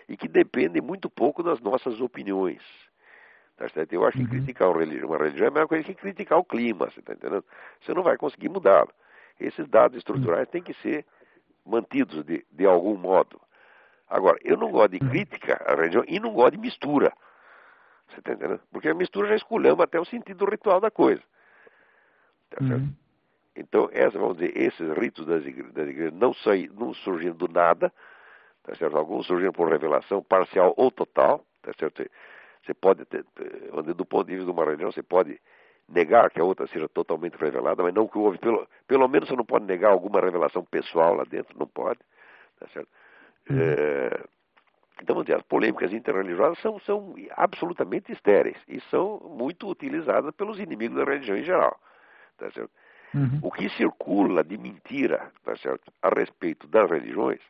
e 0.07 0.17
que 0.17 0.27
dependem 0.27 0.81
muito 0.81 1.09
pouco 1.09 1.43
das 1.43 1.59
nossas 1.59 1.99
opiniões. 2.01 2.61
Tá 3.57 3.69
certo? 3.69 3.93
Eu 3.93 4.05
acho 4.05 4.17
que 4.17 4.23
uhum. 4.23 4.29
criticar 4.29 4.69
uma 4.69 4.79
religião, 4.79 5.09
uma 5.09 5.17
religião 5.17 5.45
é 5.45 5.49
a 5.49 5.51
mesma 5.51 5.67
coisa 5.67 5.83
que 5.83 5.93
criticar 5.93 6.39
o 6.39 6.43
clima, 6.43 6.89
você 6.89 6.99
está 6.99 7.13
entendendo? 7.13 7.45
Você 7.79 7.93
não 7.93 8.03
vai 8.03 8.17
conseguir 8.17 8.49
mudá-lo. 8.49 8.89
Esses 9.39 9.67
dados 9.67 9.97
estruturais 9.97 10.47
têm 10.49 10.63
que 10.63 10.73
ser 10.75 11.05
mantidos 11.65 12.23
de, 12.23 12.45
de 12.51 12.65
algum 12.65 12.97
modo. 12.97 13.39
Agora, 14.09 14.37
eu 14.43 14.57
não 14.57 14.71
gosto 14.71 14.91
de 14.91 15.03
uhum. 15.03 15.09
crítica 15.09 15.63
à 15.65 15.75
religião 15.75 16.03
e 16.07 16.19
não 16.19 16.33
gosto 16.33 16.53
de 16.53 16.57
mistura. 16.57 17.13
Você 18.09 18.19
está 18.19 18.33
entendendo? 18.33 18.61
Porque 18.71 18.89
a 18.89 18.93
mistura 18.93 19.29
já 19.29 19.35
esculhamba 19.35 19.85
até 19.85 19.99
o 19.99 20.05
sentido 20.05 20.45
ritual 20.45 20.81
da 20.81 20.91
coisa. 20.91 21.21
Tá 22.49 22.65
certo? 22.65 22.81
Uhum. 22.81 22.93
Então, 23.55 23.89
essa, 23.91 24.17
vamos 24.17 24.37
dizer, 24.37 24.57
esses 24.57 24.97
ritos 24.97 25.25
das 25.25 25.45
igrejas, 25.45 25.73
das 25.73 25.87
igrejas 25.87 26.13
não, 26.13 26.33
saí, 26.33 26.69
não 26.69 26.93
surgiram 26.93 27.35
do 27.35 27.47
nada, 27.47 27.91
tá 28.63 28.75
certo? 28.75 28.97
Alguns 28.97 29.25
surgiram 29.27 29.51
por 29.51 29.69
revelação 29.69 30.23
parcial 30.23 30.73
ou 30.77 30.91
total, 30.91 31.43
tá 31.61 31.71
certo? 31.77 32.03
Você 32.63 32.73
pode, 32.73 33.05
ter, 33.05 33.25
do 33.95 34.05
ponto 34.05 34.27
de 34.27 34.33
vista 34.33 34.45
de 34.45 34.51
uma 34.51 34.65
religião, 34.65 34.91
você 34.91 35.01
pode 35.01 35.39
negar 35.89 36.29
que 36.29 36.39
a 36.39 36.43
outra 36.43 36.67
seja 36.67 36.87
totalmente 36.87 37.35
revelada, 37.35 37.83
mas 37.83 37.93
não 37.93 38.07
que 38.07 38.17
houve, 38.17 38.37
pelo, 38.37 38.67
pelo 38.87 39.07
menos 39.07 39.27
você 39.27 39.35
não 39.35 39.45
pode 39.45 39.65
negar 39.65 39.91
alguma 39.91 40.21
revelação 40.21 40.63
pessoal 40.63 41.15
lá 41.15 41.23
dentro, 41.23 41.57
não 41.57 41.67
pode, 41.67 41.99
tá 42.59 42.67
certo? 42.67 42.89
Uhum. 43.49 43.57
É, 43.59 44.23
então, 45.01 45.19
as 45.19 45.41
polêmicas 45.43 45.91
interreligiosas 45.91 46.59
são, 46.59 46.79
são 46.81 47.15
absolutamente 47.31 48.11
estéreis 48.11 48.57
e 48.67 48.79
são 48.81 49.19
muito 49.35 49.67
utilizadas 49.67 50.33
pelos 50.35 50.59
inimigos 50.59 50.97
da 50.97 51.03
religião 51.03 51.37
em 51.37 51.43
geral. 51.43 51.75
Tá 52.37 52.51
certo? 52.51 52.71
Uhum. 53.13 53.39
O 53.41 53.51
que 53.51 53.67
circula 53.69 54.43
de 54.43 54.57
mentira 54.57 55.31
tá 55.43 55.55
certo? 55.57 55.91
a 56.01 56.09
respeito 56.09 56.67
das 56.67 56.89
religiões 56.89 57.41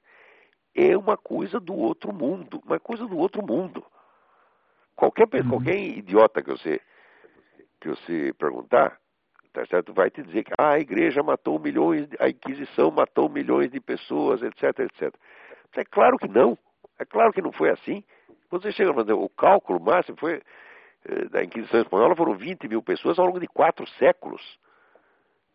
é 0.75 0.97
uma 0.97 1.17
coisa 1.17 1.59
do 1.59 1.75
outro 1.75 2.13
mundo, 2.13 2.61
uma 2.65 2.79
coisa 2.79 3.05
do 3.05 3.17
outro 3.17 3.45
mundo. 3.45 3.85
Qualquer, 4.95 5.27
uhum. 5.33 5.49
qualquer 5.49 5.77
idiota 5.77 6.41
que 6.41 6.51
você, 6.51 6.79
que 7.79 7.89
você 7.89 8.33
perguntar, 8.37 8.99
tá 9.51 9.65
certo? 9.65 9.93
vai 9.93 10.09
te 10.09 10.21
dizer 10.23 10.43
que 10.43 10.53
ah, 10.57 10.73
a 10.73 10.79
igreja 10.79 11.23
matou 11.23 11.59
milhões, 11.59 12.07
a 12.19 12.29
Inquisição 12.29 12.91
matou 12.91 13.27
milhões 13.29 13.69
de 13.71 13.79
pessoas, 13.79 14.41
etc, 14.41 14.79
etc. 14.79 15.13
É 15.75 15.83
claro 15.83 16.17
que 16.17 16.27
não. 16.27 16.57
É 16.99 17.05
claro 17.05 17.33
que 17.33 17.41
não 17.41 17.51
foi 17.51 17.69
assim. 17.69 18.03
Quando 18.49 18.63
você 18.63 18.71
chega 18.71 18.91
a 18.91 18.93
fazer 18.93 19.13
o 19.13 19.29
cálculo 19.29 19.79
máximo 19.79 20.17
foi 20.19 20.41
eh, 21.05 21.25
da 21.29 21.43
Inquisição 21.43 21.81
Espanhola 21.81 22.15
foram 22.15 22.35
20 22.35 22.67
mil 22.67 22.83
pessoas 22.83 23.17
ao 23.17 23.25
longo 23.25 23.39
de 23.39 23.47
quatro 23.47 23.87
séculos. 23.97 24.41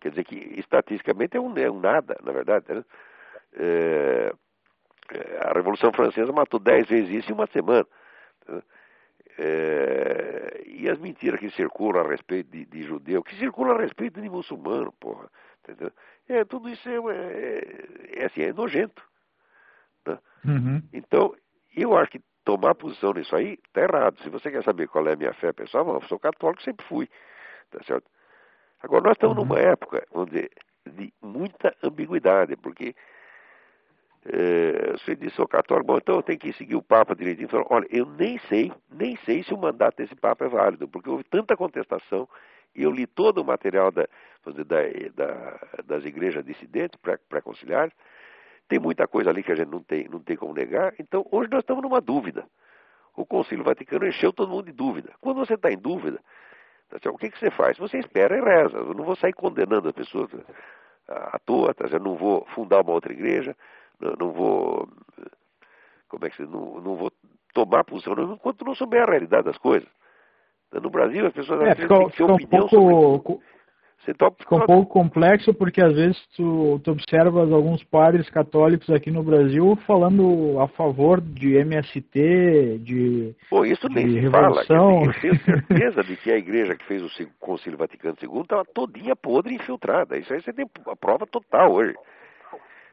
Quer 0.01 0.11
dizer 0.11 0.25
que 0.25 0.37
estatisticamente 0.59 1.37
é 1.37 1.41
um, 1.41 1.57
é 1.57 1.71
um 1.71 1.81
nada, 1.81 2.17
na 2.23 2.33
verdade. 2.33 2.67
Né? 2.69 2.85
É, 3.55 4.35
a 5.41 5.53
Revolução 5.53 5.93
Francesa 5.93 6.33
matou 6.33 6.59
dez 6.61 6.89
vezes 6.89 7.11
isso 7.11 7.31
em 7.31 7.35
uma 7.35 7.47
semana. 7.47 7.87
É, 9.39 10.63
e 10.67 10.89
as 10.89 10.99
mentiras 10.99 11.39
que 11.39 11.51
circulam 11.51 12.05
a 12.05 12.09
respeito 12.09 12.51
de, 12.51 12.65
de, 12.65 12.83
judeu, 12.85 13.23
que 13.23 13.37
circulam 13.37 13.77
a 13.77 13.81
respeito 13.81 14.21
de 14.21 14.29
muçulmano, 14.29 14.93
porra. 14.93 15.31
Entendeu? 15.63 15.93
É, 16.29 16.45
tudo 16.45 16.69
isso 16.69 16.89
é, 16.89 16.95
é, 16.95 18.23
é 18.23 18.27
assim, 18.27 18.43
é 18.43 18.53
nojento. 18.53 19.03
Né? 20.07 20.19
Uhum. 20.45 20.83
Então, 20.93 21.35
eu 21.77 21.97
acho 21.97 22.13
que 22.13 22.21
tomar 22.45 22.75
posição 22.75 23.13
nisso 23.13 23.35
aí 23.37 23.59
está 23.67 23.83
errado. 23.83 24.19
Se 24.23 24.31
você 24.31 24.51
quer 24.51 24.63
saber 24.63 24.89
qual 24.89 25.07
é 25.09 25.13
a 25.13 25.17
minha 25.17 25.35
fé 25.35 25.53
pessoal, 25.53 25.87
eu 25.95 26.03
sou 26.03 26.19
católico, 26.19 26.63
sempre 26.63 26.87
fui. 26.87 27.09
Tá 27.71 27.83
certo? 27.85 28.09
Agora, 28.81 29.05
nós 29.05 29.13
estamos 29.13 29.37
uhum. 29.37 29.45
numa 29.45 29.59
época, 29.59 30.07
vamos 30.13 30.31
dizer, 30.31 30.51
de 30.87 31.13
muita 31.21 31.75
ambiguidade, 31.83 32.57
porque 32.57 32.95
é, 32.95 32.95
você 34.99 35.15
disse, 35.15 35.37
sou 35.37 35.47
católico, 35.47 35.87
bom, 35.87 35.99
então 35.99 36.17
eu 36.17 36.23
tenho 36.23 36.39
que 36.39 36.53
seguir 36.55 36.75
o 36.75 36.83
Papa 36.83 37.15
direitinho. 37.15 37.49
Falou, 37.49 37.67
olha, 37.71 37.87
eu 37.91 38.07
nem 38.07 38.39
sei, 38.49 38.73
nem 38.91 39.17
sei 39.25 39.43
se 39.43 39.55
o 39.55 39.59
mandato 39.59 39.97
desse 39.97 40.15
Papa 40.17 40.45
é 40.45 40.49
válido, 40.49 40.89
porque 40.89 41.09
houve 41.09 41.25
tanta 41.25 41.57
contestação, 41.57 42.29
e 42.75 42.83
eu 42.83 42.91
li 42.91 43.07
todo 43.07 43.39
o 43.39 43.45
material 43.45 43.91
da, 43.91 44.07
da, 44.45 44.83
da, 45.15 45.61
das 45.85 46.05
igrejas 46.05 46.45
dissidentes, 46.45 46.99
pré-conciliares, 47.29 47.95
tem 48.69 48.79
muita 48.79 49.07
coisa 49.07 49.31
ali 49.31 49.43
que 49.43 49.53
a 49.53 49.55
gente 49.55 49.71
não 49.71 49.83
tem, 49.83 50.09
não 50.09 50.21
tem 50.21 50.37
como 50.37 50.53
negar. 50.53 50.93
Então, 50.99 51.25
hoje 51.31 51.49
nós 51.51 51.61
estamos 51.61 51.83
numa 51.83 52.01
dúvida. 52.01 52.45
O 53.15 53.25
Concílio 53.25 53.65
Vaticano 53.65 54.07
encheu 54.07 54.33
todo 54.33 54.51
mundo 54.51 54.67
de 54.67 54.73
dúvida. 54.73 55.13
Quando 55.21 55.39
você 55.39 55.55
está 55.55 55.71
em 55.71 55.79
dúvida, 55.79 56.21
tá 56.91 57.11
o 57.11 57.17
que, 57.17 57.31
que 57.31 57.39
você 57.39 57.51
faz? 57.51 57.79
Você 57.79 57.99
espera 57.99 58.37
e 58.37 58.41
reza. 58.41 58.77
Eu 58.77 58.93
não 58.93 59.05
vou 59.05 59.17
sair 59.17 59.33
condenando 59.33 59.89
as 59.89 59.95
pessoas 59.95 60.29
à 61.09 61.39
toa, 61.39 61.73
tá 61.73 61.87
eu 61.87 62.01
não 62.01 62.17
vou 62.17 62.45
fundar 62.55 62.83
uma 62.83 62.93
outra 62.93 63.13
igreja, 63.13 63.57
não, 64.01 64.33
vou. 64.33 64.89
Como 66.09 66.25
é 66.25 66.31
que 66.31 66.37
se 66.37 66.43
não, 66.43 66.81
não 66.81 66.97
vou 66.97 67.11
tomar 67.53 67.85
posição 67.85 68.15
enquanto 68.35 68.65
não 68.65 68.75
souber 68.75 69.03
a 69.03 69.11
realidade 69.11 69.45
das 69.45 69.59
coisas. 69.59 69.89
No 70.73 70.91
Brasil, 70.91 71.27
as 71.27 71.33
pessoas 71.33 71.63
é, 71.63 71.75
ficou, 71.75 72.07
opinião 72.07 72.65
um 72.65 72.69
pouco, 72.69 73.41
você 74.07 74.13
topa, 74.13 74.45
um 74.53 74.67
pouco 74.67 74.93
complexo 74.93 75.55
porque 75.55 75.81
às 75.81 75.95
vezes 75.95 76.17
tu, 76.37 76.81
tu 76.85 76.93
observas 76.93 77.51
alguns 77.51 77.83
padres 77.85 78.29
católicos 78.31 78.91
aqui 78.91 79.11
no 79.11 79.23
Brasil 79.23 79.75
falando 79.87 80.61
a 80.61 80.69
favor 80.69 81.21
de 81.21 81.57
MST, 81.57 82.79
de 82.81 83.35
Pô, 83.49 83.65
isso 83.65 83.89
nem 83.89 84.11
se 84.11 84.19
revolução. 84.19 85.01
fala. 85.01 85.17
Eu 85.17 85.21
tenho 85.21 85.39
certeza 85.45 86.05
de 86.05 86.17
que 86.17 86.31
a 86.31 86.37
igreja 86.37 86.77
que 86.77 86.85
fez 86.85 87.03
o 87.03 87.09
Concílio 87.41 87.79
Vaticano 87.79 88.17
II 88.23 88.43
estava 88.43 88.65
todinha 88.67 89.17
podre 89.17 89.55
e 89.55 89.57
infiltrada. 89.57 90.19
Isso 90.19 90.33
aí 90.33 90.43
você 90.43 90.53
tem 90.53 90.67
a 90.87 90.97
prova 90.97 91.27
total 91.27 91.73
hoje. 91.73 91.95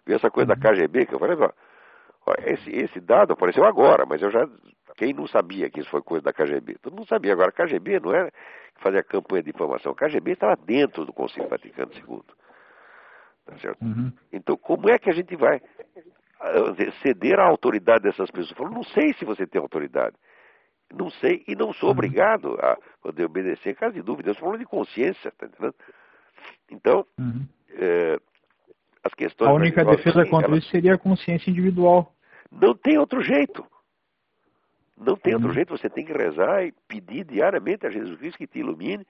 Viu 0.06 0.16
essa 0.16 0.30
coisa 0.30 0.54
da 0.54 0.56
uhum. 0.56 0.76
KGB 0.76 1.06
que 1.06 1.14
eu 1.16 1.20
falei, 1.20 1.38
ó, 1.38 2.34
esse, 2.46 2.70
esse 2.70 3.00
dado 3.00 3.34
apareceu 3.34 3.66
agora, 3.66 4.06
mas 4.06 4.22
eu 4.22 4.32
já 4.32 4.48
quem 4.96 5.14
não 5.14 5.28
sabia 5.28 5.70
que 5.70 5.80
isso 5.80 5.90
foi 5.90 6.02
coisa 6.02 6.24
da 6.24 6.34
KGB? 6.34 6.78
Todo 6.82 6.96
mundo 6.96 7.08
sabia. 7.08 7.34
Agora, 7.34 7.50
a 7.50 7.52
KGB 7.52 8.00
não 8.00 8.14
era 8.14 8.32
fazer 8.76 9.00
a 9.00 9.04
campanha 9.04 9.44
de 9.44 9.50
informação. 9.50 9.92
A 9.92 9.96
KGB 9.96 10.34
estava 10.34 10.56
dentro 10.56 11.06
do 11.06 11.14
Conselho 11.14 11.50
Vaticano 11.50 11.92
II. 11.94 12.22
Tá 13.46 13.58
certo? 13.58 13.82
Uhum. 13.82 14.12
Então, 14.32 14.56
como 14.56 14.90
é 14.90 14.98
que 15.00 15.10
a 15.10 15.14
gente 15.14 15.36
vai 15.36 15.62
ah, 16.40 16.92
ceder 17.02 17.40
à 17.40 17.46
autoridade 17.46 18.04
dessas 18.04 18.30
pessoas? 18.30 18.58
Falou, 18.58 18.72
não 18.72 18.84
sei 18.84 19.14
se 19.14 19.26
você 19.26 19.48
tem 19.48 19.62
autoridade. 19.62 20.16
Não 20.94 21.10
sei 21.10 21.44
e 21.48 21.56
não 21.56 21.74
sou 21.74 21.90
uhum. 21.90 21.94
obrigado 21.94 22.56
a 22.62 22.78
poder 23.02 23.26
obedecer. 23.26 23.72
Em 23.72 23.76
caso 23.76 23.94
de 23.94 24.02
dúvida, 24.02 24.30
eu 24.30 24.34
estou 24.34 24.48
falando 24.48 24.60
de 24.60 24.68
consciência, 24.68 25.32
tá 25.32 25.48
entendendo? 25.48 25.76
Então, 26.70 27.06
uhum. 27.18 27.48
é, 27.72 28.20
as 29.04 29.14
questões... 29.14 29.50
A 29.50 29.54
única 29.54 29.84
defesa 29.84 30.26
contra 30.26 30.56
isso 30.58 30.70
seria 30.70 30.96
a 30.96 30.98
consciência 30.98 31.50
individual. 31.50 32.14
Não 32.52 32.76
tem 32.76 32.98
outro 32.98 33.22
jeito. 33.22 33.66
Não 34.98 35.16
tem 35.16 35.34
outro 35.34 35.50
uhum. 35.50 35.54
jeito, 35.54 35.76
você 35.78 35.90
tem 35.90 36.06
que 36.06 36.14
rezar 36.14 36.64
e 36.64 36.72
pedir 36.88 37.26
diariamente 37.26 37.86
a 37.86 37.90
Jesus 37.90 38.18
Cristo 38.18 38.38
que 38.38 38.48
te 38.48 38.60
ilumine, 38.60 39.06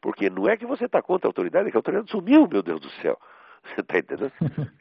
porque 0.00 0.28
não 0.28 0.48
é 0.48 0.56
que 0.56 0.66
você 0.66 0.86
está 0.86 1.00
contra 1.00 1.28
a 1.28 1.30
autoridade, 1.30 1.68
é 1.68 1.70
que 1.70 1.76
a 1.76 1.78
autoridade 1.78 2.10
sumiu, 2.10 2.48
meu 2.48 2.62
Deus 2.62 2.80
do 2.80 2.90
céu. 3.00 3.18
Você 3.62 3.80
está 3.80 3.98
entendendo? 3.98 4.32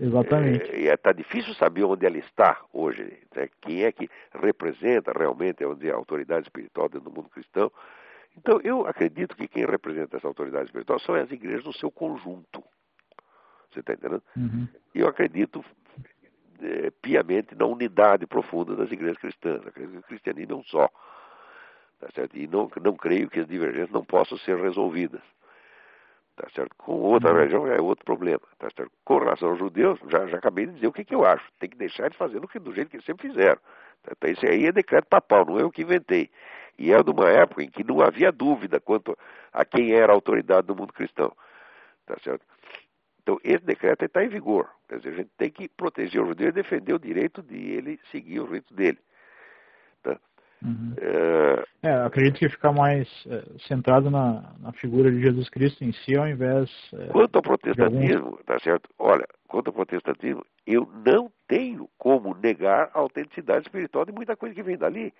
Exatamente. 0.00 0.70
É, 0.70 0.80
e 0.80 0.86
está 0.88 1.10
é, 1.10 1.14
difícil 1.14 1.54
saber 1.54 1.84
onde 1.84 2.06
ela 2.06 2.16
está 2.16 2.60
hoje. 2.72 3.18
Né? 3.34 3.48
Quem 3.60 3.84
é 3.84 3.92
que 3.92 4.08
representa 4.32 5.12
realmente 5.12 5.64
onde 5.64 5.88
é 5.88 5.92
a 5.92 5.96
autoridade 5.96 6.46
espiritual 6.46 6.88
dentro 6.88 7.10
do 7.10 7.14
mundo 7.14 7.28
cristão. 7.28 7.70
Então, 8.36 8.60
eu 8.62 8.86
acredito 8.86 9.36
que 9.36 9.48
quem 9.48 9.64
representa 9.64 10.16
essa 10.16 10.26
autoridade 10.26 10.66
espiritual 10.66 10.98
são 11.00 11.14
as 11.14 11.30
igrejas 11.30 11.64
no 11.64 11.72
seu 11.74 11.90
conjunto. 11.90 12.62
Você 13.76 13.80
está 13.80 13.92
entendendo? 13.92 14.22
Uhum. 14.36 14.66
E 14.94 15.00
eu 15.00 15.08
acredito 15.08 15.62
é, 16.62 16.90
piamente 17.02 17.54
na 17.54 17.66
unidade 17.66 18.26
profunda 18.26 18.74
das 18.74 18.90
igrejas 18.90 19.18
cristãs. 19.18 19.60
O 19.66 20.02
cristianismo 20.02 20.54
é 20.54 20.56
um 20.56 20.64
só. 20.64 20.88
Tá 22.00 22.08
certo? 22.14 22.36
E 22.36 22.46
não, 22.46 22.70
não 22.82 22.96
creio 22.96 23.28
que 23.28 23.40
as 23.40 23.46
divergências 23.46 23.90
não 23.90 24.04
possam 24.04 24.38
ser 24.38 24.56
resolvidas. 24.56 25.20
Tá 26.36 26.48
certo? 26.54 26.74
Com 26.76 26.92
outra 27.00 27.32
uhum. 27.32 27.36
religião 27.36 27.66
é 27.66 27.80
outro 27.80 28.04
problema. 28.04 28.40
Tá 28.58 28.68
certo? 28.74 28.92
Com 29.04 29.18
relação 29.18 29.50
aos 29.50 29.58
judeus, 29.58 29.98
já, 30.08 30.26
já 30.26 30.38
acabei 30.38 30.66
de 30.66 30.72
dizer 30.72 30.86
o 30.86 30.92
que, 30.92 31.04
que 31.04 31.14
eu 31.14 31.24
acho. 31.24 31.44
Tem 31.58 31.68
que 31.68 31.76
deixar 31.76 32.08
de 32.08 32.16
fazer 32.16 32.40
do, 32.40 32.48
que, 32.48 32.58
do 32.58 32.74
jeito 32.74 32.88
que 32.88 32.96
eles 32.96 33.06
sempre 33.06 33.28
fizeram. 33.28 33.60
Tá? 34.02 34.12
Então, 34.16 34.30
esse 34.30 34.46
aí 34.46 34.66
é 34.66 34.72
decreto 34.72 35.06
papal, 35.06 35.44
não 35.44 35.58
é 35.58 35.62
eu 35.62 35.70
que 35.70 35.82
inventei. 35.82 36.30
E 36.78 36.92
é 36.92 37.02
de 37.02 37.10
uma 37.10 37.28
época 37.28 37.62
em 37.62 37.70
que 37.70 37.84
não 37.84 38.00
havia 38.00 38.32
dúvida 38.32 38.80
quanto 38.80 39.16
a 39.52 39.64
quem 39.64 39.92
era 39.92 40.12
a 40.12 40.14
autoridade 40.14 40.66
do 40.66 40.76
mundo 40.76 40.94
cristão. 40.94 41.30
Tá 42.06 42.16
certo? 42.22 42.44
Então, 43.26 43.40
esse 43.42 43.64
decreto 43.64 44.04
está 44.04 44.24
em 44.24 44.28
vigor. 44.28 44.68
Quer 44.88 44.98
dizer, 44.98 45.08
a 45.08 45.16
gente 45.16 45.30
tem 45.36 45.50
que 45.50 45.68
proteger 45.68 46.22
o 46.22 46.28
judeu 46.28 46.48
e 46.48 46.52
defender 46.52 46.94
o 46.94 46.98
direito 46.98 47.42
de 47.42 47.56
ele 47.56 47.98
seguir 48.12 48.38
o 48.38 48.44
rito 48.44 48.72
dele. 48.72 48.98
Tá? 50.00 50.16
Uhum. 50.62 50.94
É... 51.82 51.88
é, 51.88 51.92
acredito 52.04 52.38
que 52.38 52.48
ficar 52.48 52.70
mais 52.70 53.08
é, 53.26 53.42
centrado 53.66 54.12
na, 54.12 54.54
na, 54.60 54.72
figura 54.74 55.10
de 55.10 55.20
Jesus 55.20 55.48
Cristo 55.48 55.82
em 55.82 55.92
si, 55.92 56.16
ao 56.16 56.28
invés. 56.28 56.70
É, 56.92 57.06
quanto 57.08 57.34
ao 57.34 57.42
protestantismo, 57.42 58.26
alguns... 58.26 58.44
tá 58.44 58.60
certo? 58.60 58.88
Olha, 58.96 59.26
quanto 59.48 59.68
ao 59.68 59.74
protestantismo, 59.74 60.46
eu 60.64 60.88
não 61.04 61.28
tenho 61.48 61.90
como 61.98 62.32
negar 62.32 62.92
a 62.94 63.00
autenticidade 63.00 63.62
espiritual 63.62 64.04
de 64.04 64.12
muita 64.12 64.36
coisa 64.36 64.54
que 64.54 64.62
vem 64.62 64.78
dali. 64.78 65.12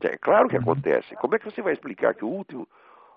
É 0.00 0.18
claro 0.18 0.48
que 0.48 0.56
uhum. 0.56 0.62
acontece. 0.62 1.14
Como 1.14 1.36
é 1.36 1.38
que 1.38 1.44
você 1.44 1.62
vai 1.62 1.74
explicar 1.74 2.12
que 2.12 2.24
o 2.24 2.28
último, 2.28 2.66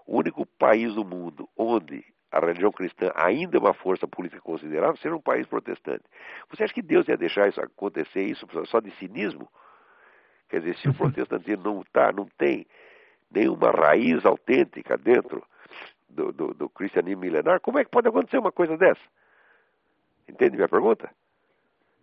o 0.06 0.20
único 0.20 0.46
país 0.46 0.94
do 0.94 1.04
mundo 1.04 1.50
onde 1.58 2.06
a 2.36 2.46
religião 2.46 2.70
cristã 2.70 3.12
ainda 3.16 3.56
é 3.56 3.60
uma 3.60 3.74
força 3.74 4.06
política 4.06 4.42
considerável, 4.42 4.98
ser 4.98 5.14
um 5.14 5.22
país 5.22 5.48
protestante. 5.48 6.04
Você 6.50 6.66
acha 6.66 6.74
que 6.74 6.82
Deus 6.82 7.08
ia 7.08 7.16
deixar 7.16 7.48
isso 7.48 7.62
acontecer 7.62 8.24
isso 8.24 8.46
só 8.66 8.82
de 8.82 8.92
cinismo? 8.98 9.50
Quer 10.50 10.60
dizer, 10.60 10.76
se 10.78 10.90
o 10.90 10.94
protestantismo 10.94 11.64
não 11.64 11.84
tá, 11.94 12.12
não 12.12 12.28
tem 12.38 12.68
nenhuma 13.32 13.72
raiz 13.72 14.26
autêntica 14.26 14.98
dentro 14.98 15.42
do, 16.10 16.34
do, 16.34 16.54
do 16.54 16.70
cristianismo 16.70 17.22
milenar, 17.22 17.62
como 17.62 17.80
é 17.80 17.86
que 17.86 17.90
pode 17.90 18.10
acontecer 18.10 18.38
uma 18.38 18.52
coisa 18.52 18.78
dessa? 18.78 19.02
Entende 20.28 20.58
minha 20.58 20.68
pergunta? 20.68 21.10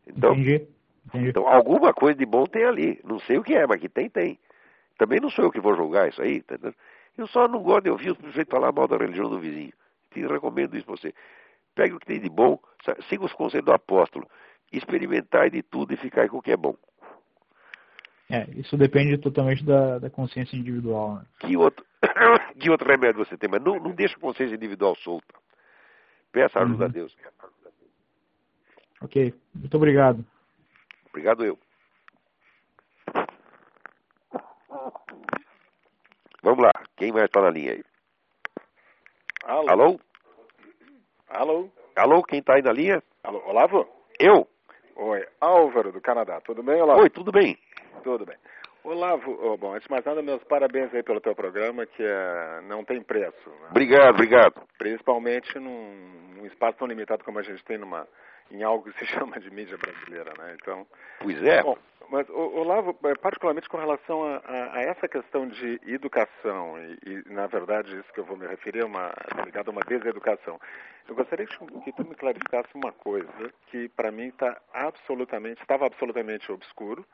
Então, 0.06 0.32
Entendi. 0.32 0.66
Entendi. 1.08 1.28
então 1.28 1.46
alguma 1.46 1.92
coisa 1.92 2.18
de 2.18 2.24
bom 2.24 2.46
tem 2.46 2.64
ali. 2.64 2.98
Não 3.04 3.18
sei 3.20 3.36
o 3.36 3.42
que 3.42 3.54
é, 3.54 3.66
mas 3.66 3.78
que 3.78 3.88
tem, 3.88 4.08
tem. 4.08 4.38
Também 4.96 5.20
não 5.20 5.28
sou 5.28 5.44
eu 5.44 5.50
que 5.50 5.60
vou 5.60 5.76
julgar 5.76 6.08
isso 6.08 6.22
aí, 6.22 6.40
tá 6.40 6.56
Eu 7.18 7.26
só 7.26 7.46
não 7.46 7.62
gosto 7.62 7.84
de 7.84 7.90
ouvir 7.90 8.12
o 8.12 8.16
sujeito 8.16 8.50
falar 8.50 8.72
mal 8.72 8.88
da 8.88 8.96
religião 8.96 9.28
do 9.28 9.38
vizinho 9.38 9.72
te 10.12 10.26
recomendo 10.26 10.76
isso 10.76 10.86
para 10.86 10.96
você. 10.96 11.14
Pegue 11.74 11.94
o 11.94 11.98
que 11.98 12.06
tem 12.06 12.20
de 12.20 12.28
bom, 12.28 12.58
siga 13.08 13.24
os 13.24 13.32
conselhos 13.32 13.64
do 13.64 13.72
apóstolo, 13.72 14.28
experimentar 14.72 15.50
de 15.50 15.62
tudo 15.62 15.92
e 15.92 15.96
ficar 15.96 16.28
com 16.28 16.38
o 16.38 16.42
que 16.42 16.52
é 16.52 16.56
bom. 16.56 16.76
É, 18.30 18.48
isso 18.56 18.76
depende 18.78 19.18
totalmente 19.18 19.64
da, 19.64 19.98
da 19.98 20.08
consciência 20.08 20.56
individual. 20.56 21.16
Né? 21.16 21.24
Que, 21.40 21.56
outro, 21.56 21.84
que 22.58 22.70
outro 22.70 22.88
remédio 22.88 23.24
você 23.24 23.36
tem? 23.36 23.50
Mas 23.50 23.62
não, 23.62 23.78
não 23.78 23.92
deixa 23.92 24.16
a 24.16 24.20
consciência 24.20 24.54
individual 24.54 24.96
solta. 24.96 25.34
Peça 26.30 26.60
ajuda 26.60 26.84
uhum. 26.84 26.90
a 26.90 26.92
Deus. 26.92 27.16
Ok, 29.02 29.34
muito 29.54 29.76
obrigado. 29.76 30.24
Obrigado 31.10 31.44
eu. 31.44 31.58
Vamos 36.42 36.64
lá, 36.64 36.72
quem 36.96 37.12
vai 37.12 37.26
estar 37.26 37.42
na 37.42 37.50
linha 37.50 37.72
aí? 37.72 37.84
Alô? 39.44 39.68
Alô? 39.68 40.00
Alô? 41.28 41.70
Alô, 41.96 42.22
quem 42.22 42.38
está 42.38 42.54
aí 42.54 42.62
na 42.62 42.72
linha? 42.72 43.02
Alô, 43.24 43.42
Olavo? 43.46 43.88
Eu? 44.18 44.46
Oi, 44.94 45.26
Álvaro 45.40 45.90
do 45.90 46.00
Canadá. 46.00 46.40
Tudo 46.40 46.62
bem, 46.62 46.80
Olavo? 46.80 47.00
Oi, 47.00 47.10
tudo 47.10 47.32
bem? 47.32 47.58
Tudo 48.04 48.24
bem. 48.24 48.36
Olavo, 48.84 49.38
oh, 49.42 49.56
bom, 49.56 49.74
antes 49.74 49.86
de 49.86 49.90
mais 49.92 50.04
nada, 50.04 50.22
meus 50.22 50.42
parabéns 50.44 50.92
aí 50.94 51.02
pelo 51.02 51.20
teu 51.20 51.34
programa, 51.34 51.86
que 51.86 52.02
é, 52.02 52.60
não 52.68 52.84
tem 52.84 53.00
preço. 53.00 53.48
Né? 53.48 53.68
Obrigado, 53.70 54.14
obrigado. 54.14 54.62
Principalmente 54.78 55.58
num, 55.58 56.34
num, 56.36 56.46
espaço 56.46 56.78
tão 56.78 56.88
limitado 56.88 57.24
como 57.24 57.38
a 57.38 57.42
gente 57.42 57.64
tem 57.64 57.78
numa, 57.78 58.06
em 58.50 58.62
algo 58.62 58.90
que 58.90 58.98
se 58.98 59.06
chama 59.12 59.38
de 59.38 59.50
mídia 59.50 59.76
brasileira, 59.76 60.32
né? 60.38 60.56
Então. 60.60 60.86
Pois 61.20 61.42
é. 61.42 61.62
Bom, 61.62 61.76
mas, 62.10 62.28
Olavo, 62.28 62.96
é, 63.04 63.14
particularmente 63.14 63.68
com 63.68 63.78
relação 63.78 64.24
a, 64.24 64.36
a, 64.44 64.76
a 64.76 64.82
essa 64.82 65.08
questão 65.08 65.48
de 65.48 65.80
educação, 65.86 66.78
e, 66.78 66.98
e, 67.06 67.32
na 67.32 67.46
verdade 67.46 67.96
isso 67.96 68.12
que 68.12 68.20
eu 68.20 68.24
vou 68.24 68.36
me 68.36 68.46
referir 68.46 68.80
é 68.80 68.84
uma, 68.84 69.10
tá 69.10 69.44
ligado 69.44 69.68
a 69.68 69.72
uma 69.72 69.82
deseducação. 69.82 70.60
Eu 71.08 71.14
gostaria 71.14 71.46
que, 71.46 71.56
que 71.56 71.92
tu 71.92 72.04
me 72.06 72.14
clarificasse 72.14 72.68
uma 72.74 72.92
coisa 72.92 73.52
que 73.68 73.88
para 73.90 74.10
mim 74.10 74.28
está 74.28 74.60
absolutamente, 74.72 75.60
estava 75.62 75.86
absolutamente 75.86 76.52
obscuro, 76.52 77.04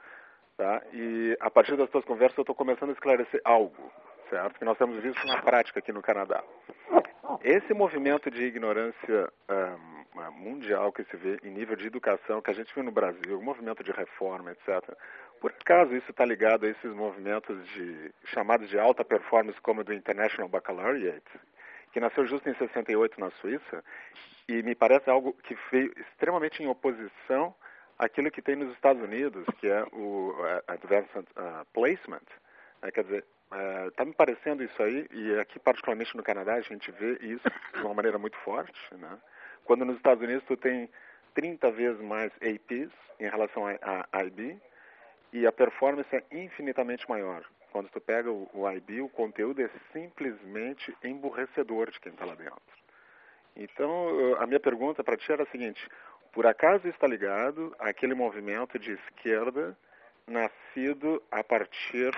Tá? 0.58 0.82
E 0.92 1.36
a 1.38 1.48
partir 1.48 1.76
das 1.76 1.88
tuas 1.88 2.04
conversas 2.04 2.36
eu 2.36 2.42
estou 2.42 2.54
começando 2.54 2.90
a 2.90 2.92
esclarecer 2.92 3.40
algo, 3.44 3.92
certo? 4.28 4.58
Que 4.58 4.64
nós 4.64 4.76
temos 4.76 5.00
visto 5.00 5.24
na 5.24 5.40
prática 5.40 5.78
aqui 5.78 5.92
no 5.92 6.02
Canadá. 6.02 6.42
Esse 7.44 7.72
movimento 7.72 8.28
de 8.28 8.42
ignorância 8.42 9.32
um, 9.48 9.97
mundial 10.32 10.92
que 10.92 11.04
se 11.04 11.16
vê 11.16 11.38
em 11.42 11.50
nível 11.50 11.76
de 11.76 11.86
educação, 11.86 12.40
que 12.40 12.50
a 12.50 12.54
gente 12.54 12.74
viu 12.74 12.82
no 12.82 12.90
Brasil, 12.90 13.40
movimento 13.40 13.82
de 13.84 13.92
reforma, 13.92 14.52
etc. 14.52 14.96
Por 15.40 15.52
acaso 15.52 15.94
isso 15.94 16.10
está 16.10 16.24
ligado 16.24 16.66
a 16.66 16.68
esses 16.68 16.92
movimentos 16.92 17.64
de 17.68 18.12
chamados 18.26 18.68
de 18.68 18.78
alta 18.78 19.04
performance, 19.04 19.60
como 19.60 19.80
o 19.80 19.84
do 19.84 19.92
International 19.92 20.48
Baccalaureate, 20.48 21.40
que 21.92 22.00
nasceu 22.00 22.26
justo 22.26 22.48
em 22.48 22.54
68 22.54 23.20
na 23.20 23.30
Suíça, 23.32 23.84
e 24.48 24.62
me 24.62 24.74
parece 24.74 25.08
algo 25.10 25.32
que 25.44 25.56
veio 25.70 25.92
extremamente 25.98 26.62
em 26.62 26.66
oposição 26.66 27.54
aquilo 27.98 28.30
que 28.30 28.40
tem 28.40 28.56
nos 28.56 28.72
Estados 28.74 29.02
Unidos, 29.02 29.44
que 29.58 29.66
é 29.68 29.84
o 29.92 30.30
uh, 30.30 30.62
Advanced 30.68 31.16
uh, 31.16 31.64
Placement, 31.72 32.22
né, 32.80 32.90
quer 32.92 33.04
dizer, 33.04 33.24
está 33.88 34.04
uh, 34.04 34.06
me 34.06 34.14
parecendo 34.14 34.62
isso 34.62 34.82
aí, 34.82 35.06
e 35.10 35.38
aqui 35.40 35.58
particularmente 35.58 36.16
no 36.16 36.22
Canadá 36.22 36.54
a 36.54 36.60
gente 36.60 36.90
vê 36.92 37.12
isso 37.20 37.48
de 37.74 37.80
uma 37.80 37.94
maneira 37.94 38.18
muito 38.18 38.36
forte, 38.38 38.78
né? 38.94 39.18
Quando 39.68 39.84
nos 39.84 39.96
Estados 39.96 40.24
Unidos 40.24 40.42
tu 40.48 40.56
tem 40.56 40.88
30 41.34 41.70
vezes 41.72 42.00
mais 42.00 42.32
APs 42.36 42.90
em 43.20 43.28
relação 43.28 43.64
a, 43.66 44.24
IB, 44.24 44.56
e 45.30 45.46
a 45.46 45.52
performance 45.52 46.08
é 46.16 46.24
infinitamente 46.32 47.08
maior. 47.08 47.44
Quando 47.70 47.90
tu 47.90 48.00
pega 48.00 48.32
o, 48.32 48.48
o 48.54 48.70
IB, 48.70 49.02
o 49.02 49.10
conteúdo 49.10 49.60
é 49.60 49.68
simplesmente 49.92 50.96
emburrecedor 51.04 51.90
de 51.90 52.00
quem 52.00 52.12
está 52.12 52.24
lá 52.24 52.34
dentro. 52.34 52.56
Então, 53.54 54.36
a 54.38 54.46
minha 54.46 54.58
pergunta 54.58 55.04
para 55.04 55.18
ti 55.18 55.30
era 55.30 55.42
a 55.42 55.46
seguinte: 55.46 55.86
por 56.32 56.46
acaso 56.46 56.88
está 56.88 57.06
ligado 57.06 57.76
àquele 57.78 58.14
movimento 58.14 58.78
de 58.78 58.92
esquerda 58.92 59.76
nascido 60.26 61.22
a 61.30 61.44
partir 61.44 62.12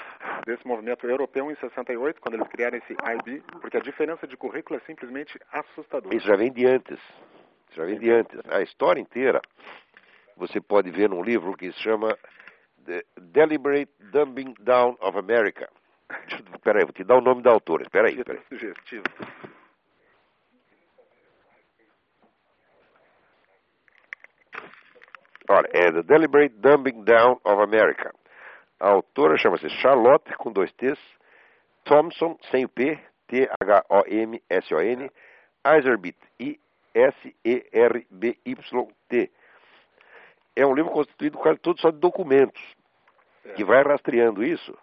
desse 0.46 0.66
movimento 0.66 1.04
europeu 1.06 1.50
em 1.50 1.56
68, 1.56 2.20
quando 2.20 2.34
eles 2.34 2.48
criaram 2.48 2.78
esse 2.78 2.92
IB, 2.92 3.42
porque 3.60 3.76
a 3.76 3.80
diferença 3.80 4.26
de 4.26 4.36
currículo 4.36 4.78
é 4.78 4.82
simplesmente 4.86 5.38
assustadora. 5.52 6.14
Isso 6.14 6.26
já 6.26 6.36
vem 6.36 6.52
de 6.52 6.66
antes. 6.66 6.98
Já 7.80 7.86
vem 7.86 7.98
de 7.98 8.10
antes. 8.10 8.38
A 8.50 8.60
história 8.60 9.00
inteira 9.00 9.40
você 10.36 10.60
pode 10.60 10.90
ver 10.90 11.08
num 11.08 11.22
livro 11.22 11.56
que 11.56 11.72
se 11.72 11.78
chama 11.80 12.14
The 12.84 13.02
Deliberate 13.18 13.90
Dumbing 14.12 14.54
Down 14.60 14.98
of 15.00 15.18
America. 15.18 15.66
Espera 16.54 16.80
aí, 16.80 16.84
vou 16.84 16.92
te 16.92 17.04
dar 17.04 17.16
o 17.16 17.22
nome 17.22 17.42
da 17.42 17.50
autora. 17.50 17.82
Espera 17.82 18.08
aí. 18.08 18.18
Espera 18.18 18.38
aí. 18.38 18.44
Sugestivo. 18.48 19.04
Olha, 25.48 25.68
é 25.72 25.90
The 25.90 26.02
Deliberate 26.02 26.54
Dumbing 26.56 27.02
Down 27.04 27.40
of 27.42 27.62
America. 27.62 28.14
A 28.78 28.90
autora 28.90 29.38
chama-se 29.38 29.70
Charlotte, 29.70 30.36
com 30.36 30.52
dois 30.52 30.70
T's, 30.72 30.98
Thompson, 31.84 32.38
sem 32.50 32.66
o 32.66 32.68
P, 32.68 32.98
T-H-O-M-S-O-N, 33.26 35.10
Iserbit, 35.66 36.18
I-S-E-R-B-Y-T. 36.94 38.10
É 40.56 40.66
um 40.66 40.74
livro 40.74 40.90
constituído 40.90 41.38
quase 41.38 41.58
todo 41.60 41.80
só 41.80 41.90
de 41.90 41.98
documentos, 41.98 42.62
é. 43.44 43.52
que 43.52 43.64
vai 43.64 43.82
rastreando 43.82 44.42
isso 44.44 44.76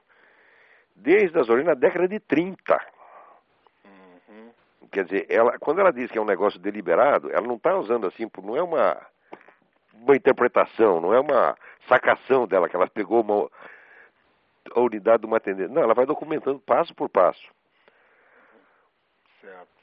desde 0.95 1.37
as 1.39 1.49
origens 1.49 1.67
da 1.67 1.79
década 1.79 2.07
de 2.07 2.19
30. 2.19 2.81
Uhum. 3.85 4.51
Quer 4.91 5.05
dizer, 5.05 5.27
ela, 5.29 5.59
quando 5.59 5.79
ela 5.79 5.91
diz 5.91 6.09
que 6.09 6.17
é 6.17 6.21
um 6.21 6.25
negócio 6.25 6.59
deliberado, 6.59 7.31
ela 7.31 7.45
não 7.45 7.55
está 7.55 7.75
usando 7.77 8.07
assim, 8.07 8.29
não 8.43 8.55
é 8.55 8.63
uma 8.63 8.97
uma 9.93 10.15
interpretação, 10.15 11.01
não 11.01 11.13
é 11.13 11.19
uma 11.19 11.57
sacação 11.87 12.47
dela, 12.47 12.69
que 12.69 12.75
ela 12.75 12.87
pegou 12.87 13.21
uma 13.21 13.49
a 14.75 14.79
unidade 14.79 15.21
de 15.21 15.25
uma 15.25 15.39
tendência. 15.39 15.73
Não, 15.73 15.81
ela 15.81 15.93
vai 15.93 16.05
documentando 16.05 16.59
passo 16.59 16.93
por 16.93 17.09
passo. 17.09 17.47
Certo. 19.41 19.76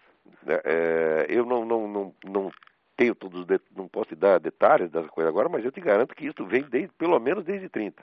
É, 0.46 0.62
é 0.64 1.26
eu 1.28 1.44
não, 1.44 1.64
não, 1.64 1.88
não, 1.88 2.14
não 2.24 2.52
tenho 2.96 3.14
todos 3.14 3.40
os 3.40 3.46
não 3.76 3.88
posso 3.88 4.10
te 4.10 4.16
dar 4.16 4.38
detalhes 4.38 4.90
dessa 4.90 5.08
coisa 5.08 5.28
agora, 5.28 5.48
mas 5.48 5.64
eu 5.64 5.72
te 5.72 5.80
garanto 5.80 6.14
que 6.14 6.26
isso 6.26 6.44
vem 6.46 6.62
desde, 6.62 6.92
pelo 6.94 7.18
menos 7.18 7.44
desde 7.44 7.68
30. 7.68 8.02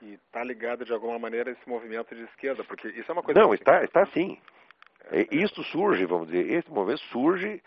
E 0.00 0.14
está 0.14 0.44
ligado 0.44 0.84
de 0.84 0.92
alguma 0.92 1.18
maneira 1.18 1.50
a 1.50 1.52
esse 1.52 1.68
movimento 1.68 2.14
de 2.14 2.22
esquerda, 2.22 2.62
porque 2.62 2.88
isso 2.88 3.10
é 3.10 3.12
uma 3.12 3.22
coisa. 3.22 3.40
Não, 3.40 3.52
está, 3.52 3.82
está 3.82 4.06
sim. 4.06 4.38
É, 5.10 5.26
isso 5.34 5.62
surge, 5.64 6.04
vamos 6.04 6.28
dizer, 6.28 6.50
esse 6.50 6.70
movimento 6.70 7.02
surge 7.10 7.62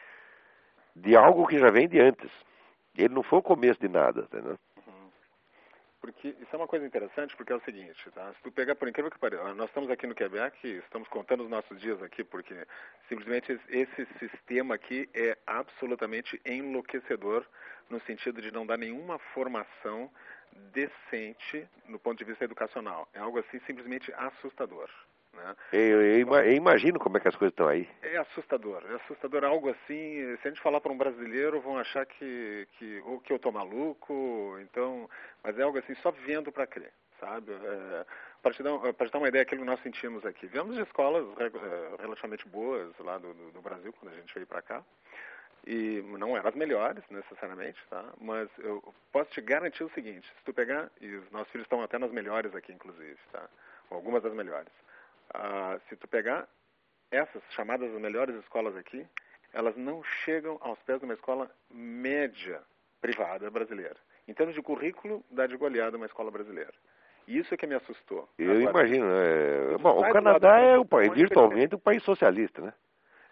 de 0.95 1.15
algo 1.15 1.47
que 1.47 1.59
já 1.59 1.69
vem 1.69 1.88
de 1.88 1.99
antes. 1.99 2.32
Ele 2.97 3.13
não 3.13 3.24
foi 3.24 3.39
o 3.39 3.43
começo 3.43 3.80
de 3.80 3.89
nada, 3.89 4.22
entendeu? 4.22 4.51
Uhum. 4.51 4.57
Porque 6.02 6.30
isso 6.30 6.49
é 6.52 6.58
uma 6.58 6.68
coisa 6.68 6.84
interessante, 6.84 7.36
porque 7.38 7.54
é 7.54 7.56
o 7.56 7.62
seguinte, 7.62 8.10
tá? 8.10 8.34
Se 8.34 8.41
tu 8.41 8.52
pegar, 8.52 8.76
por 8.76 8.88
incrível 8.88 9.12
que 9.12 9.20
pareça, 9.20 9.54
nós 9.54 9.70
estamos 9.70 9.88
aqui 9.91 10.08
no 10.08 10.16
Quebec, 10.16 10.68
estamos 10.68 11.08
contando 11.08 11.43
os 11.43 11.49
nossos 11.49 11.80
dias 11.80 12.02
aqui, 12.02 12.24
porque 12.24 12.56
simplesmente 13.08 13.60
esse 13.70 14.08
sistema 14.18 14.74
aqui 14.74 15.08
é 15.14 15.38
absolutamente 15.45 16.41
enlouquecedor 16.43 17.45
no 17.88 18.02
sentido 18.02 18.41
de 18.41 18.52
não 18.52 18.66
dar 18.66 18.78
nenhuma 18.78 19.20
formação 19.34 20.10
decente 20.74 21.70
no 21.88 21.99
ponto 21.99 22.18
de 22.18 22.26
vista 22.26 22.45
educacional. 22.45 23.08
É 23.14 23.20
algo 23.20 23.38
assim 23.38 23.60
simplesmente 23.68 24.12
assustador. 24.14 24.89
Né? 25.34 25.56
Eu, 25.72 26.02
eu, 26.02 26.36
eu, 26.36 26.54
imagino 26.54 27.00
como 27.00 27.18
é 27.18 27.20
que 27.20 27.28
as 27.28 27.36
coisas 27.36 27.54
estão 27.54 27.68
aí. 27.68 27.88
É 28.02 28.18
assustador, 28.18 28.84
é 28.90 28.96
assustador 28.96 29.44
algo 29.44 29.70
assim. 29.70 30.38
Se 30.38 30.48
a 30.48 30.50
gente 30.50 30.62
falar 30.62 30.82
para 30.82 30.92
um 30.92 30.98
brasileiro, 30.98 31.62
vão 31.62 31.78
achar 31.78 32.06
que, 32.06 32.68
que 32.78 33.02
ou 33.06 33.20
que 33.20 33.32
eu 33.32 33.40
tô 33.40 33.52
maluco, 33.52 34.58
então, 34.62 35.10
mas 35.44 35.58
é 35.58 35.64
algo 35.64 35.78
assim 35.78 35.96
só 35.96 36.12
vendo 36.12 36.52
para 36.52 36.68
crer, 36.68 36.92
sabe? 37.20 37.54
É, 37.54 38.06
para 38.42 38.54
te, 38.54 38.64
dar, 38.64 38.78
te 38.94 39.12
dar 39.12 39.20
uma 39.20 39.28
ideia 39.30 39.44
aquilo 39.44 39.62
que 39.62 39.68
nós 39.68 39.82
sentimos 39.82 40.26
aqui. 40.26 40.48
Viemos 40.48 40.76
de 40.76 40.82
escolas 40.82 41.26
é, 41.40 42.02
relativamente 42.02 42.48
boas 42.48 42.94
lá 43.00 43.18
do, 43.18 43.34
do, 43.34 43.52
do 43.52 43.62
Brasil 43.62 43.94
quando 43.94 44.14
a 44.14 44.16
gente 44.16 44.34
veio 44.34 44.48
para 44.48 44.62
cá 44.62 44.84
e 45.66 46.02
não 46.18 46.36
eram 46.36 46.50
as 46.50 46.56
melhores 46.56 47.04
necessariamente, 47.10 47.80
tá? 47.90 48.04
Mas 48.20 48.50
eu 48.58 48.84
posso 49.12 49.30
te 49.32 49.42
garantir 49.42 49.84
o 49.84 49.92
seguinte: 49.92 50.28
se 50.28 50.44
tu 50.44 50.54
pegar 50.54 50.90
e 51.00 51.16
os 51.16 51.30
nossos 51.32 51.52
filhos 51.52 51.66
estão 51.66 51.82
até 51.82 51.98
nas 51.98 52.12
melhores 52.12 52.54
aqui, 52.56 52.72
inclusive, 52.72 53.18
tá? 53.32 53.48
Algumas 53.90 54.24
das 54.24 54.34
melhores. 54.34 54.72
Ah, 55.34 55.78
se 55.88 55.96
tu 55.96 56.08
pegar 56.08 56.48
essas 57.12 57.42
chamadas 57.52 57.94
as 57.94 58.02
melhores 58.02 58.36
escolas 58.38 58.76
aqui, 58.76 59.06
elas 59.54 59.76
não 59.76 60.04
chegam 60.24 60.58
aos 60.62 60.80
pés 60.84 61.00
de 61.00 61.06
uma 61.06 61.14
escola 61.14 61.52
média 61.70 62.62
privada 63.02 63.50
brasileira. 63.50 63.98
Em 64.28 64.34
termos 64.34 64.56
de 64.56 64.62
currículo, 64.62 65.24
dá 65.30 65.46
de 65.46 65.58
goleada 65.58 65.98
uma 65.98 66.06
escola 66.06 66.32
brasileira. 66.32 66.74
Isso 67.28 67.54
é 67.54 67.58
que 67.58 67.68
me 67.68 67.76
assustou. 67.76 68.28
Eu 68.38 68.52
Agora, 68.52 68.88
imagino. 68.88 69.06
É... 69.08 69.78
Bom, 69.78 70.00
o 70.00 70.14
Canadá 70.14 70.60
é 70.60 70.78
o 70.78 70.86
país, 70.86 71.14
virtualmente 71.14 71.76
um 71.76 71.80
país 71.80 72.04
socialista, 72.04 72.62
né? 72.62 72.74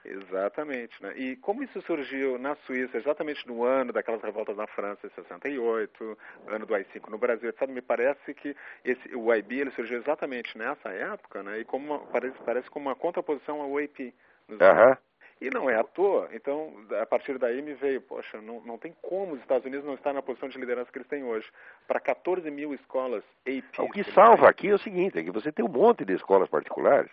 Exatamente. 0.03 1.01
Né? 1.01 1.13
E 1.17 1.35
como 1.37 1.63
isso 1.63 1.81
surgiu 1.81 2.37
na 2.37 2.55
Suíça, 2.65 2.97
exatamente 2.97 3.45
no 3.47 3.63
ano 3.63 3.91
daquelas 3.91 4.21
revoltas 4.21 4.55
na 4.55 4.67
França, 4.67 5.05
em 5.05 5.09
68, 5.09 6.17
ano 6.47 6.65
do 6.65 6.73
AI-5 6.73 7.09
no 7.09 7.17
Brasil, 7.17 7.49
etc., 7.49 7.67
me 7.67 7.81
parece 7.81 8.33
que 8.33 8.55
esse, 8.83 9.15
o 9.15 9.33
IB 9.33 9.59
ele 9.59 9.71
surgiu 9.71 9.99
exatamente 9.99 10.57
nessa 10.57 10.89
época, 10.89 11.43
né? 11.43 11.59
e 11.59 11.65
como 11.65 11.93
uma, 11.93 11.99
parece, 12.07 12.37
parece 12.45 12.69
como 12.69 12.87
uma 12.87 12.95
contraposição 12.95 13.61
ao 13.61 13.77
AP. 13.77 14.13
Uhum. 14.49 14.97
E 15.41 15.49
não 15.49 15.69
é 15.69 15.75
à 15.75 15.83
toa. 15.83 16.27
Então, 16.33 16.73
a 17.01 17.05
partir 17.05 17.37
daí 17.37 17.61
me 17.61 17.73
veio, 17.73 18.01
poxa, 18.01 18.41
não, 18.41 18.59
não 18.61 18.77
tem 18.77 18.93
como 19.01 19.33
os 19.33 19.39
Estados 19.39 19.65
Unidos 19.65 19.85
não 19.85 19.93
estar 19.93 20.11
na 20.11 20.21
posição 20.21 20.49
de 20.49 20.57
liderança 20.57 20.91
que 20.91 20.97
eles 20.97 21.07
têm 21.07 21.23
hoje. 21.23 21.49
Para 21.87 21.99
14 21.99 22.49
mil 22.51 22.73
escolas 22.73 23.23
AP. 23.47 23.79
O 23.79 23.89
que 23.89 24.03
salva 24.11 24.49
aqui 24.49 24.67
é 24.67 24.73
o 24.73 24.79
seguinte, 24.79 25.17
é 25.17 25.23
que 25.23 25.31
você 25.31 25.49
tem 25.49 25.63
um 25.63 25.69
monte 25.69 26.03
de 26.03 26.13
escolas 26.13 26.49
particulares 26.49 27.09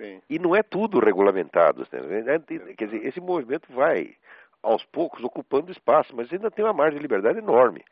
Sim. 0.00 0.22
E 0.30 0.38
não 0.38 0.56
é 0.56 0.62
tudo 0.62 0.98
regulamentado. 0.98 1.86
Né? 1.92 2.74
Quer 2.74 2.86
dizer, 2.86 3.06
esse 3.06 3.20
movimento 3.20 3.70
vai 3.70 4.16
aos 4.62 4.82
poucos, 4.86 5.22
ocupando 5.22 5.70
espaço, 5.70 6.16
mas 6.16 6.32
ainda 6.32 6.50
tem 6.50 6.64
uma 6.64 6.72
margem 6.72 6.96
de 6.96 7.02
liberdade 7.02 7.38
enorme. 7.38 7.84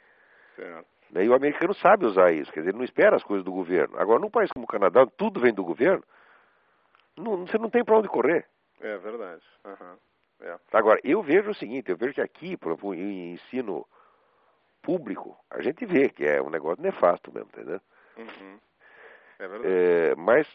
Certo. 0.57 0.87
Né? 1.11 1.25
E 1.25 1.29
o 1.29 1.35
americano 1.35 1.75
sabe 1.75 2.07
usar 2.07 2.33
isso, 2.33 2.51
quer 2.53 2.61
dizer, 2.61 2.71
ele 2.71 2.79
não 2.79 2.85
espera 2.85 3.17
as 3.17 3.23
coisas 3.23 3.45
do 3.45 3.53
governo. 3.53 3.99
Agora, 3.99 4.19
num 4.19 4.31
país 4.31 4.51
como 4.53 4.65
o 4.65 4.69
Canadá, 4.69 5.07
tudo 5.17 5.41
vem 5.41 5.53
do 5.53 5.65
governo, 5.65 6.03
não, 7.17 7.47
você 7.47 7.59
não 7.59 7.71
tem 7.71 7.85
para 7.85 7.99
onde 7.99 8.09
correr. 8.09 8.47
É 8.81 8.97
verdade. 8.99 9.43
Uhum. 9.65 9.97
É. 10.41 10.57
Agora, 10.73 11.01
eu 11.03 11.23
vejo 11.23 11.51
o 11.51 11.55
seguinte, 11.55 11.91
eu 11.91 11.97
vejo 11.97 12.15
que 12.15 12.21
aqui, 12.21 12.57
por 12.57 12.73
exemplo, 12.73 12.95
em 12.95 13.33
ensino 13.35 13.87
público, 14.83 15.37
a 15.51 15.61
gente 15.61 15.85
vê 15.85 16.09
que 16.09 16.25
é 16.25 16.41
um 16.41 16.51
negócio 16.51 16.83
nefasto 16.83 17.33
mesmo, 17.33 17.51
entendeu? 17.53 17.81
Uhum. 18.17 18.59
É 19.39 19.49
verdade. 19.49 19.75
É, 19.75 20.15
mas 20.17 20.47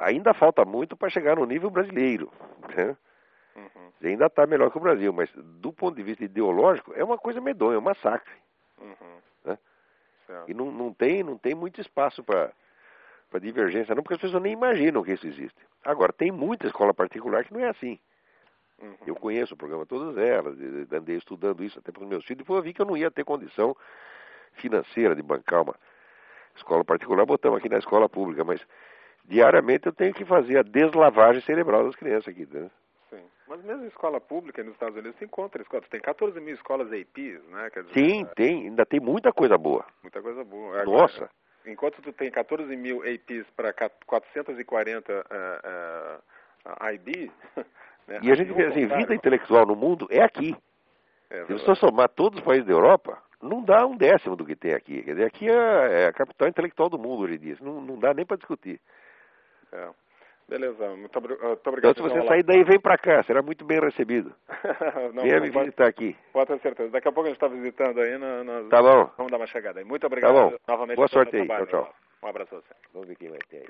ainda 0.00 0.34
falta 0.34 0.64
muito 0.64 0.96
para 0.96 1.10
chegar 1.10 1.36
no 1.36 1.44
nível 1.46 1.70
brasileiro, 1.70 2.30
né? 2.74 2.96
Uhum. 3.54 3.92
Ainda 4.02 4.26
está 4.26 4.46
melhor 4.46 4.70
que 4.70 4.78
o 4.78 4.80
Brasil, 4.80 5.12
mas 5.12 5.30
do 5.34 5.72
ponto 5.72 5.96
de 5.96 6.02
vista 6.02 6.24
ideológico 6.24 6.92
é 6.94 7.04
uma 7.04 7.18
coisa 7.18 7.40
medonha, 7.40 7.76
é 7.76 7.78
um 7.78 7.82
massacre. 7.82 8.32
Uhum. 8.78 9.18
Né? 9.44 9.58
E 10.48 10.54
não, 10.54 10.70
não, 10.70 10.92
tem, 10.92 11.22
não 11.22 11.36
tem 11.36 11.54
muito 11.54 11.80
espaço 11.80 12.24
para 12.24 12.52
divergência, 13.40 13.94
não, 13.94 14.02
porque 14.02 14.14
as 14.14 14.20
pessoas 14.20 14.42
nem 14.42 14.52
imaginam 14.52 15.02
que 15.02 15.12
isso 15.12 15.26
existe. 15.26 15.60
Agora, 15.84 16.12
tem 16.12 16.30
muita 16.30 16.66
escola 16.66 16.94
particular 16.94 17.44
que 17.44 17.52
não 17.52 17.60
é 17.60 17.68
assim. 17.68 17.98
Uhum. 18.80 18.94
Eu 19.06 19.14
conheço 19.14 19.52
o 19.52 19.56
programa 19.56 19.84
todas 19.84 20.16
elas, 20.16 20.56
andei 20.92 21.16
estudando 21.16 21.62
isso 21.62 21.78
até 21.78 21.92
para 21.92 22.02
os 22.02 22.08
meus 22.08 22.24
filhos, 22.24 22.38
depois 22.38 22.58
eu 22.58 22.62
vi 22.62 22.72
que 22.72 22.80
eu 22.80 22.86
não 22.86 22.96
ia 22.96 23.10
ter 23.10 23.24
condição 23.24 23.76
financeira 24.54 25.14
de 25.14 25.22
bancar 25.22 25.62
uma 25.62 25.74
escola 26.56 26.82
particular, 26.84 27.26
botamos 27.26 27.58
aqui 27.58 27.68
na 27.68 27.78
escola 27.78 28.08
pública, 28.08 28.42
mas 28.42 28.64
diariamente 29.30 29.86
eu 29.86 29.92
tenho 29.92 30.12
que 30.12 30.24
fazer 30.24 30.58
a 30.58 30.62
deslavagem 30.62 31.40
cerebral 31.42 31.84
das 31.84 31.94
crianças 31.94 32.28
aqui, 32.28 32.46
né? 32.52 32.68
Sim. 33.08 33.22
Mas 33.48 33.62
mesmo 33.62 33.86
escola 33.86 34.20
pública 34.20 34.62
nos 34.62 34.74
Estados 34.74 34.96
Unidos, 34.96 35.16
você 35.16 35.24
encontra 35.24 35.62
escolas. 35.62 35.88
Tem 35.88 36.00
14 36.00 36.38
mil 36.40 36.54
escolas 36.54 36.88
APs, 36.88 37.42
né? 37.48 37.70
Dizer, 37.70 37.92
Sim, 37.94 38.22
é... 38.22 38.34
tem. 38.34 38.64
Ainda 38.64 38.84
tem 38.84 38.98
muita 38.98 39.32
coisa 39.32 39.56
boa. 39.56 39.86
Muita 40.02 40.20
coisa 40.20 40.44
boa. 40.44 40.82
Agora, 40.82 41.02
Nossa! 41.02 41.30
Enquanto 41.64 42.02
tu 42.02 42.12
tem 42.12 42.30
14 42.30 42.74
mil 42.76 43.02
APs 43.02 43.46
para 43.54 43.72
440 44.06 45.12
uh, 45.12 45.22
uh, 46.66 46.94
IB... 46.94 47.30
Né? 48.08 48.18
E 48.22 48.32
a 48.32 48.34
gente 48.34 48.52
vê 48.52 48.66
assim, 48.66 48.86
vida 48.88 49.14
intelectual 49.14 49.64
no 49.64 49.76
mundo 49.76 50.08
é 50.10 50.20
aqui. 50.20 50.56
É 51.30 51.44
Se 51.44 51.52
você 51.52 51.76
somar 51.76 52.08
todos 52.08 52.40
os 52.40 52.44
países 52.44 52.66
da 52.66 52.72
Europa, 52.72 53.22
não 53.40 53.62
dá 53.62 53.86
um 53.86 53.96
décimo 53.96 54.34
do 54.34 54.44
que 54.44 54.56
tem 54.56 54.74
aqui. 54.74 55.00
Quer 55.02 55.12
dizer, 55.12 55.26
aqui 55.26 55.48
é, 55.48 56.02
é 56.02 56.06
a 56.06 56.12
capital 56.12 56.48
intelectual 56.48 56.88
do 56.88 56.98
mundo 56.98 57.22
hoje 57.22 57.36
em 57.36 57.38
dia. 57.38 57.56
Não, 57.60 57.80
não 57.80 57.96
dá 57.96 58.12
nem 58.12 58.26
para 58.26 58.36
discutir. 58.36 58.80
É. 59.72 59.90
Beleza, 60.48 60.96
muito, 60.96 61.16
ah, 61.16 61.20
muito 61.20 61.66
obrigado. 61.68 61.92
Então, 61.92 61.94
se 61.94 62.14
você 62.14 62.26
sair 62.26 62.42
daí, 62.42 62.64
vem 62.64 62.80
para 62.80 62.98
cá, 62.98 63.22
será 63.22 63.40
muito 63.40 63.64
bem 63.64 63.78
recebido. 63.78 64.34
não, 65.14 65.22
Venha 65.22 65.40
me 65.40 65.48
visitar 65.48 65.86
aqui. 65.86 66.16
Pode 66.32 66.48
ter 66.48 66.60
certeza. 66.60 66.90
Daqui 66.90 67.06
a 67.06 67.12
pouco 67.12 67.28
a 67.28 67.32
gente 67.32 67.36
está 67.36 67.46
visitando 67.46 68.00
aí. 68.00 68.18
No... 68.18 68.68
Tá 68.68 68.82
bom. 68.82 69.08
Vamos 69.16 69.30
dar 69.30 69.38
uma 69.38 69.46
chegada 69.46 69.78
aí. 69.78 69.84
Muito 69.84 70.04
obrigado 70.04 70.34
tá 70.34 70.50
bom. 70.50 70.56
novamente. 70.66 70.96
Boa 70.96 71.06
sorte 71.06 71.36
aí. 71.36 71.46
Tchau, 71.46 71.66
tchau. 71.66 71.94
Um 72.20 72.26
abraço 72.26 72.56
a 72.56 72.58
você. 72.58 72.74
Vamos 72.92 73.06
ver 73.06 73.14
quem 73.14 73.30
vai 73.30 73.38
ter 73.48 73.58
aí. 73.58 73.68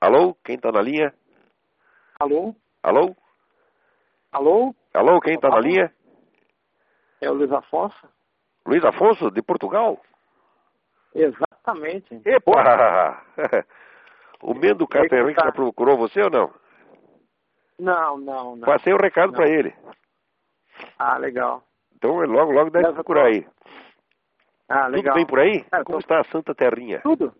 Alô? 0.00 0.34
Quem 0.42 0.56
está 0.56 0.72
na 0.72 0.80
linha? 0.80 1.12
Alô? 2.18 2.54
Alô? 2.82 3.14
Alô? 4.32 4.74
Alô, 4.94 5.20
quem 5.20 5.34
está 5.34 5.50
na 5.50 5.60
linha? 5.60 5.92
É 7.20 7.30
o 7.30 7.34
Luiz 7.34 7.52
Afonso. 7.52 8.08
Luiz 8.66 8.82
Afonso, 8.84 9.30
de 9.30 9.42
Portugal? 9.42 10.00
Exatamente. 11.62 12.20
Epa! 12.24 13.22
o 14.42 14.54
Mendo 14.54 14.86
Caterwin 14.86 15.34
tá? 15.34 15.52
procurou 15.52 15.96
você 15.96 16.22
ou 16.22 16.30
não? 16.30 16.52
Não, 17.78 18.18
não, 18.18 18.56
não. 18.56 18.66
Passei 18.66 18.92
o 18.92 18.96
um 18.96 19.00
recado 19.00 19.32
para 19.32 19.48
ele. 19.48 19.72
Ah, 20.98 21.16
legal. 21.18 21.62
Então 21.96 22.14
logo, 22.26 22.52
logo 22.52 22.70
deve 22.70 22.92
procurar 22.92 23.26
aí. 23.26 23.46
Ah, 24.68 24.86
legal. 24.88 25.14
Tudo 25.14 25.14
bem 25.14 25.26
por 25.26 25.38
aí? 25.38 25.64
É, 25.72 25.84
Como 25.84 25.98
tô... 25.98 25.98
está 25.98 26.20
a 26.20 26.24
Santa 26.24 26.54
Terrinha? 26.54 27.00
Tudo. 27.00 27.34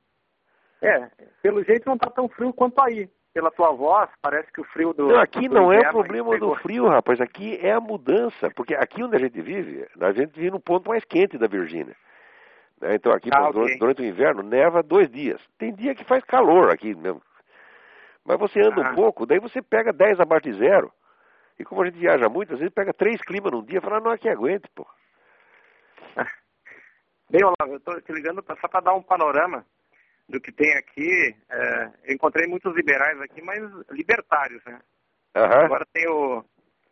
É, 0.80 1.08
pelo 1.42 1.62
jeito 1.64 1.86
não 1.86 1.94
está 1.94 2.10
tão 2.10 2.28
frio 2.28 2.52
quanto 2.52 2.80
aí 2.80 3.08
pela 3.32 3.50
tua 3.50 3.72
voz, 3.72 4.10
parece 4.20 4.52
que 4.52 4.60
o 4.60 4.64
frio 4.64 4.92
do. 4.92 5.08
Não, 5.08 5.20
aqui 5.20 5.48
do 5.48 5.54
não 5.54 5.72
é 5.72 5.78
o 5.78 5.90
problema 5.90 6.38
do 6.38 6.54
frio, 6.56 6.86
rapaz. 6.86 7.20
Aqui 7.20 7.56
é 7.62 7.72
a 7.72 7.80
mudança. 7.80 8.50
Porque 8.54 8.74
aqui 8.74 9.02
onde 9.02 9.16
a 9.16 9.18
gente 9.18 9.40
vive, 9.40 9.86
a 10.00 10.12
gente 10.12 10.32
vive 10.32 10.50
no 10.50 10.60
ponto 10.60 10.88
mais 10.88 11.04
quente 11.04 11.38
da 11.38 11.46
Virgínia. 11.46 11.96
Né? 12.82 12.96
Então 12.96 13.12
aqui 13.12 13.30
ah, 13.32 13.50
durante, 13.50 13.68
okay. 13.68 13.78
durante, 13.78 14.02
o 14.02 14.04
inverno 14.04 14.42
neva 14.42 14.82
dois 14.82 15.08
dias. 15.08 15.40
Tem 15.56 15.72
dia 15.72 15.94
que 15.94 16.04
faz 16.04 16.24
calor 16.24 16.70
aqui 16.70 16.94
mesmo. 16.94 17.22
Mas 18.24 18.38
você 18.38 18.60
anda 18.60 18.84
ah. 18.84 18.90
um 18.90 18.94
pouco, 18.94 19.24
daí 19.24 19.38
você 19.38 19.62
pega 19.62 19.92
10 19.92 20.20
abaixo 20.20 20.50
de 20.50 20.58
zero. 20.58 20.92
E 21.58 21.64
como 21.64 21.82
a 21.82 21.86
gente 21.86 21.98
viaja 21.98 22.28
muito, 22.28 22.52
às 22.52 22.58
vezes 22.58 22.74
pega 22.74 22.92
três 22.92 23.20
climas 23.22 23.52
num 23.52 23.64
dia 23.64 23.78
e 23.78 23.80
fala, 23.80 24.00
não, 24.00 24.10
aqui 24.10 24.28
aguente, 24.28 24.68
pô. 24.74 24.86
Bem, 27.30 27.42
Olavo, 27.44 27.74
eu 27.74 27.76
estou 27.76 28.00
te 28.00 28.12
ligando 28.12 28.44
só 28.44 28.68
para 28.68 28.80
dar 28.80 28.94
um 28.94 29.02
panorama 29.02 29.64
do 30.28 30.40
que 30.40 30.50
tem 30.50 30.72
aqui. 30.74 31.36
É, 31.48 31.90
eu 32.04 32.14
encontrei 32.14 32.48
muitos 32.48 32.74
liberais 32.74 33.20
aqui, 33.20 33.40
mas 33.42 33.60
libertários, 33.90 34.62
né? 34.64 34.80
Uhum. 35.36 35.64
Agora 35.64 35.86
tem 35.92 36.08
o. 36.10 36.44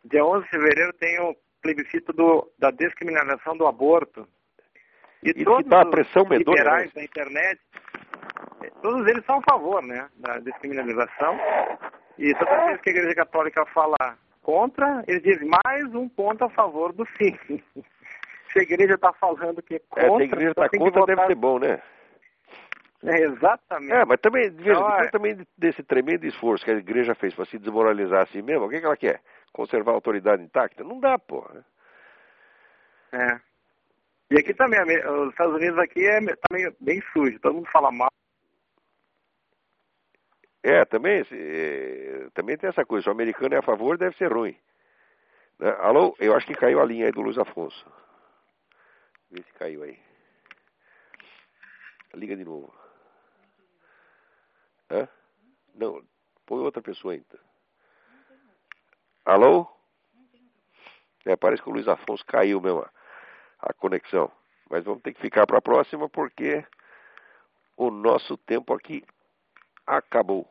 Dia 0.03 0.25
11 0.25 0.43
de 0.43 0.49
fevereiro 0.49 0.93
tem 0.93 1.19
o 1.21 1.35
plebiscito 1.61 2.11
do, 2.11 2.51
da 2.57 2.71
descriminalização 2.71 3.55
do 3.55 3.67
aborto. 3.67 4.27
E, 5.23 5.29
e 5.29 5.43
todos 5.43 5.69
dá 5.69 5.83
os 5.83 5.89
pressão 5.89 6.23
liberais 6.23 6.87
né? 6.87 6.91
da 6.95 7.03
internet, 7.03 7.61
é, 8.63 8.69
todos 8.81 9.07
eles 9.07 9.25
são 9.25 9.37
a 9.37 9.41
favor, 9.43 9.83
né, 9.83 10.09
da 10.17 10.39
descriminalização. 10.39 11.39
E 12.17 12.33
toda 12.35 12.65
vez 12.65 12.81
que 12.81 12.89
a 12.89 12.93
Igreja 12.93 13.15
Católica 13.15 13.65
fala 13.67 14.17
contra, 14.41 15.03
eles 15.07 15.23
dizem 15.23 15.49
mais 15.65 15.93
um 15.93 16.09
ponto 16.09 16.43
a 16.43 16.49
favor 16.49 16.91
do 16.93 17.05
sim. 17.17 17.37
se 18.51 18.59
a 18.59 18.63
igreja 18.63 18.95
está 18.95 19.13
falando 19.13 19.61
que 19.61 19.75
é 19.75 19.79
contra... 19.79 20.05
É, 20.05 20.17
se 20.17 20.21
a 20.21 20.25
igreja 20.25 20.51
está 20.51 20.69
contra, 20.69 21.05
deve 21.05 21.25
ser 21.27 21.35
bom, 21.35 21.59
né? 21.59 21.81
É, 23.03 23.21
exatamente. 23.21 23.93
É, 23.93 24.05
mas 24.05 24.19
também, 24.19 24.47
então, 24.47 24.99
é... 24.99 25.07
também 25.09 25.47
desse 25.57 25.81
tremendo 25.83 26.25
esforço 26.25 26.63
que 26.63 26.71
a 26.71 26.75
igreja 26.75 27.15
fez 27.15 27.33
para 27.33 27.45
se 27.45 27.57
desmoralizar 27.57 28.21
assim 28.21 28.41
mesmo, 28.41 28.65
o 28.65 28.69
que, 28.69 28.79
que 28.79 28.85
ela 28.85 28.97
quer? 28.97 29.21
Conservar 29.51 29.91
a 29.91 29.95
autoridade 29.95 30.43
intacta? 30.43 30.83
Não 30.83 30.99
dá, 30.99 31.17
pô. 31.17 31.43
É. 33.11 33.39
E 34.31 34.39
aqui 34.39 34.53
também, 34.53 34.79
os 34.79 35.29
Estados 35.31 35.55
Unidos 35.55 35.77
aqui 35.77 36.07
é 36.07 36.21
também 36.47 36.73
bem 36.79 37.03
sujo, 37.11 37.37
todo 37.41 37.55
mundo 37.55 37.69
fala 37.69 37.91
mal. 37.91 38.09
É, 40.63 40.85
também, 40.85 41.21
é, 41.29 42.29
também 42.33 42.57
tem 42.57 42.69
essa 42.69 42.85
coisa, 42.85 43.03
se 43.03 43.09
o 43.09 43.11
americano 43.11 43.53
é 43.55 43.57
a 43.57 43.61
favor, 43.61 43.97
deve 43.97 44.15
ser 44.15 44.31
ruim. 44.31 44.57
Né? 45.59 45.69
Alô, 45.79 46.15
eu 46.17 46.33
acho 46.33 46.47
que 46.47 46.55
caiu 46.55 46.79
a 46.79 46.85
linha 46.85 47.07
aí 47.07 47.11
do 47.11 47.21
Luiz 47.21 47.37
Afonso. 47.37 47.85
Vê 49.29 49.43
se 49.43 49.51
caiu 49.55 49.83
aí. 49.83 49.99
Liga 52.13 52.37
de 52.37 52.45
novo. 52.45 52.73
Hã? 54.89 55.09
Não, 55.75 56.01
põe 56.45 56.59
outra 56.59 56.81
pessoa 56.81 57.15
ainda. 57.15 57.37
Alô? 59.25 59.67
É, 61.25 61.35
parece 61.35 61.61
que 61.61 61.69
o 61.69 61.73
Luiz 61.73 61.87
Afonso 61.89 62.25
caiu 62.25 62.61
mesmo 62.61 62.85
a 63.61 63.73
conexão. 63.73 64.31
Mas 64.69 64.83
vamos 64.83 65.01
ter 65.01 65.13
que 65.13 65.21
ficar 65.21 65.45
para 65.45 65.57
a 65.57 65.61
próxima 65.61 66.09
porque 66.09 66.65
o 67.77 67.91
nosso 67.91 68.37
tempo 68.37 68.73
aqui 68.73 69.03
acabou. 69.85 70.47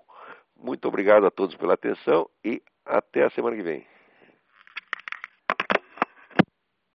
Muito 0.57 0.87
obrigado 0.89 1.27
a 1.27 1.31
todos 1.31 1.57
pela 1.57 1.75
atenção 1.75 2.29
e 2.45 2.63
até 2.85 3.25
a 3.25 3.31
semana 3.31 3.57
que 3.57 3.63
vem. 3.63 3.90